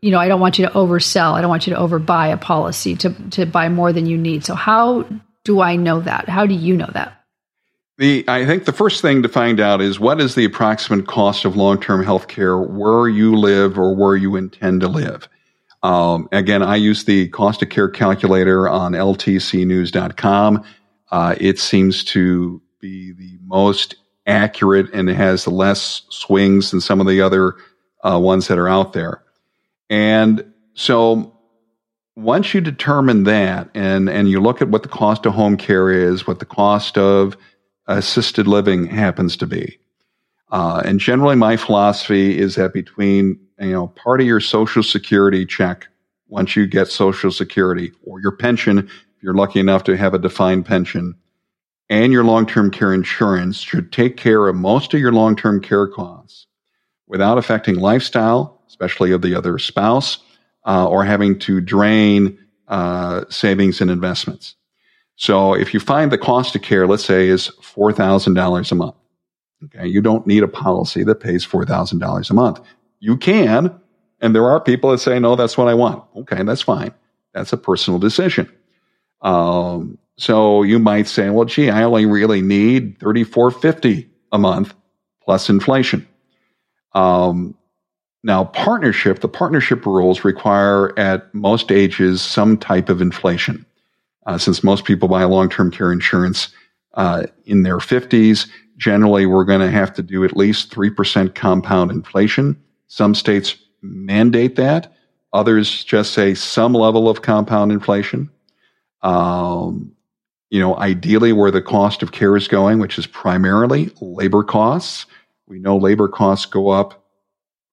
you 0.00 0.10
know, 0.10 0.18
I 0.18 0.26
don't 0.26 0.40
want 0.40 0.58
you 0.58 0.66
to 0.66 0.72
oversell. 0.72 1.32
I 1.34 1.40
don't 1.40 1.50
want 1.50 1.66
you 1.66 1.74
to 1.74 1.78
overbuy 1.78 2.32
a 2.32 2.36
policy 2.36 2.96
to, 2.96 3.10
to 3.30 3.46
buy 3.46 3.68
more 3.68 3.92
than 3.92 4.06
you 4.06 4.18
need. 4.18 4.44
So, 4.44 4.54
how 4.54 5.06
do 5.44 5.60
I 5.60 5.76
know 5.76 6.00
that? 6.00 6.28
How 6.28 6.46
do 6.46 6.54
you 6.54 6.76
know 6.76 6.90
that? 6.94 7.16
The 7.98 8.24
I 8.28 8.46
think 8.46 8.64
the 8.64 8.72
first 8.72 9.02
thing 9.02 9.22
to 9.22 9.28
find 9.28 9.60
out 9.60 9.80
is 9.80 10.00
what 10.00 10.20
is 10.20 10.34
the 10.34 10.44
approximate 10.44 11.06
cost 11.06 11.44
of 11.44 11.54
long-term 11.54 12.02
health 12.02 12.28
care 12.28 12.58
where 12.58 13.08
you 13.08 13.36
live 13.36 13.78
or 13.78 13.94
where 13.94 14.16
you 14.16 14.36
intend 14.36 14.80
to 14.80 14.88
live. 14.88 15.28
Um, 15.82 16.28
again, 16.32 16.62
I 16.62 16.76
use 16.76 17.04
the 17.04 17.28
cost 17.28 17.62
of 17.62 17.70
care 17.70 17.88
calculator 17.88 18.68
on 18.68 18.92
ltcnews.com. 18.92 20.64
Uh, 21.10 21.34
it 21.38 21.58
seems 21.58 22.04
to 22.04 22.62
be 22.80 23.12
the 23.12 23.38
most 23.42 23.96
accurate 24.26 24.92
and 24.92 25.08
has 25.08 25.46
less 25.46 26.02
swings 26.10 26.70
than 26.70 26.80
some 26.80 27.00
of 27.00 27.06
the 27.06 27.20
other 27.20 27.56
uh, 28.02 28.18
ones 28.18 28.48
that 28.48 28.58
are 28.58 28.68
out 28.68 28.92
there. 28.92 29.22
And 29.88 30.52
so 30.74 31.36
once 32.14 32.54
you 32.54 32.60
determine 32.60 33.24
that 33.24 33.70
and, 33.74 34.08
and 34.08 34.28
you 34.28 34.40
look 34.40 34.62
at 34.62 34.68
what 34.68 34.82
the 34.82 34.88
cost 34.88 35.26
of 35.26 35.32
home 35.32 35.56
care 35.56 35.90
is, 35.90 36.26
what 36.26 36.38
the 36.38 36.44
cost 36.44 36.98
of 36.98 37.36
assisted 37.86 38.46
living 38.46 38.86
happens 38.86 39.36
to 39.38 39.46
be. 39.46 39.78
Uh, 40.50 40.82
and 40.84 41.00
generally, 41.00 41.36
my 41.36 41.56
philosophy 41.56 42.38
is 42.38 42.56
that 42.56 42.72
between 42.72 43.38
you 43.60 43.72
know 43.72 43.88
part 43.88 44.20
of 44.20 44.26
your 44.26 44.40
Social 44.40 44.82
Security 44.82 45.44
check, 45.46 45.88
once 46.28 46.56
you 46.56 46.66
get 46.66 46.88
Social 46.88 47.30
Security 47.30 47.92
or 48.04 48.20
your 48.20 48.32
pension, 48.32 48.78
if 48.78 49.22
you're 49.22 49.34
lucky 49.34 49.60
enough 49.60 49.84
to 49.84 49.96
have 49.96 50.14
a 50.14 50.18
defined 50.18 50.66
pension, 50.66 51.14
and 51.88 52.12
your 52.12 52.24
long-term 52.24 52.70
care 52.70 52.94
insurance 52.94 53.58
should 53.58 53.92
take 53.92 54.16
care 54.16 54.48
of 54.48 54.56
most 54.56 54.94
of 54.94 55.00
your 55.00 55.12
long-term 55.12 55.60
care 55.60 55.88
costs 55.88 56.46
without 57.06 57.36
affecting 57.38 57.74
lifestyle, 57.74 58.62
especially 58.68 59.10
of 59.10 59.22
the 59.22 59.34
other 59.34 59.58
spouse, 59.58 60.18
uh, 60.66 60.88
or 60.88 61.04
having 61.04 61.38
to 61.40 61.60
drain 61.60 62.38
uh, 62.68 63.24
savings 63.28 63.80
and 63.80 63.90
investments. 63.90 64.54
So 65.16 65.54
if 65.54 65.74
you 65.74 65.80
find 65.80 66.10
the 66.10 66.16
cost 66.18 66.54
of 66.54 66.62
care, 66.62 66.86
let's 66.86 67.04
say, 67.04 67.28
is 67.28 67.48
four 67.60 67.92
thousand 67.92 68.34
dollars 68.34 68.72
a 68.72 68.74
month, 68.74 68.94
okay, 69.64 69.86
you 69.86 70.00
don't 70.00 70.26
need 70.26 70.42
a 70.42 70.48
policy 70.48 71.04
that 71.04 71.16
pays 71.16 71.44
four 71.44 71.66
thousand 71.66 71.98
dollars 71.98 72.30
a 72.30 72.34
month. 72.34 72.60
You 73.00 73.16
can, 73.16 73.80
and 74.20 74.34
there 74.34 74.48
are 74.48 74.60
people 74.60 74.90
that 74.90 74.98
say, 74.98 75.18
no, 75.18 75.34
that's 75.34 75.58
what 75.58 75.68
I 75.68 75.74
want. 75.74 76.04
Okay, 76.16 76.42
that's 76.42 76.62
fine. 76.62 76.92
That's 77.32 77.52
a 77.52 77.56
personal 77.56 77.98
decision. 77.98 78.50
Um, 79.22 79.98
so 80.16 80.62
you 80.62 80.78
might 80.78 81.08
say, 81.08 81.30
well, 81.30 81.46
gee, 81.46 81.70
I 81.70 81.82
only 81.82 82.06
really 82.06 82.42
need 82.42 82.98
thirty 82.98 83.24
four 83.24 83.50
fifty 83.50 84.10
a 84.32 84.38
month 84.38 84.74
plus 85.22 85.48
inflation. 85.48 86.06
Um, 86.92 87.56
now, 88.22 88.44
partnership, 88.44 89.20
the 89.20 89.28
partnership 89.28 89.86
rules 89.86 90.24
require 90.24 90.98
at 90.98 91.32
most 91.34 91.72
ages 91.72 92.20
some 92.20 92.58
type 92.58 92.88
of 92.88 93.00
inflation. 93.00 93.64
Uh, 94.26 94.36
since 94.36 94.62
most 94.62 94.84
people 94.84 95.08
buy 95.08 95.24
long-term 95.24 95.70
care 95.70 95.90
insurance 95.90 96.48
uh, 96.94 97.24
in 97.46 97.62
their 97.62 97.78
50s, 97.78 98.46
generally 98.76 99.24
we're 99.24 99.44
going 99.44 99.60
to 99.60 99.70
have 99.70 99.94
to 99.94 100.02
do 100.02 100.24
at 100.24 100.36
least 100.36 100.70
3% 100.70 101.34
compound 101.34 101.90
inflation. 101.90 102.62
Some 102.90 103.14
states 103.14 103.54
mandate 103.82 104.56
that. 104.56 104.92
Others 105.32 105.84
just 105.84 106.12
say 106.12 106.34
some 106.34 106.74
level 106.74 107.08
of 107.08 107.22
compound 107.22 107.70
inflation. 107.70 108.28
Um, 109.02 109.92
you 110.50 110.58
know, 110.58 110.76
ideally 110.76 111.32
where 111.32 111.52
the 111.52 111.62
cost 111.62 112.02
of 112.02 112.10
care 112.10 112.36
is 112.36 112.48
going, 112.48 112.80
which 112.80 112.98
is 112.98 113.06
primarily 113.06 113.92
labor 114.00 114.42
costs. 114.42 115.06
We 115.46 115.60
know 115.60 115.76
labor 115.76 116.08
costs 116.08 116.46
go 116.46 116.70
up 116.70 117.04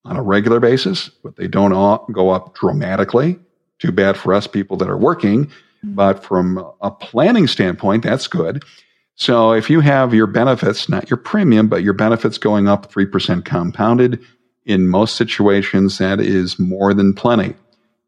on 0.05 0.17
a 0.17 0.21
regular 0.21 0.59
basis, 0.59 1.09
but 1.23 1.35
they 1.35 1.47
don't 1.47 1.71
go 2.13 2.29
up 2.29 2.53
dramatically. 2.53 3.39
Too 3.79 3.91
bad 3.91 4.17
for 4.17 4.35
us 4.35 4.45
people 4.45 4.77
that 4.77 4.87
are 4.87 4.99
working. 4.99 5.47
Mm-hmm. 5.47 5.95
But 5.95 6.23
from 6.23 6.63
a 6.81 6.91
planning 6.91 7.47
standpoint, 7.47 8.03
that's 8.03 8.27
good. 8.27 8.63
So 9.15 9.51
if 9.51 9.67
you 9.67 9.79
have 9.79 10.13
your 10.13 10.27
benefits, 10.27 10.87
not 10.87 11.09
your 11.09 11.17
premium, 11.17 11.69
but 11.69 11.81
your 11.81 11.93
benefits 11.93 12.37
going 12.37 12.67
up 12.67 12.91
3% 12.91 13.43
compounded, 13.45 14.23
in 14.67 14.89
most 14.89 15.15
situations, 15.15 15.97
that 15.97 16.19
is 16.19 16.59
more 16.59 16.93
than 16.93 17.13
plenty. 17.13 17.55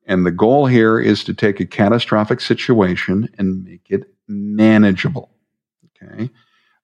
And 0.06 0.26
the 0.26 0.32
goal 0.32 0.66
here 0.66 1.00
is 1.00 1.24
to 1.24 1.34
take 1.34 1.62
a 1.62 1.66
catastrophic 1.66 2.42
situation 2.42 3.30
and 3.38 3.64
make 3.64 3.86
it 3.90 4.14
manageable. 4.28 5.32
Okay. 6.04 6.24
okay. 6.24 6.32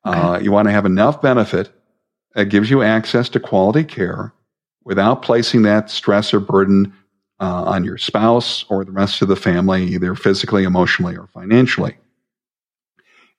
Uh, 0.03 0.39
you 0.39 0.51
want 0.51 0.69
to 0.69 0.71
have 0.71 0.85
enough 0.85 1.21
benefit 1.21 1.69
that 2.35 2.45
gives 2.45 2.69
you 2.69 2.83
access 2.83 3.27
to 3.29 3.39
quality 3.39 3.83
care 3.83 4.33
without 4.85 5.21
placing 5.21 5.63
that 5.63 5.89
stress 5.89 6.33
or 6.33 6.39
burden 6.39 6.93
uh, 7.41 7.63
on 7.65 7.83
your 7.83 7.97
spouse 7.97 8.63
or 8.69 8.85
the 8.85 8.91
rest 8.91 9.21
of 9.21 9.27
the 9.27 9.35
family, 9.35 9.83
either 9.83 10.15
physically, 10.15 10.63
emotionally, 10.63 11.17
or 11.17 11.27
financially. 11.27 11.97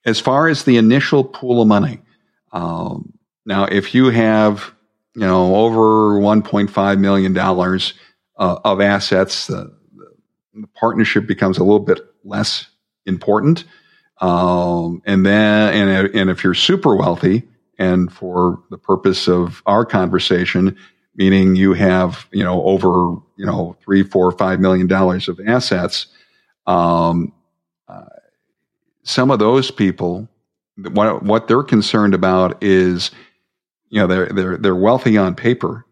As 0.04 0.20
far 0.20 0.48
as 0.48 0.64
the 0.64 0.76
initial 0.76 1.24
pool 1.24 1.62
of 1.62 1.68
money, 1.68 2.00
um, 2.52 3.14
now 3.46 3.64
if 3.64 3.94
you 3.94 4.10
have 4.10 4.75
you 5.16 5.26
know 5.26 5.56
over 5.56 6.20
1.5 6.20 6.98
million 7.00 7.32
dollars 7.32 7.94
uh, 8.36 8.58
of 8.64 8.80
assets, 8.80 9.46
the, 9.46 9.74
the, 10.54 10.66
partnership 10.74 11.26
becomes 11.26 11.56
a 11.56 11.64
little 11.64 11.80
bit 11.80 12.00
less 12.22 12.66
important. 13.06 13.64
Um, 14.20 15.02
and 15.06 15.24
then, 15.24 15.74
and, 15.74 16.14
and 16.14 16.30
if 16.30 16.44
you're 16.44 16.54
super 16.54 16.94
wealthy, 16.96 17.44
and 17.78 18.12
for 18.12 18.62
the 18.70 18.78
purpose 18.78 19.28
of 19.28 19.62
our 19.66 19.84
conversation, 19.84 20.76
meaning 21.14 21.56
you 21.56 21.72
have, 21.72 22.26
you 22.32 22.44
know, 22.44 22.62
over, 22.64 23.16
you 23.36 23.46
know, 23.46 23.76
three, 23.82 24.02
four, 24.02 24.32
five 24.32 24.60
million 24.60 24.86
dollars 24.86 25.28
of 25.28 25.40
assets. 25.46 26.06
Um, 26.66 27.32
uh, 27.88 28.04
some 29.02 29.30
of 29.30 29.38
those 29.38 29.70
people, 29.70 30.28
what, 30.76 31.22
what 31.22 31.48
they're 31.48 31.62
concerned 31.62 32.14
about 32.14 32.62
is, 32.62 33.10
you 33.88 34.00
know, 34.00 34.06
they're, 34.06 34.26
they're, 34.26 34.56
they're 34.56 34.76
wealthy 34.76 35.16
on 35.16 35.34
paper, 35.34 35.84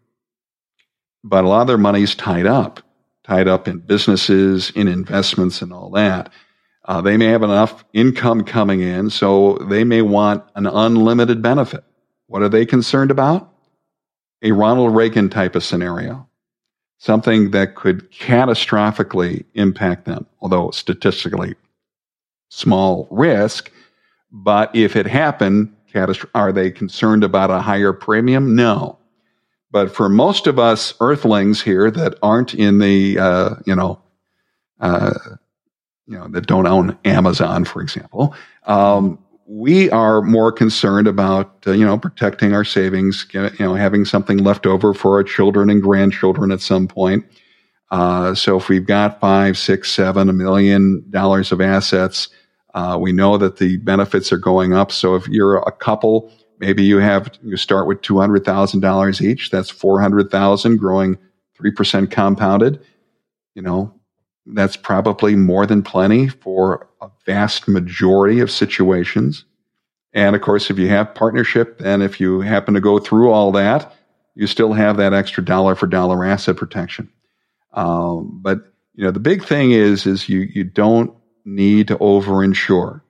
but 1.23 1.43
a 1.43 1.47
lot 1.47 1.61
of 1.61 1.67
their 1.67 1.77
money's 1.77 2.15
tied 2.15 2.45
up, 2.45 2.81
tied 3.23 3.47
up 3.47 3.67
in 3.67 3.79
businesses, 3.79 4.71
in 4.71 4.87
investments 4.87 5.61
and 5.61 5.73
all 5.73 5.89
that. 5.91 6.31
Uh, 6.85 7.01
they 7.01 7.17
may 7.17 7.25
have 7.25 7.43
enough 7.43 7.83
income 7.93 8.43
coming 8.43 8.81
in, 8.81 9.09
so 9.09 9.57
they 9.69 9.83
may 9.83 10.01
want 10.01 10.43
an 10.55 10.67
unlimited 10.67 11.41
benefit. 11.41 11.83
What 12.27 12.43
are 12.43 12.49
they 12.49 12.65
concerned 12.65 13.11
about? 13.11 13.51
a 14.45 14.51
Ronald 14.51 14.95
Reagan 14.95 15.29
type 15.29 15.55
of 15.55 15.63
scenario, 15.63 16.27
something 16.99 17.51
that 17.51 17.75
could 17.75 18.11
catastrophically 18.11 19.43
impact 19.55 20.05
them, 20.05 20.27
although 20.39 20.69
statistically 20.69 21.55
small 22.49 23.07
risk. 23.09 23.71
But 24.31 24.75
if 24.75 24.95
it 24.95 25.07
happened, 25.07 25.74
are 26.33 26.51
they 26.51 26.71
concerned 26.71 27.23
about 27.23 27.51
a 27.51 27.59
higher 27.61 27.93
premium? 27.93 28.55
No. 28.55 28.99
But 29.71 29.93
for 29.93 30.07
most 30.09 30.47
of 30.47 30.57
us 30.57 30.93
earthlings 30.99 31.61
here 31.61 31.91
that 31.91 32.17
aren't 32.21 32.53
in 32.53 32.79
the, 32.79 33.19
uh, 33.19 33.55
you 33.65 33.75
know, 33.75 34.01
uh, 34.79 35.13
you 36.07 36.17
know, 36.17 36.27
that 36.29 36.47
don't 36.47 36.67
own 36.67 36.97
Amazon, 37.03 37.65
for 37.65 37.81
example, 37.81 38.35
um, 38.67 39.19
we 39.47 39.89
are 39.91 40.21
more 40.21 40.51
concerned 40.51 41.07
about 41.07 41.63
uh, 41.67 41.71
you 41.71 41.85
know 41.85 41.97
protecting 41.97 42.53
our 42.53 42.63
savings, 42.63 43.27
you 43.31 43.49
know, 43.59 43.75
having 43.75 44.05
something 44.05 44.37
left 44.37 44.65
over 44.65 44.93
for 44.93 45.17
our 45.17 45.23
children 45.23 45.69
and 45.69 45.81
grandchildren 45.81 46.51
at 46.51 46.61
some 46.61 46.87
point. 46.87 47.25
Uh, 47.91 48.33
so 48.33 48.57
if 48.57 48.69
we've 48.69 48.87
got 48.87 49.19
five, 49.19 49.57
six, 49.57 49.91
seven, 49.91 50.29
a 50.29 50.33
million 50.33 51.03
dollars 51.11 51.51
of 51.51 51.61
assets, 51.61 52.29
uh, 52.75 52.97
we 52.99 53.13
know 53.13 53.37
that 53.37 53.57
the 53.57 53.77
benefits 53.77 54.31
are 54.33 54.37
going 54.37 54.73
up. 54.73 54.91
So 54.91 55.15
if 55.15 55.27
you're 55.29 55.57
a 55.57 55.71
couple, 55.71 56.31
maybe 56.59 56.83
you 56.83 56.97
have 56.97 57.31
you 57.41 57.55
start 57.57 57.87
with 57.87 58.01
two 58.01 58.19
hundred 58.19 58.43
thousand 58.43 58.81
dollars 58.81 59.21
each. 59.21 59.49
That's 59.49 59.69
four 59.69 60.01
hundred 60.01 60.29
thousand, 60.29 60.77
growing 60.77 61.17
three 61.55 61.71
percent 61.71 62.11
compounded. 62.11 62.79
You 63.55 63.61
know, 63.61 63.93
that's 64.45 64.75
probably 64.75 65.35
more 65.35 65.65
than 65.65 65.83
plenty 65.83 66.27
for 66.27 66.89
a 67.01 67.09
vast 67.25 67.67
majority 67.69 68.41
of 68.41 68.51
situations. 68.51 69.45
And 70.11 70.35
of 70.35 70.41
course, 70.41 70.69
if 70.69 70.77
you 70.77 70.89
have 70.89 71.15
partnership, 71.15 71.81
and 71.83 72.03
if 72.03 72.19
you 72.19 72.41
happen 72.41 72.73
to 72.73 72.81
go 72.81 72.99
through 72.99 73.31
all 73.31 73.53
that, 73.53 73.95
you 74.35 74.47
still 74.47 74.73
have 74.73 74.97
that 74.97 75.13
extra 75.13 75.43
dollar 75.43 75.75
for 75.75 75.87
dollar 75.87 76.25
asset 76.25 76.57
protection. 76.57 77.09
Um, 77.71 78.39
but 78.41 78.59
you 78.95 79.05
know, 79.05 79.11
the 79.11 79.19
big 79.21 79.45
thing 79.45 79.71
is, 79.71 80.05
is 80.05 80.27
you 80.27 80.41
you 80.53 80.65
don't 80.65 81.13
need 81.45 81.87
to 81.87 81.97
overinsure. 81.97 83.01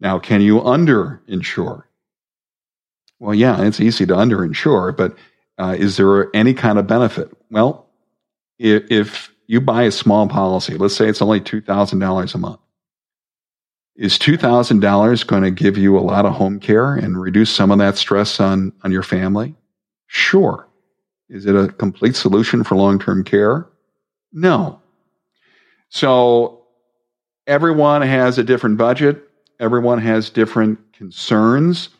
Now, 0.00 0.18
can 0.18 0.40
you 0.40 0.60
underinsure? 0.60 1.84
Well, 3.20 3.34
yeah, 3.34 3.62
it's 3.62 3.80
easy 3.80 4.04
to 4.06 4.14
underinsure, 4.14 4.94
but 4.96 5.16
uh, 5.58 5.76
is 5.78 5.96
there 5.96 6.34
any 6.34 6.52
kind 6.52 6.78
of 6.78 6.86
benefit? 6.86 7.30
Well, 7.50 7.88
if, 8.58 8.90
if 8.90 9.30
you 9.46 9.60
buy 9.60 9.84
a 9.84 9.90
small 9.90 10.28
policy, 10.28 10.76
let's 10.76 10.96
say 10.96 11.08
it's 11.08 11.22
only 11.22 11.40
$2,000 11.40 12.34
a 12.34 12.38
month. 12.38 12.60
Is 13.96 14.18
$2,000 14.18 15.26
going 15.26 15.44
to 15.44 15.50
give 15.52 15.78
you 15.78 15.96
a 15.96 16.00
lot 16.00 16.26
of 16.26 16.34
home 16.34 16.58
care 16.58 16.94
and 16.96 17.20
reduce 17.20 17.50
some 17.50 17.70
of 17.70 17.78
that 17.78 17.96
stress 17.96 18.40
on, 18.40 18.72
on 18.82 18.90
your 18.90 19.04
family? 19.04 19.54
Sure. 20.08 20.68
Is 21.28 21.46
it 21.46 21.54
a 21.54 21.68
complete 21.68 22.16
solution 22.16 22.64
for 22.64 22.74
long 22.74 22.98
term 22.98 23.22
care? 23.22 23.68
No. 24.32 24.80
So 25.88 26.63
everyone 27.46 28.02
has 28.02 28.38
a 28.38 28.44
different 28.44 28.78
budget. 28.78 29.22
Everyone 29.60 29.98
has 29.98 30.30
different 30.30 30.78
concerns. 30.92 31.90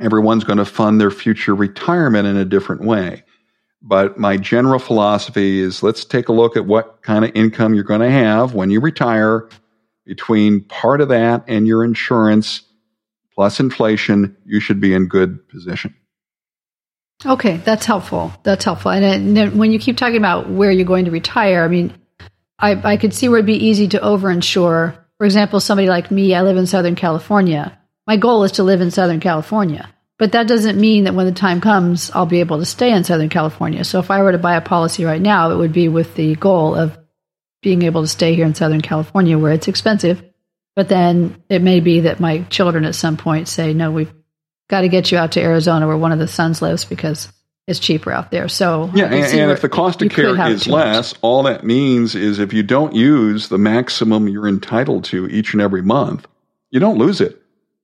Everyone's 0.00 0.44
going 0.44 0.58
to 0.58 0.64
fund 0.64 1.00
their 1.00 1.10
future 1.10 1.54
retirement 1.54 2.26
in 2.26 2.36
a 2.36 2.44
different 2.44 2.82
way. 2.82 3.24
But 3.80 4.18
my 4.18 4.36
general 4.36 4.78
philosophy 4.78 5.60
is 5.60 5.82
let's 5.82 6.04
take 6.04 6.28
a 6.28 6.32
look 6.32 6.56
at 6.56 6.66
what 6.66 7.02
kind 7.02 7.24
of 7.24 7.30
income 7.34 7.74
you're 7.74 7.84
going 7.84 8.00
to 8.00 8.10
have 8.10 8.54
when 8.54 8.70
you 8.70 8.80
retire. 8.80 9.48
Between 10.04 10.62
part 10.64 11.02
of 11.02 11.08
that 11.08 11.44
and 11.48 11.66
your 11.66 11.84
insurance 11.84 12.62
plus 13.34 13.60
inflation, 13.60 14.36
you 14.46 14.58
should 14.58 14.80
be 14.80 14.94
in 14.94 15.06
good 15.06 15.46
position. 15.48 15.94
Okay, 17.26 17.58
that's 17.58 17.84
helpful. 17.84 18.32
That's 18.42 18.64
helpful. 18.64 18.92
And, 18.92 19.58
when 19.58 19.72
you 19.72 19.78
keep 19.78 19.96
talking 19.96 20.16
about 20.16 20.48
where 20.48 20.70
you're 20.70 20.86
going 20.86 21.04
to 21.04 21.10
retire, 21.10 21.64
I 21.64 21.68
mean, 21.68 21.92
I, 22.58 22.92
I 22.92 22.96
could 22.96 23.14
see 23.14 23.28
where 23.28 23.38
it'd 23.38 23.46
be 23.46 23.66
easy 23.66 23.88
to 23.88 23.98
overinsure. 23.98 24.96
For 25.18 25.24
example, 25.24 25.60
somebody 25.60 25.88
like 25.88 26.10
me, 26.10 26.34
I 26.34 26.42
live 26.42 26.56
in 26.56 26.66
Southern 26.66 26.96
California. 26.96 27.78
My 28.06 28.16
goal 28.16 28.44
is 28.44 28.52
to 28.52 28.62
live 28.62 28.80
in 28.80 28.90
Southern 28.90 29.20
California. 29.20 29.88
But 30.18 30.32
that 30.32 30.48
doesn't 30.48 30.80
mean 30.80 31.04
that 31.04 31.14
when 31.14 31.26
the 31.26 31.32
time 31.32 31.60
comes, 31.60 32.10
I'll 32.10 32.26
be 32.26 32.40
able 32.40 32.58
to 32.58 32.64
stay 32.64 32.92
in 32.92 33.04
Southern 33.04 33.28
California. 33.28 33.84
So 33.84 34.00
if 34.00 34.10
I 34.10 34.22
were 34.22 34.32
to 34.32 34.38
buy 34.38 34.56
a 34.56 34.60
policy 34.60 35.04
right 35.04 35.22
now, 35.22 35.52
it 35.52 35.56
would 35.56 35.72
be 35.72 35.88
with 35.88 36.14
the 36.16 36.34
goal 36.34 36.74
of 36.74 36.98
being 37.62 37.82
able 37.82 38.02
to 38.02 38.08
stay 38.08 38.34
here 38.34 38.46
in 38.46 38.54
Southern 38.54 38.80
California 38.80 39.38
where 39.38 39.52
it's 39.52 39.68
expensive. 39.68 40.22
But 40.74 40.88
then 40.88 41.42
it 41.48 41.62
may 41.62 41.78
be 41.80 42.00
that 42.00 42.20
my 42.20 42.42
children 42.44 42.84
at 42.84 42.96
some 42.96 43.16
point 43.16 43.46
say, 43.46 43.74
no, 43.74 43.92
we've 43.92 44.12
got 44.68 44.80
to 44.82 44.88
get 44.88 45.12
you 45.12 45.18
out 45.18 45.32
to 45.32 45.42
Arizona 45.42 45.86
where 45.86 45.96
one 45.96 46.12
of 46.12 46.18
the 46.18 46.28
sons 46.28 46.60
lives 46.60 46.84
because 46.84 47.32
it's 47.68 47.78
cheaper 47.78 48.10
out 48.10 48.30
there. 48.30 48.48
So 48.48 48.90
yeah, 48.94 49.04
and, 49.04 49.14
and 49.14 49.50
if 49.50 49.60
the 49.60 49.68
cost 49.68 50.00
of 50.00 50.10
care 50.10 50.30
is 50.48 50.66
less, 50.66 51.12
much. 51.12 51.18
all 51.20 51.42
that 51.42 51.64
means 51.64 52.14
is 52.14 52.38
if 52.38 52.54
you 52.54 52.62
don't 52.62 52.94
use 52.94 53.50
the 53.50 53.58
maximum 53.58 54.26
you're 54.26 54.48
entitled 54.48 55.04
to 55.04 55.28
each 55.28 55.52
and 55.52 55.60
every 55.60 55.82
month, 55.82 56.26
you 56.70 56.80
don't 56.80 56.96
lose 56.96 57.20
it. 57.20 57.42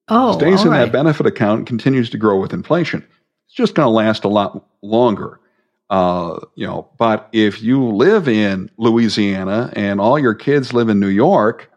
Oh, 0.08 0.38
stays 0.38 0.62
in 0.62 0.70
right. 0.70 0.86
that 0.86 0.92
benefit 0.92 1.26
account 1.26 1.58
and 1.58 1.66
continues 1.66 2.08
to 2.10 2.18
grow 2.18 2.40
with 2.40 2.54
inflation. 2.54 3.06
It's 3.46 3.54
just 3.54 3.74
going 3.74 3.84
to 3.84 3.90
last 3.90 4.24
a 4.24 4.28
lot 4.28 4.66
longer. 4.80 5.38
Uh, 5.90 6.40
you 6.54 6.66
know, 6.66 6.88
but 6.98 7.28
if 7.32 7.62
you 7.62 7.84
live 7.84 8.26
in 8.26 8.70
Louisiana 8.78 9.70
and 9.76 10.00
all 10.00 10.18
your 10.18 10.34
kids 10.34 10.72
live 10.72 10.88
in 10.88 10.98
New 10.98 11.08
York, 11.08 11.70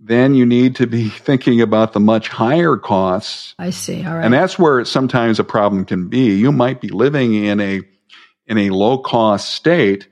then 0.00 0.34
you 0.34 0.46
need 0.46 0.76
to 0.76 0.86
be 0.86 1.08
thinking 1.08 1.60
about 1.60 1.92
the 1.92 2.00
much 2.00 2.28
higher 2.28 2.76
costs. 2.76 3.54
I 3.58 3.70
see. 3.70 4.04
All 4.04 4.14
right. 4.14 4.24
And 4.24 4.32
that's 4.32 4.58
where 4.58 4.84
sometimes 4.84 5.38
a 5.38 5.44
problem 5.44 5.84
can 5.84 6.08
be. 6.08 6.34
You 6.36 6.52
might 6.52 6.80
be 6.80 6.88
living 6.88 7.34
in 7.34 7.60
a 7.60 7.80
in 8.46 8.56
a 8.56 8.70
low 8.70 8.98
cost 8.98 9.50
state, 9.50 10.08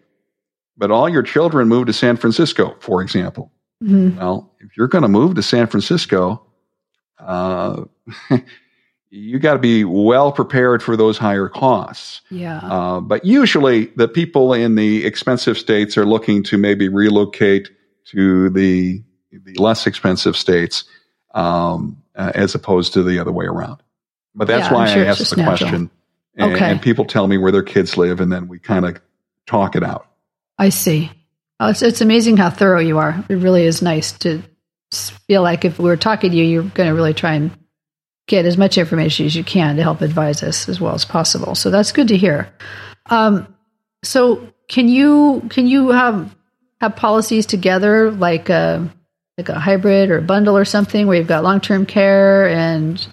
but 0.77 0.91
all 0.91 1.09
your 1.09 1.23
children 1.23 1.69
move 1.69 1.87
to 1.87 1.93
San 1.93 2.17
Francisco, 2.17 2.77
for 2.81 3.01
example. 3.01 3.51
Mm-hmm. 3.83 4.19
Well, 4.19 4.53
if 4.61 4.77
you're 4.77 4.89
going 4.89 5.03
to 5.03 5.09
move 5.09 5.35
to 5.37 5.43
San 5.43 5.67
Francisco, 5.67 6.43
uh, 7.19 7.85
you 9.11 9.39
got 9.39 9.55
to 9.55 9.59
be 9.59 9.85
well 9.85 10.33
prepared 10.33 10.83
for 10.83 10.97
those 10.97 11.17
higher 11.17 11.49
costs. 11.49 12.21
Yeah. 12.31 12.59
Uh, 12.59 13.01
but 13.01 13.25
usually, 13.25 13.87
the 13.97 14.09
people 14.09 14.53
in 14.53 14.75
the 14.75 15.07
expensive 15.07 15.57
states 15.57 15.97
are 15.97 16.07
looking 16.07 16.43
to 16.45 16.59
maybe 16.59 16.89
relocate 16.89 17.71
to 18.07 18.51
the 18.51 19.03
the 19.31 19.55
less 19.55 19.87
expensive 19.87 20.37
states, 20.37 20.85
um, 21.35 22.03
uh, 22.15 22.33
as 22.35 22.55
opposed 22.55 22.95
to 22.95 23.03
the 23.03 23.19
other 23.19 23.33
way 23.33 23.47
around. 23.47 23.83
But 24.35 24.49
that's 24.49 24.67
yeah, 24.67 24.75
why 24.75 24.87
sure 24.87 25.05
I 25.05 25.07
asked 25.07 25.31
the 25.31 25.37
natural. 25.37 25.57
question 25.57 25.91
And, 26.37 26.53
Okay. 26.53 26.71
and 26.71 26.83
people 26.83 27.05
tell 27.05 27.27
me 27.27 27.39
where 27.39 27.53
their 27.53 27.63
kids 27.63 27.97
live, 27.97 28.21
and 28.21 28.31
then 28.31 28.49
we 28.49 28.59
kind 28.59 28.85
of 28.85 29.01
talk 29.47 29.77
it 29.77 29.83
out. 29.83 30.07
I 30.59 30.69
see. 30.69 31.11
Oh, 31.59 31.71
it's, 31.71 31.83
it's 31.83 32.01
amazing 32.03 32.37
how 32.37 32.51
thorough 32.51 32.81
you 32.81 32.99
are. 32.99 33.25
It 33.29 33.37
really 33.37 33.65
is 33.65 33.81
nice 33.81 34.13
to 34.19 34.43
feel 35.27 35.43
like 35.43 35.65
if 35.65 35.79
we 35.79 35.91
are 35.91 35.97
talking 35.97 36.31
to 36.31 36.37
you, 36.37 36.45
you're 36.45 36.63
going 36.63 36.89
to 36.89 36.95
really 36.95 37.15
try 37.15 37.35
and 37.35 37.51
get 38.27 38.45
as 38.45 38.59
much 38.59 38.77
information 38.77 39.25
as 39.25 39.35
you 39.35 39.45
can 39.45 39.77
to 39.77 39.83
help 39.83 40.01
advise 40.01 40.43
us 40.43 40.69
as 40.69 40.81
well 40.81 40.95
as 40.95 41.05
possible. 41.05 41.55
So 41.55 41.71
that's 41.71 41.93
good 41.93 42.09
to 42.09 42.17
hear. 42.17 42.49
Um, 43.07 43.55
so 44.03 44.53
can 44.69 44.89
you 44.89 45.47
can 45.49 45.67
you 45.67 45.91
have 45.91 46.35
have 46.81 46.97
policies 46.97 47.47
together 47.47 48.11
like 48.11 48.49
a 48.49 48.93
like 49.37 49.49
a 49.49 49.61
hybrid 49.61 50.11
or 50.11 50.19
a 50.19 50.23
bundle 50.23 50.57
or 50.57 50.65
something 50.65 51.07
where 51.07 51.19
you've 51.19 51.27
got 51.27 51.45
long 51.45 51.61
term 51.61 51.87
care 51.87 52.49
and 52.49 53.07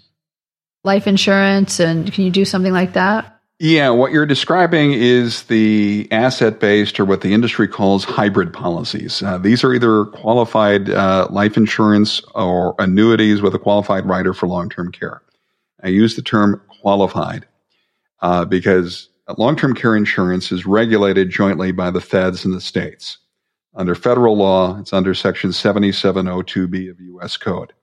life 0.84 1.08
insurance 1.08 1.80
and 1.80 2.12
can 2.12 2.24
you 2.24 2.32
do 2.32 2.46
something 2.46 2.74
like 2.74 2.94
that? 2.94 3.30
Yeah, 3.60 3.90
what 3.92 4.12
you're 4.12 4.26
describing 4.26 4.94
is 4.94 5.44
the 5.44 6.08
asset 6.12 6.60
based 6.60 7.00
or 7.00 7.06
what 7.06 7.22
the 7.22 7.34
industry 7.34 7.68
calls 7.68 8.04
hybrid 8.04 8.52
policies. 8.52 9.22
Uh, 9.22 9.38
these 9.38 9.64
are 9.64 9.74
either 9.74 10.06
qualified 10.06 10.90
uh, 10.90 11.28
life 11.30 11.56
insurance 11.56 12.22
or 12.36 12.76
annuities 12.80 13.42
with 13.42 13.54
a 13.54 13.60
qualified 13.60 14.06
rider 14.06 14.34
for 14.34 14.48
long 14.48 14.70
term 14.70 14.92
care. 14.92 15.22
I 15.82 15.90
use 15.90 16.16
the 16.16 16.22
term 16.22 16.62
qualified 16.82 17.46
uh, 18.22 18.46
because 18.46 19.10
long 19.38 19.56
term 19.56 19.76
care 19.76 19.96
insurance 19.96 20.52
is 20.52 20.66
regulated 20.66 21.30
jointly 21.30 21.72
by 21.72 21.92
the 21.92 22.02
feds 22.02 22.44
and 22.44 22.54
the 22.54 22.62
states. 22.62 23.18
Under 23.76 23.96
federal 23.96 24.38
law, 24.38 24.80
it's 24.80 24.94
under 24.94 25.14
Section 25.14 25.50
7702B 25.50 26.92
of 26.92 27.00
U.S. 27.00 27.38
Code. 27.38 27.74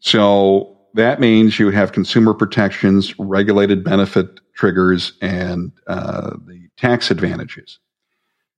So 0.00 0.78
that 0.94 1.20
means 1.20 1.58
you 1.58 1.70
have 1.70 1.92
consumer 1.92 2.32
protections, 2.32 3.18
regulated 3.18 3.84
benefit 3.84 4.40
triggers, 4.54 5.12
and 5.20 5.72
uh, 5.86 6.30
the 6.46 6.68
tax 6.76 7.10
advantages. 7.10 7.78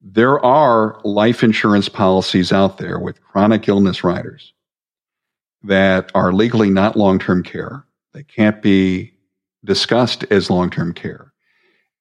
There 0.00 0.42
are 0.44 1.00
life 1.04 1.42
insurance 1.42 1.88
policies 1.88 2.52
out 2.52 2.78
there 2.78 2.98
with 2.98 3.20
chronic 3.22 3.68
illness 3.68 4.02
riders 4.02 4.54
that 5.62 6.10
are 6.14 6.32
legally 6.32 6.70
not 6.70 6.96
long 6.96 7.18
term 7.18 7.42
care. 7.42 7.84
They 8.12 8.22
can't 8.22 8.62
be 8.62 9.12
discussed 9.64 10.24
as 10.30 10.48
long 10.48 10.70
term 10.70 10.94
care. 10.94 11.32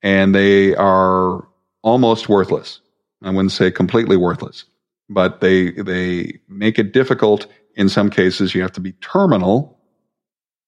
And 0.01 0.33
they 0.33 0.75
are 0.75 1.45
almost 1.81 2.29
worthless. 2.29 2.79
I 3.21 3.31
wouldn't 3.31 3.51
say 3.51 3.71
completely 3.71 4.17
worthless, 4.17 4.65
but 5.09 5.41
they, 5.41 5.71
they 5.71 6.39
make 6.47 6.79
it 6.79 6.93
difficult. 6.93 7.47
In 7.75 7.89
some 7.89 8.09
cases, 8.09 8.55
you 8.55 8.61
have 8.61 8.71
to 8.73 8.81
be 8.81 8.93
terminal 8.93 9.79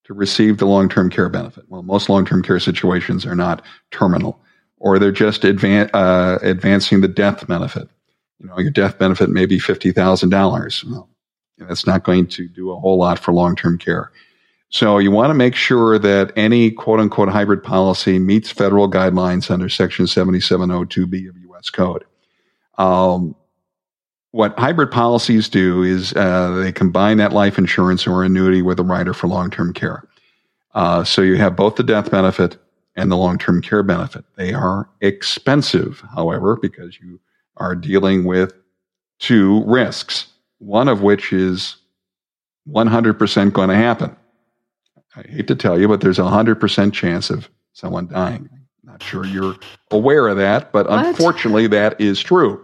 to 0.04 0.14
receive 0.14 0.58
the 0.58 0.66
long 0.66 0.88
term 0.88 1.10
care 1.10 1.28
benefit. 1.28 1.64
Well, 1.68 1.82
most 1.82 2.08
long 2.08 2.24
term 2.24 2.42
care 2.42 2.60
situations 2.60 3.24
are 3.24 3.36
not 3.36 3.64
terminal, 3.90 4.40
or 4.78 4.98
they're 4.98 5.12
just 5.12 5.42
advan- 5.42 5.90
uh, 5.94 6.38
advancing 6.42 7.00
the 7.00 7.08
death 7.08 7.46
benefit. 7.46 7.88
You 8.38 8.48
know, 8.48 8.58
your 8.58 8.72
death 8.72 8.98
benefit 8.98 9.30
may 9.30 9.46
be 9.46 9.58
$50,000. 9.58 10.84
Well, 10.90 11.08
that's 11.58 11.86
not 11.86 12.02
going 12.02 12.26
to 12.28 12.48
do 12.48 12.70
a 12.72 12.78
whole 12.78 12.98
lot 12.98 13.18
for 13.18 13.32
long 13.32 13.56
term 13.56 13.78
care. 13.78 14.10
So 14.68 14.98
you 14.98 15.10
want 15.10 15.30
to 15.30 15.34
make 15.34 15.54
sure 15.54 15.98
that 15.98 16.32
any 16.34 16.70
quote 16.70 16.98
unquote 16.98 17.28
hybrid 17.28 17.62
policy 17.62 18.18
meets 18.18 18.50
federal 18.50 18.90
guidelines 18.90 19.50
under 19.50 19.68
Section 19.68 20.06
7702B 20.06 21.28
of 21.28 21.36
U.S. 21.38 21.68
Code. 21.70 22.04
Um, 22.78 23.34
what 24.32 24.58
hybrid 24.58 24.90
policies 24.90 25.48
do 25.48 25.82
is 25.82 26.14
uh, 26.14 26.50
they 26.62 26.72
combine 26.72 27.18
that 27.18 27.32
life 27.32 27.58
insurance 27.58 28.06
or 28.06 28.24
annuity 28.24 28.62
with 28.62 28.80
a 28.80 28.82
rider 28.82 29.12
for 29.12 29.26
long 29.26 29.50
term 29.50 29.72
care. 29.72 30.04
Uh, 30.74 31.04
so 31.04 31.20
you 31.20 31.36
have 31.36 31.54
both 31.54 31.76
the 31.76 31.82
death 31.82 32.10
benefit 32.10 32.56
and 32.96 33.10
the 33.10 33.16
long 33.16 33.38
term 33.38 33.60
care 33.60 33.82
benefit. 33.82 34.24
They 34.36 34.54
are 34.54 34.88
expensive, 35.00 36.02
however, 36.14 36.56
because 36.56 36.98
you 36.98 37.20
are 37.58 37.74
dealing 37.74 38.24
with 38.24 38.54
two 39.18 39.62
risks, 39.64 40.28
one 40.58 40.88
of 40.88 41.02
which 41.02 41.32
is 41.32 41.76
100% 42.68 43.52
going 43.52 43.68
to 43.68 43.74
happen. 43.74 44.16
I 45.14 45.22
hate 45.28 45.46
to 45.48 45.54
tell 45.54 45.78
you, 45.78 45.88
but 45.88 46.00
there's 46.00 46.18
a 46.18 46.22
100% 46.22 46.92
chance 46.92 47.28
of 47.28 47.50
someone 47.74 48.08
dying. 48.08 48.48
Not 48.92 49.02
sure 49.02 49.24
you're 49.24 49.56
aware 49.90 50.28
of 50.28 50.36
that, 50.36 50.70
but 50.70 50.88
What? 50.88 51.06
unfortunately, 51.06 51.66
that 51.68 51.98
is 51.98 52.20
true. 52.20 52.62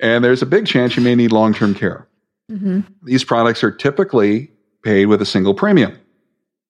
And 0.00 0.22
there's 0.22 0.42
a 0.42 0.46
big 0.46 0.66
chance 0.66 0.94
you 0.94 1.02
may 1.02 1.14
need 1.14 1.32
long 1.32 1.54
term 1.54 1.74
care. 1.74 2.06
hmm 2.50 2.80
These 3.02 3.24
products 3.24 3.64
are 3.64 3.70
typically 3.70 4.50
paid 4.82 5.06
with 5.06 5.22
a 5.22 5.26
single 5.26 5.54
premium. 5.54 5.98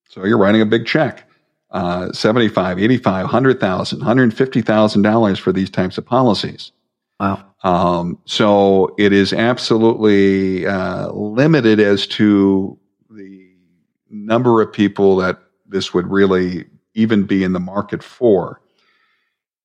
So 0.09 0.25
you're 0.25 0.39
writing 0.39 0.61
a 0.61 0.67
big 0.67 0.87
check. 0.87 1.29
Uh, 1.73 2.13
75, 2.13 2.79
85, 2.79 3.25
100,000, 3.25 3.99
150,000 3.99 5.03
dollars 5.03 5.41
for 5.41 5.51
these 5.53 5.69
types 5.71 5.99
of 5.99 6.07
policies. 6.07 6.71
Wow. 7.19 7.45
Um, 7.65 8.21
so 8.27 8.95
it 8.97 9.13
is 9.13 9.33
absolutely 9.33 10.67
uh, 10.69 11.11
limited 11.11 11.81
as 11.81 12.07
to 12.09 12.79
the 13.11 13.49
number 14.09 14.61
of 14.63 14.73
people 14.73 15.17
that 15.17 15.41
this 15.67 15.93
would 15.93 16.07
really 16.07 16.67
even 16.95 17.25
be 17.25 17.43
in 17.43 17.53
the 17.55 17.61
market 17.61 18.05
for. 18.05 18.61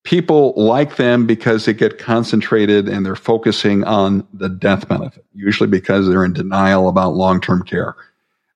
People 0.02 0.54
like 0.56 0.96
them 0.96 1.26
because 1.26 1.66
they 1.66 1.74
get 1.74 1.98
concentrated 1.98 2.88
and 2.88 3.04
they're 3.04 3.14
focusing 3.14 3.84
on 3.84 4.26
the 4.32 4.48
death 4.48 4.88
benefit, 4.88 5.24
usually 5.34 5.68
because 5.68 6.08
they're 6.08 6.24
in 6.24 6.32
denial 6.32 6.88
about 6.88 7.14
long 7.14 7.40
term 7.40 7.62
care. 7.62 7.96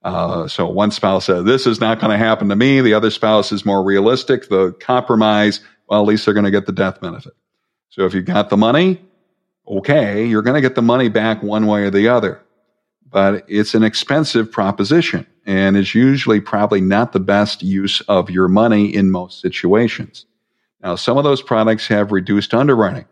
Uh, 0.02 0.46
so 0.46 0.66
one 0.68 0.90
spouse 0.90 1.26
says, 1.26 1.44
This 1.44 1.66
is 1.66 1.80
not 1.80 1.98
going 2.00 2.10
to 2.10 2.24
happen 2.24 2.48
to 2.48 2.56
me. 2.56 2.80
The 2.80 2.94
other 2.94 3.10
spouse 3.10 3.52
is 3.52 3.64
more 3.64 3.82
realistic. 3.82 4.48
The 4.48 4.72
compromise, 4.80 5.60
well, 5.88 6.00
at 6.00 6.06
least 6.06 6.24
they're 6.24 6.34
going 6.34 6.44
to 6.44 6.50
get 6.50 6.66
the 6.66 6.72
death 6.72 7.00
benefit. 7.00 7.34
So 7.88 8.04
if 8.04 8.14
you 8.14 8.22
got 8.22 8.50
the 8.50 8.56
money, 8.56 9.02
okay, 9.66 10.26
you're 10.26 10.42
going 10.42 10.56
to 10.56 10.60
get 10.60 10.74
the 10.74 10.82
money 10.82 11.08
back 11.08 11.42
one 11.42 11.66
way 11.66 11.84
or 11.84 11.90
the 11.90 12.08
other. 12.08 12.40
But 13.08 13.44
it's 13.48 13.74
an 13.74 13.82
expensive 13.82 14.50
proposition 14.50 15.26
and 15.46 15.76
is 15.76 15.94
usually 15.94 16.40
probably 16.40 16.80
not 16.80 17.12
the 17.12 17.20
best 17.20 17.62
use 17.62 18.00
of 18.02 18.30
your 18.30 18.48
money 18.48 18.94
in 18.94 19.10
most 19.10 19.40
situations. 19.40 20.26
Now, 20.84 20.96
some 20.96 21.16
of 21.16 21.24
those 21.24 21.40
products 21.40 21.88
have 21.88 22.12
reduced 22.12 22.52
underwriting, 22.52 23.06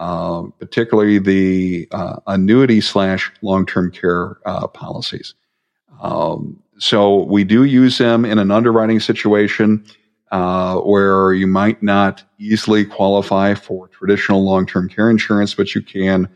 uh, 0.00 0.44
particularly 0.58 1.18
the 1.18 1.86
uh, 1.92 2.20
annuity 2.26 2.80
slash 2.80 3.30
long 3.42 3.66
term 3.66 3.92
care 3.92 4.38
uh, 4.46 4.66
policies. 4.66 5.34
Um, 6.00 6.62
so 6.78 7.24
we 7.24 7.44
do 7.44 7.64
use 7.64 7.98
them 7.98 8.24
in 8.24 8.38
an 8.38 8.50
underwriting 8.50 8.98
situation 8.98 9.84
uh, 10.30 10.76
where 10.78 11.32
you 11.32 11.46
might 11.46 11.82
not 11.82 12.22
easily 12.38 12.84
qualify 12.84 13.54
for 13.54 13.88
traditional 13.88 14.44
long-term 14.44 14.88
care 14.88 15.10
insurance, 15.10 15.54
but 15.54 15.74
you 15.74 15.82
can 15.82 16.28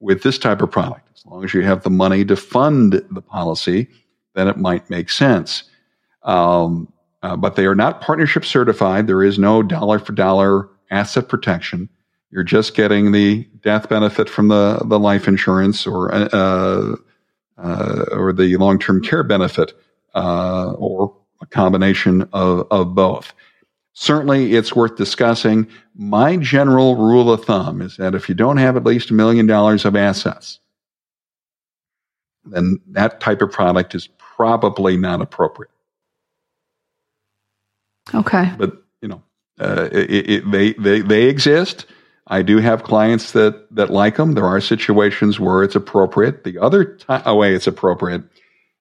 with 0.00 0.22
this 0.22 0.38
type 0.38 0.62
of 0.62 0.70
product. 0.70 1.08
As 1.14 1.24
long 1.26 1.44
as 1.44 1.54
you 1.54 1.62
have 1.62 1.82
the 1.82 1.90
money 1.90 2.24
to 2.24 2.36
fund 2.36 3.02
the 3.10 3.22
policy, 3.22 3.88
then 4.34 4.48
it 4.48 4.58
might 4.58 4.90
make 4.90 5.10
sense. 5.10 5.64
Um, 6.22 6.92
uh, 7.26 7.34
but 7.34 7.56
they 7.56 7.66
are 7.66 7.74
not 7.74 8.00
partnership 8.00 8.44
certified. 8.44 9.08
There 9.08 9.24
is 9.24 9.36
no 9.36 9.60
dollar 9.60 9.98
for 9.98 10.12
dollar 10.12 10.68
asset 10.92 11.28
protection. 11.28 11.88
You're 12.30 12.44
just 12.44 12.76
getting 12.76 13.10
the 13.10 13.48
death 13.62 13.88
benefit 13.88 14.28
from 14.28 14.46
the, 14.46 14.80
the 14.84 14.98
life 15.00 15.26
insurance 15.26 15.88
or 15.88 16.14
uh, 16.14 16.94
uh, 17.58 18.04
or 18.12 18.32
the 18.32 18.56
long 18.58 18.78
term 18.78 19.02
care 19.02 19.24
benefit, 19.24 19.72
uh, 20.14 20.72
or 20.78 21.16
a 21.40 21.46
combination 21.46 22.28
of, 22.32 22.68
of 22.70 22.94
both. 22.94 23.32
Certainly, 23.94 24.54
it's 24.54 24.76
worth 24.76 24.96
discussing. 24.96 25.66
My 25.96 26.36
general 26.36 26.94
rule 26.94 27.32
of 27.32 27.44
thumb 27.44 27.82
is 27.82 27.96
that 27.96 28.14
if 28.14 28.28
you 28.28 28.36
don't 28.36 28.58
have 28.58 28.76
at 28.76 28.84
least 28.84 29.10
a 29.10 29.14
million 29.14 29.46
dollars 29.46 29.84
of 29.84 29.96
assets, 29.96 30.60
then 32.44 32.78
that 32.90 33.18
type 33.18 33.42
of 33.42 33.50
product 33.50 33.96
is 33.96 34.08
probably 34.18 34.96
not 34.96 35.20
appropriate. 35.20 35.70
Okay. 38.14 38.52
But 38.58 38.82
you 39.00 39.08
know, 39.08 39.22
uh, 39.58 39.88
it, 39.92 40.30
it, 40.30 40.50
they 40.50 40.72
they 40.74 41.00
they 41.00 41.24
exist. 41.24 41.86
I 42.28 42.42
do 42.42 42.58
have 42.58 42.82
clients 42.82 43.32
that 43.32 43.74
that 43.74 43.90
like 43.90 44.16
them. 44.16 44.34
There 44.34 44.46
are 44.46 44.60
situations 44.60 45.38
where 45.38 45.62
it's 45.62 45.76
appropriate. 45.76 46.44
The 46.44 46.58
other 46.58 46.84
t- 46.84 47.32
way 47.32 47.54
it's 47.54 47.66
appropriate 47.66 48.22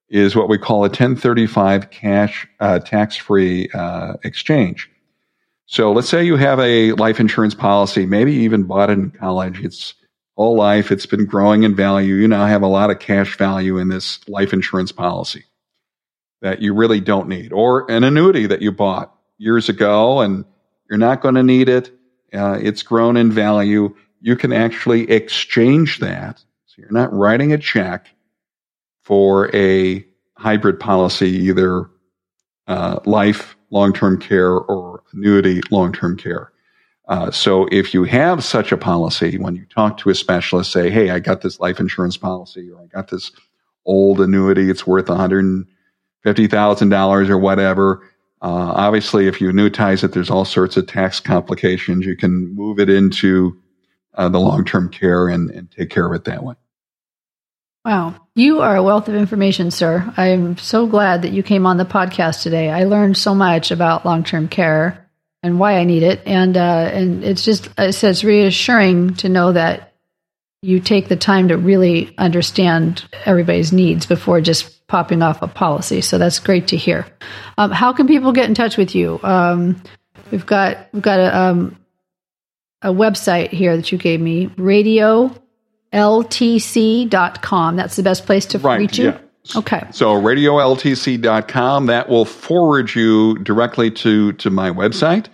is 0.10 0.36
what 0.36 0.50
we 0.50 0.58
call 0.58 0.80
a 0.80 0.90
1035 0.90 1.90
cash 1.90 2.48
uh, 2.60 2.80
tax 2.80 3.16
free 3.16 3.70
uh, 3.74 4.14
exchange. 4.24 4.90
So 5.68 5.92
let's 5.92 6.10
say 6.10 6.24
you 6.24 6.36
have 6.36 6.60
a 6.60 6.92
life 6.94 7.20
insurance 7.20 7.56
policy, 7.56 8.06
maybe 8.06 8.34
even 8.34 8.64
bought 8.64 8.92
it 8.92 8.94
in 8.94 9.10
college. 9.10 9.64
It's 9.64 9.96
whole 10.38 10.56
life. 10.56 10.92
It's 10.92 11.08
been 11.08 11.26
growing 11.26 11.64
in 11.64 11.76
value. 11.76 12.16
You 12.16 12.28
now 12.28 12.46
have 12.46 12.62
a 12.62 12.68
lot 12.68 12.92
of 12.92 13.00
cash 13.00 13.38
value 13.38 13.78
in 13.78 13.88
this 13.88 14.20
life 14.28 14.54
insurance 14.54 14.92
policy 14.92 15.46
that 16.46 16.62
you 16.62 16.76
really 16.76 17.00
don't 17.00 17.28
need, 17.28 17.52
or 17.52 17.90
an 17.90 18.04
annuity 18.04 18.46
that 18.46 18.62
you 18.62 18.72
bought 18.72 19.12
years 19.40 19.68
ago 19.68 20.20
and 20.20 20.46
you're 20.88 21.00
not 21.00 21.20
going 21.20 21.34
to 21.34 21.42
need 21.42 21.68
it. 21.68 21.90
Uh, 22.32 22.60
it's 22.62 22.84
grown 22.84 23.18
in 23.18 23.32
value. 23.32 23.96
You 24.22 24.36
can 24.36 24.54
actually 24.54 25.10
exchange 25.10 25.98
that. 26.02 26.38
So 26.68 26.76
you're 26.78 26.92
not 26.92 27.12
writing 27.12 27.52
a 27.52 27.58
check 27.58 28.10
for 29.02 29.50
a 29.56 30.06
hybrid 30.38 30.80
policy, 30.80 31.30
either 31.30 31.90
uh, 32.68 33.00
life, 33.06 33.56
long 33.72 33.92
term 33.92 34.22
care, 34.22 34.54
or 34.54 35.02
annuity 35.14 35.64
long 35.72 35.94
term 35.94 36.16
care. 36.16 36.52
Uh, 37.08 37.32
so 37.32 37.68
if 37.72 37.92
you 37.92 38.04
have 38.04 38.44
such 38.44 38.72
a 38.72 38.78
policy, 38.78 39.40
when 39.40 39.56
you 39.56 39.66
talk 39.66 39.98
to 39.98 40.12
a 40.12 40.16
specialist, 40.16 40.72
say, 40.72 40.92
"Hey, 40.92 41.10
I 41.10 41.18
got 41.18 41.42
this 41.42 41.60
life 41.60 41.80
insurance 41.80 42.18
policy, 42.18 42.70
or 42.70 42.84
I 42.84 42.86
got 42.86 43.08
this 43.08 43.32
old 43.84 44.22
annuity; 44.22 44.70
it's 44.70 44.86
worth 44.86 45.10
one 45.10 45.66
hundred 46.26 46.36
fifty 46.36 46.48
thousand 46.48 46.90
dollars 46.90 47.30
or 47.30 47.38
whatever." 47.38 48.10
Uh, 48.42 48.74
obviously, 48.76 49.28
if 49.28 49.42
you 49.42 49.50
annuitize 49.50 50.04
it, 50.04 50.12
there's 50.12 50.30
all 50.30 50.46
sorts 50.46 50.78
of 50.78 50.88
tax 50.88 51.20
complications. 51.20 52.06
You 52.06 52.16
can 52.16 52.54
move 52.54 52.80
it 52.80 52.90
into 52.90 53.60
uh, 54.14 54.30
the 54.30 54.40
long 54.40 54.66
term 54.66 54.90
care 54.90 55.28
and, 55.28 55.50
and 55.50 55.72
take 55.72 55.90
care 55.90 56.06
of 56.06 56.14
it 56.14 56.26
that 56.26 56.44
way. 56.44 56.56
Wow. 57.86 58.16
You 58.36 58.62
are 58.62 58.76
a 58.76 58.84
wealth 58.84 59.08
of 59.08 59.16
information, 59.16 59.72
sir. 59.72 60.12
I'm 60.18 60.58
so 60.58 60.88
glad 60.88 61.22
that 61.22 61.32
you 61.32 61.44
came 61.44 61.66
on 61.66 61.78
the 61.78 61.86
podcast 61.86 62.42
today. 62.42 62.70
I 62.70 62.86
learned 62.86 63.16
so 63.16 63.36
much 63.36 63.72
about 63.72 64.06
long 64.06 64.24
term 64.24 64.48
care 64.48 65.10
and 65.44 65.60
why 65.60 65.78
I 65.78 65.84
need 65.84 66.04
it. 66.04 66.22
And, 66.26 66.58
uh, 66.58 66.90
and 66.92 67.24
it's 67.24 67.46
just, 67.46 67.70
I 67.78 67.92
said, 67.92 68.12
it's 68.12 68.24
reassuring 68.24 69.16
to 69.16 69.30
know 69.30 69.54
that 69.54 69.94
you 70.64 70.80
take 70.80 71.08
the 71.08 71.16
time 71.16 71.50
to 71.50 71.58
really 71.58 72.14
understand 72.18 73.06
everybody's 73.26 73.72
needs 73.72 74.08
before 74.08 74.42
just 74.42 74.75
popping 74.88 75.22
off 75.22 75.42
a 75.42 75.48
policy. 75.48 76.02
So 76.02 76.18
that's 76.18 76.40
great 76.40 76.68
to 76.70 76.78
hear. 76.78 77.06
Um, 77.58 77.72
how 77.72 77.94
can 77.94 78.08
people 78.08 78.32
get 78.32 78.48
in 78.48 78.56
touch 78.56 78.78
with 78.78 78.96
you? 78.96 79.20
Um, 79.24 79.82
we've 80.32 80.46
got, 80.46 80.88
we've 80.94 81.04
got 81.04 81.20
a, 81.20 81.38
um, 81.38 81.78
a 82.82 82.90
website 82.90 83.50
here 83.50 83.76
that 83.76 83.92
you 83.92 83.98
gave 83.98 84.22
me, 84.22 84.48
radio 84.58 85.36
radioltc.com. 85.96 87.76
That's 87.76 87.96
the 87.96 88.04
best 88.04 88.26
place 88.26 88.46
to 88.48 88.60
right, 88.60 88.80
reach 88.80 88.98
you? 88.98 89.06
Yeah. 89.06 89.20
Okay. 89.56 89.88
So 89.92 90.14
radio 90.14 90.54
radioltc.com, 90.54 91.86
that 91.88 92.10
will 92.10 92.26
forward 92.26 92.94
you 92.94 93.38
directly 93.40 93.92
to, 93.92 94.34
to 94.34 94.50
my 94.50 94.72
website. 94.72 95.28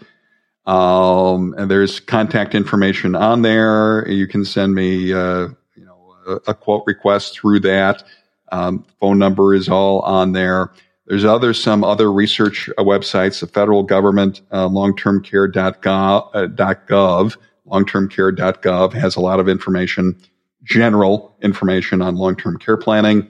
Um, 0.65 1.55
and 1.57 1.71
there's 1.71 1.99
contact 1.99 2.53
information 2.53 3.15
on 3.15 3.41
there. 3.41 4.07
You 4.07 4.27
can 4.27 4.45
send 4.45 4.75
me, 4.75 5.11
uh, 5.11 5.47
you 5.75 5.85
know, 5.85 6.15
a, 6.27 6.51
a, 6.51 6.53
quote 6.53 6.83
request 6.85 7.39
through 7.39 7.61
that. 7.61 8.03
Um, 8.51 8.85
phone 8.99 9.17
number 9.17 9.53
is 9.53 9.69
all 9.69 10.01
on 10.01 10.33
there. 10.33 10.71
There's 11.07 11.25
other 11.25 11.53
some 11.53 11.83
other 11.83 12.11
research 12.11 12.69
uh, 12.77 12.83
websites. 12.83 13.39
The 13.39 13.47
federal 13.47 13.83
government 13.83 14.41
uh, 14.51 14.67
longtermcare.gov, 14.67 16.29
uh, 16.33 16.47
.gov, 16.47 17.37
longtermcare.gov 17.67 18.93
has 18.93 19.15
a 19.15 19.21
lot 19.21 19.39
of 19.39 19.49
information 19.49 20.15
general 20.63 21.35
information 21.41 22.01
on 22.01 22.15
long-term 22.15 22.57
care 22.57 22.77
planning. 22.77 23.27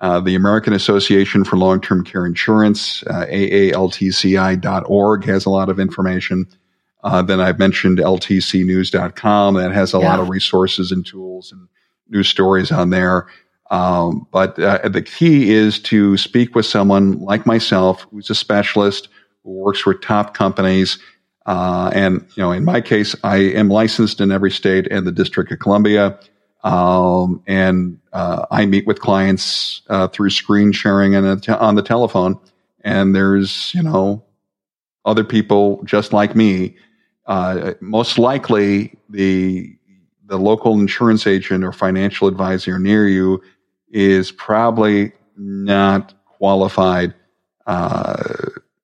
Uh, 0.00 0.20
the 0.20 0.36
American 0.36 0.72
Association 0.72 1.42
for 1.42 1.56
Long-Term 1.56 2.04
Care 2.04 2.24
Insurance, 2.24 3.02
uh, 3.08 3.26
AALTCI.org, 3.28 5.24
has 5.24 5.44
a 5.44 5.50
lot 5.50 5.68
of 5.68 5.80
information. 5.80 6.46
Uh, 7.02 7.20
then 7.22 7.40
I've 7.40 7.58
mentioned 7.58 7.98
LTCnews.com 7.98 9.54
that 9.54 9.72
has 9.72 9.94
a 9.94 9.98
yeah. 9.98 10.08
lot 10.08 10.20
of 10.20 10.28
resources 10.28 10.92
and 10.92 11.04
tools 11.04 11.50
and 11.50 11.66
news 12.08 12.28
stories 12.28 12.70
on 12.70 12.90
there. 12.90 13.26
Um, 13.70 14.26
but 14.30 14.58
uh, 14.58 14.88
the 14.88 15.02
key 15.02 15.52
is 15.52 15.78
to 15.80 16.16
speak 16.16 16.54
with 16.54 16.66
someone 16.66 17.20
like 17.20 17.46
myself, 17.46 18.06
who's 18.10 18.30
a 18.30 18.34
specialist, 18.34 19.08
who 19.44 19.52
works 19.52 19.80
for 19.80 19.94
top 19.94 20.34
companies. 20.34 20.98
Uh, 21.46 21.90
and 21.94 22.26
you 22.34 22.42
know, 22.42 22.52
in 22.52 22.64
my 22.64 22.80
case, 22.80 23.14
I 23.24 23.36
am 23.36 23.68
licensed 23.68 24.20
in 24.20 24.32
every 24.32 24.50
state 24.50 24.86
and 24.90 25.06
the 25.06 25.12
District 25.12 25.50
of 25.52 25.58
Columbia. 25.58 26.18
Um, 26.64 27.42
and 27.46 27.98
uh, 28.12 28.46
I 28.50 28.66
meet 28.66 28.86
with 28.86 29.00
clients 29.00 29.82
uh, 29.88 30.08
through 30.08 30.30
screen 30.30 30.72
sharing 30.72 31.14
and 31.14 31.42
te- 31.42 31.52
on 31.52 31.76
the 31.76 31.82
telephone. 31.82 32.38
And 32.82 33.14
there's, 33.14 33.72
you 33.74 33.82
know, 33.82 34.24
other 35.04 35.24
people 35.24 35.82
just 35.84 36.12
like 36.12 36.34
me. 36.34 36.76
Uh, 37.26 37.74
most 37.80 38.18
likely, 38.18 38.98
the 39.10 39.74
the 40.26 40.38
local 40.38 40.78
insurance 40.78 41.26
agent 41.26 41.64
or 41.64 41.72
financial 41.72 42.28
advisor 42.28 42.78
near 42.78 43.08
you 43.08 43.42
is 43.90 44.32
probably 44.32 45.12
not 45.36 46.14
qualified 46.26 47.14
uh, 47.66 48.22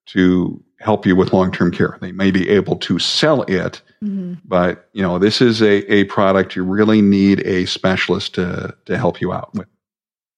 to 0.07 0.63
help 0.79 1.05
you 1.05 1.15
with 1.15 1.33
long 1.33 1.51
term 1.51 1.71
care. 1.71 1.97
They 2.01 2.11
may 2.11 2.31
be 2.31 2.49
able 2.49 2.77
to 2.77 2.99
sell 2.99 3.41
it, 3.43 3.81
mm-hmm. 4.03 4.35
but 4.45 4.89
you 4.93 5.01
know 5.01 5.17
this 5.17 5.41
is 5.41 5.61
a, 5.61 5.91
a 5.91 6.03
product 6.05 6.55
you 6.55 6.63
really 6.63 7.01
need 7.01 7.41
a 7.41 7.65
specialist 7.65 8.35
to 8.35 8.75
to 8.85 8.97
help 8.97 9.21
you 9.21 9.33
out 9.33 9.53
with. 9.53 9.67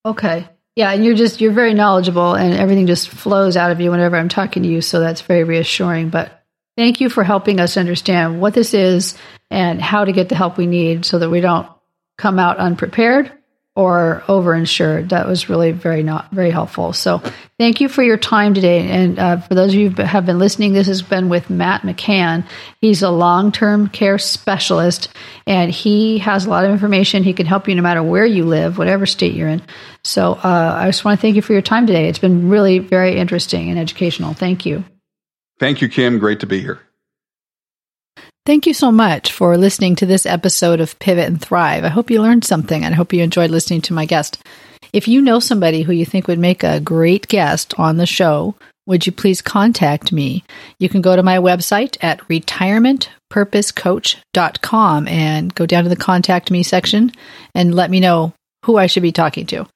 Okay. 0.06 0.48
Yeah, 0.76 0.92
and 0.92 1.04
you're 1.04 1.16
just 1.16 1.42
you're 1.42 1.52
very 1.52 1.74
knowledgeable 1.74 2.36
and 2.36 2.54
everything 2.54 2.86
just 2.88 3.10
flows 3.10 3.58
out 3.58 3.72
of 3.72 3.82
you 3.82 3.92
whenever 3.92 4.16
I'm 4.16 4.30
talking 4.30 4.64
to 4.64 4.70
you, 4.70 4.82
so 4.82 5.00
that's 5.00 5.22
very 5.22 5.44
reassuring. 5.44 6.10
But 6.10 6.44
thank 6.78 7.02
you 7.02 7.10
for 7.10 7.24
helping 7.24 7.60
us 7.60 7.78
understand 7.78 8.40
what 8.40 8.54
this 8.54 8.74
is 8.74 9.18
and 9.50 9.82
how 9.82 10.06
to 10.06 10.12
get 10.12 10.30
the 10.30 10.36
help 10.36 10.58
we 10.58 10.68
need 10.68 11.04
so 11.04 11.20
that 11.20 11.30
we 11.30 11.42
don't 11.42 11.68
come 12.18 12.38
out 12.38 12.58
unprepared 12.58 13.32
or 13.78 14.24
overinsured. 14.26 15.10
That 15.10 15.28
was 15.28 15.50
really 15.50 15.72
very 15.72 16.02
not 16.02 16.32
very 16.32 16.50
helpful. 16.50 16.94
So 16.94 17.22
thank 17.60 17.80
you 17.80 17.88
for 17.88 18.02
your 18.02 18.18
time 18.18 18.56
today. 18.56 18.90
And 18.90 19.20
uh, 19.20 19.38
for 19.42 19.54
those 19.54 19.72
of 19.72 19.80
you 19.80 19.92
who 19.92 20.02
have 20.02 20.26
been 20.26 20.40
listening, 20.40 20.74
this 20.74 20.88
has 20.88 21.04
been 21.04 21.30
with 21.30 21.52
Matt 21.52 21.84
McCann. 21.84 22.44
He's 22.82 23.04
a 23.04 23.12
long-term 23.12 23.90
care 23.90 24.18
specialist, 24.18 25.10
and 25.46 25.70
he 25.70 26.18
has 26.18 26.48
a 26.48 26.50
lot 26.50 26.66
of 26.66 26.72
information. 26.72 27.22
He 27.22 27.34
can 27.34 27.46
help 27.46 27.68
you 27.68 27.76
no 27.76 27.84
matter 27.84 28.02
where 28.02 28.26
you 28.26 28.46
live, 28.46 28.80
whatever 28.80 29.06
state 29.06 29.36
you're 29.36 29.48
in. 29.48 29.62
So 30.04 30.34
uh, 30.34 30.78
I 30.80 30.88
just 30.88 31.06
want 31.06 31.20
to 31.20 31.22
thank 31.22 31.36
you 31.36 31.44
for 31.44 31.54
your 31.54 31.62
time 31.62 31.86
today. 31.86 32.10
It's 32.10 32.18
been 32.18 32.50
really 32.50 32.80
very 32.80 33.16
interesting 33.16 33.70
and 33.70 33.78
educational. 33.78 34.34
Thank 34.34 34.66
you. 34.66 34.84
Thank 35.60 35.84
you, 35.84 35.88
Kim. 35.88 36.18
Great 36.18 36.40
to 36.40 36.48
be 36.48 36.62
here. 36.62 36.80
Thank 38.48 38.66
you 38.66 38.74
so 38.74 38.92
much 38.94 39.34
for 39.34 39.58
listening 39.58 39.98
to 39.98 40.06
this 40.06 40.26
episode 40.26 40.80
of 40.80 40.98
Pivot 41.00 41.28
and 41.28 41.42
Thrive. 41.42 41.84
I 41.84 41.90
hope 41.90 42.10
you 42.10 42.22
learned 42.22 42.46
something 42.46 42.86
and 42.86 42.94
I 42.94 42.96
hope 42.96 43.12
you 43.12 43.22
enjoyed 43.22 43.52
listening 43.52 43.82
to 43.82 43.94
my 43.94 44.06
guest. 44.06 44.42
If 44.94 45.10
you 45.10 45.22
know 45.22 45.42
somebody 45.42 45.82
who 45.82 45.92
you 45.92 46.06
think 46.06 46.30
would 46.30 46.40
make 46.40 46.64
a 46.64 46.80
great 46.80 47.28
guest 47.28 47.74
on 47.78 47.98
the 47.98 48.06
show, 48.06 48.56
would 48.86 49.06
you 49.06 49.12
please 49.12 49.42
contact 49.42 50.14
me? 50.14 50.46
You 50.80 50.88
can 50.88 51.02
go 51.02 51.14
to 51.14 51.24
my 51.24 51.40
website 51.40 51.98
at 52.00 52.22
retirementpurposecoach.com 52.30 55.08
and 55.10 55.54
go 55.54 55.66
down 55.66 55.84
to 55.84 55.90
the 55.90 55.98
contact 55.98 56.50
me 56.50 56.64
section 56.64 57.12
and 57.54 57.76
let 57.76 57.92
me 57.92 58.00
know 58.00 58.32
who 58.64 58.78
I 58.78 58.88
should 58.88 59.04
be 59.04 59.12
talking 59.12 59.46
to. 59.48 59.68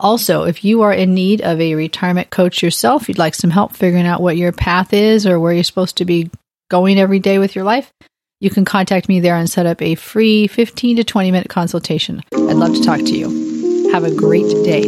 Also, 0.00 0.42
if 0.42 0.64
you 0.64 0.82
are 0.82 0.92
in 0.92 1.14
need 1.14 1.42
of 1.42 1.60
a 1.60 1.76
retirement 1.76 2.30
coach 2.30 2.60
yourself, 2.60 3.08
you'd 3.08 3.18
like 3.18 3.36
some 3.36 3.50
help 3.50 3.76
figuring 3.76 4.04
out 4.04 4.20
what 4.20 4.36
your 4.36 4.50
path 4.50 4.92
is 4.92 5.28
or 5.28 5.38
where 5.38 5.52
you're 5.52 5.62
supposed 5.62 5.98
to 5.98 6.04
be 6.04 6.28
going 6.68 6.98
every 6.98 7.20
day 7.20 7.38
with 7.38 7.54
your 7.54 7.64
life, 7.64 7.92
you 8.38 8.50
can 8.50 8.66
contact 8.66 9.08
me 9.08 9.20
there 9.20 9.34
and 9.34 9.48
set 9.48 9.64
up 9.64 9.80
a 9.80 9.94
free 9.94 10.46
15 10.46 10.96
to 10.96 11.04
20 11.04 11.30
minute 11.30 11.48
consultation. 11.48 12.20
I'd 12.34 12.56
love 12.56 12.74
to 12.74 12.82
talk 12.82 12.98
to 12.98 13.16
you. 13.16 13.90
Have 13.92 14.04
a 14.04 14.14
great 14.14 14.48
day. 14.62 14.82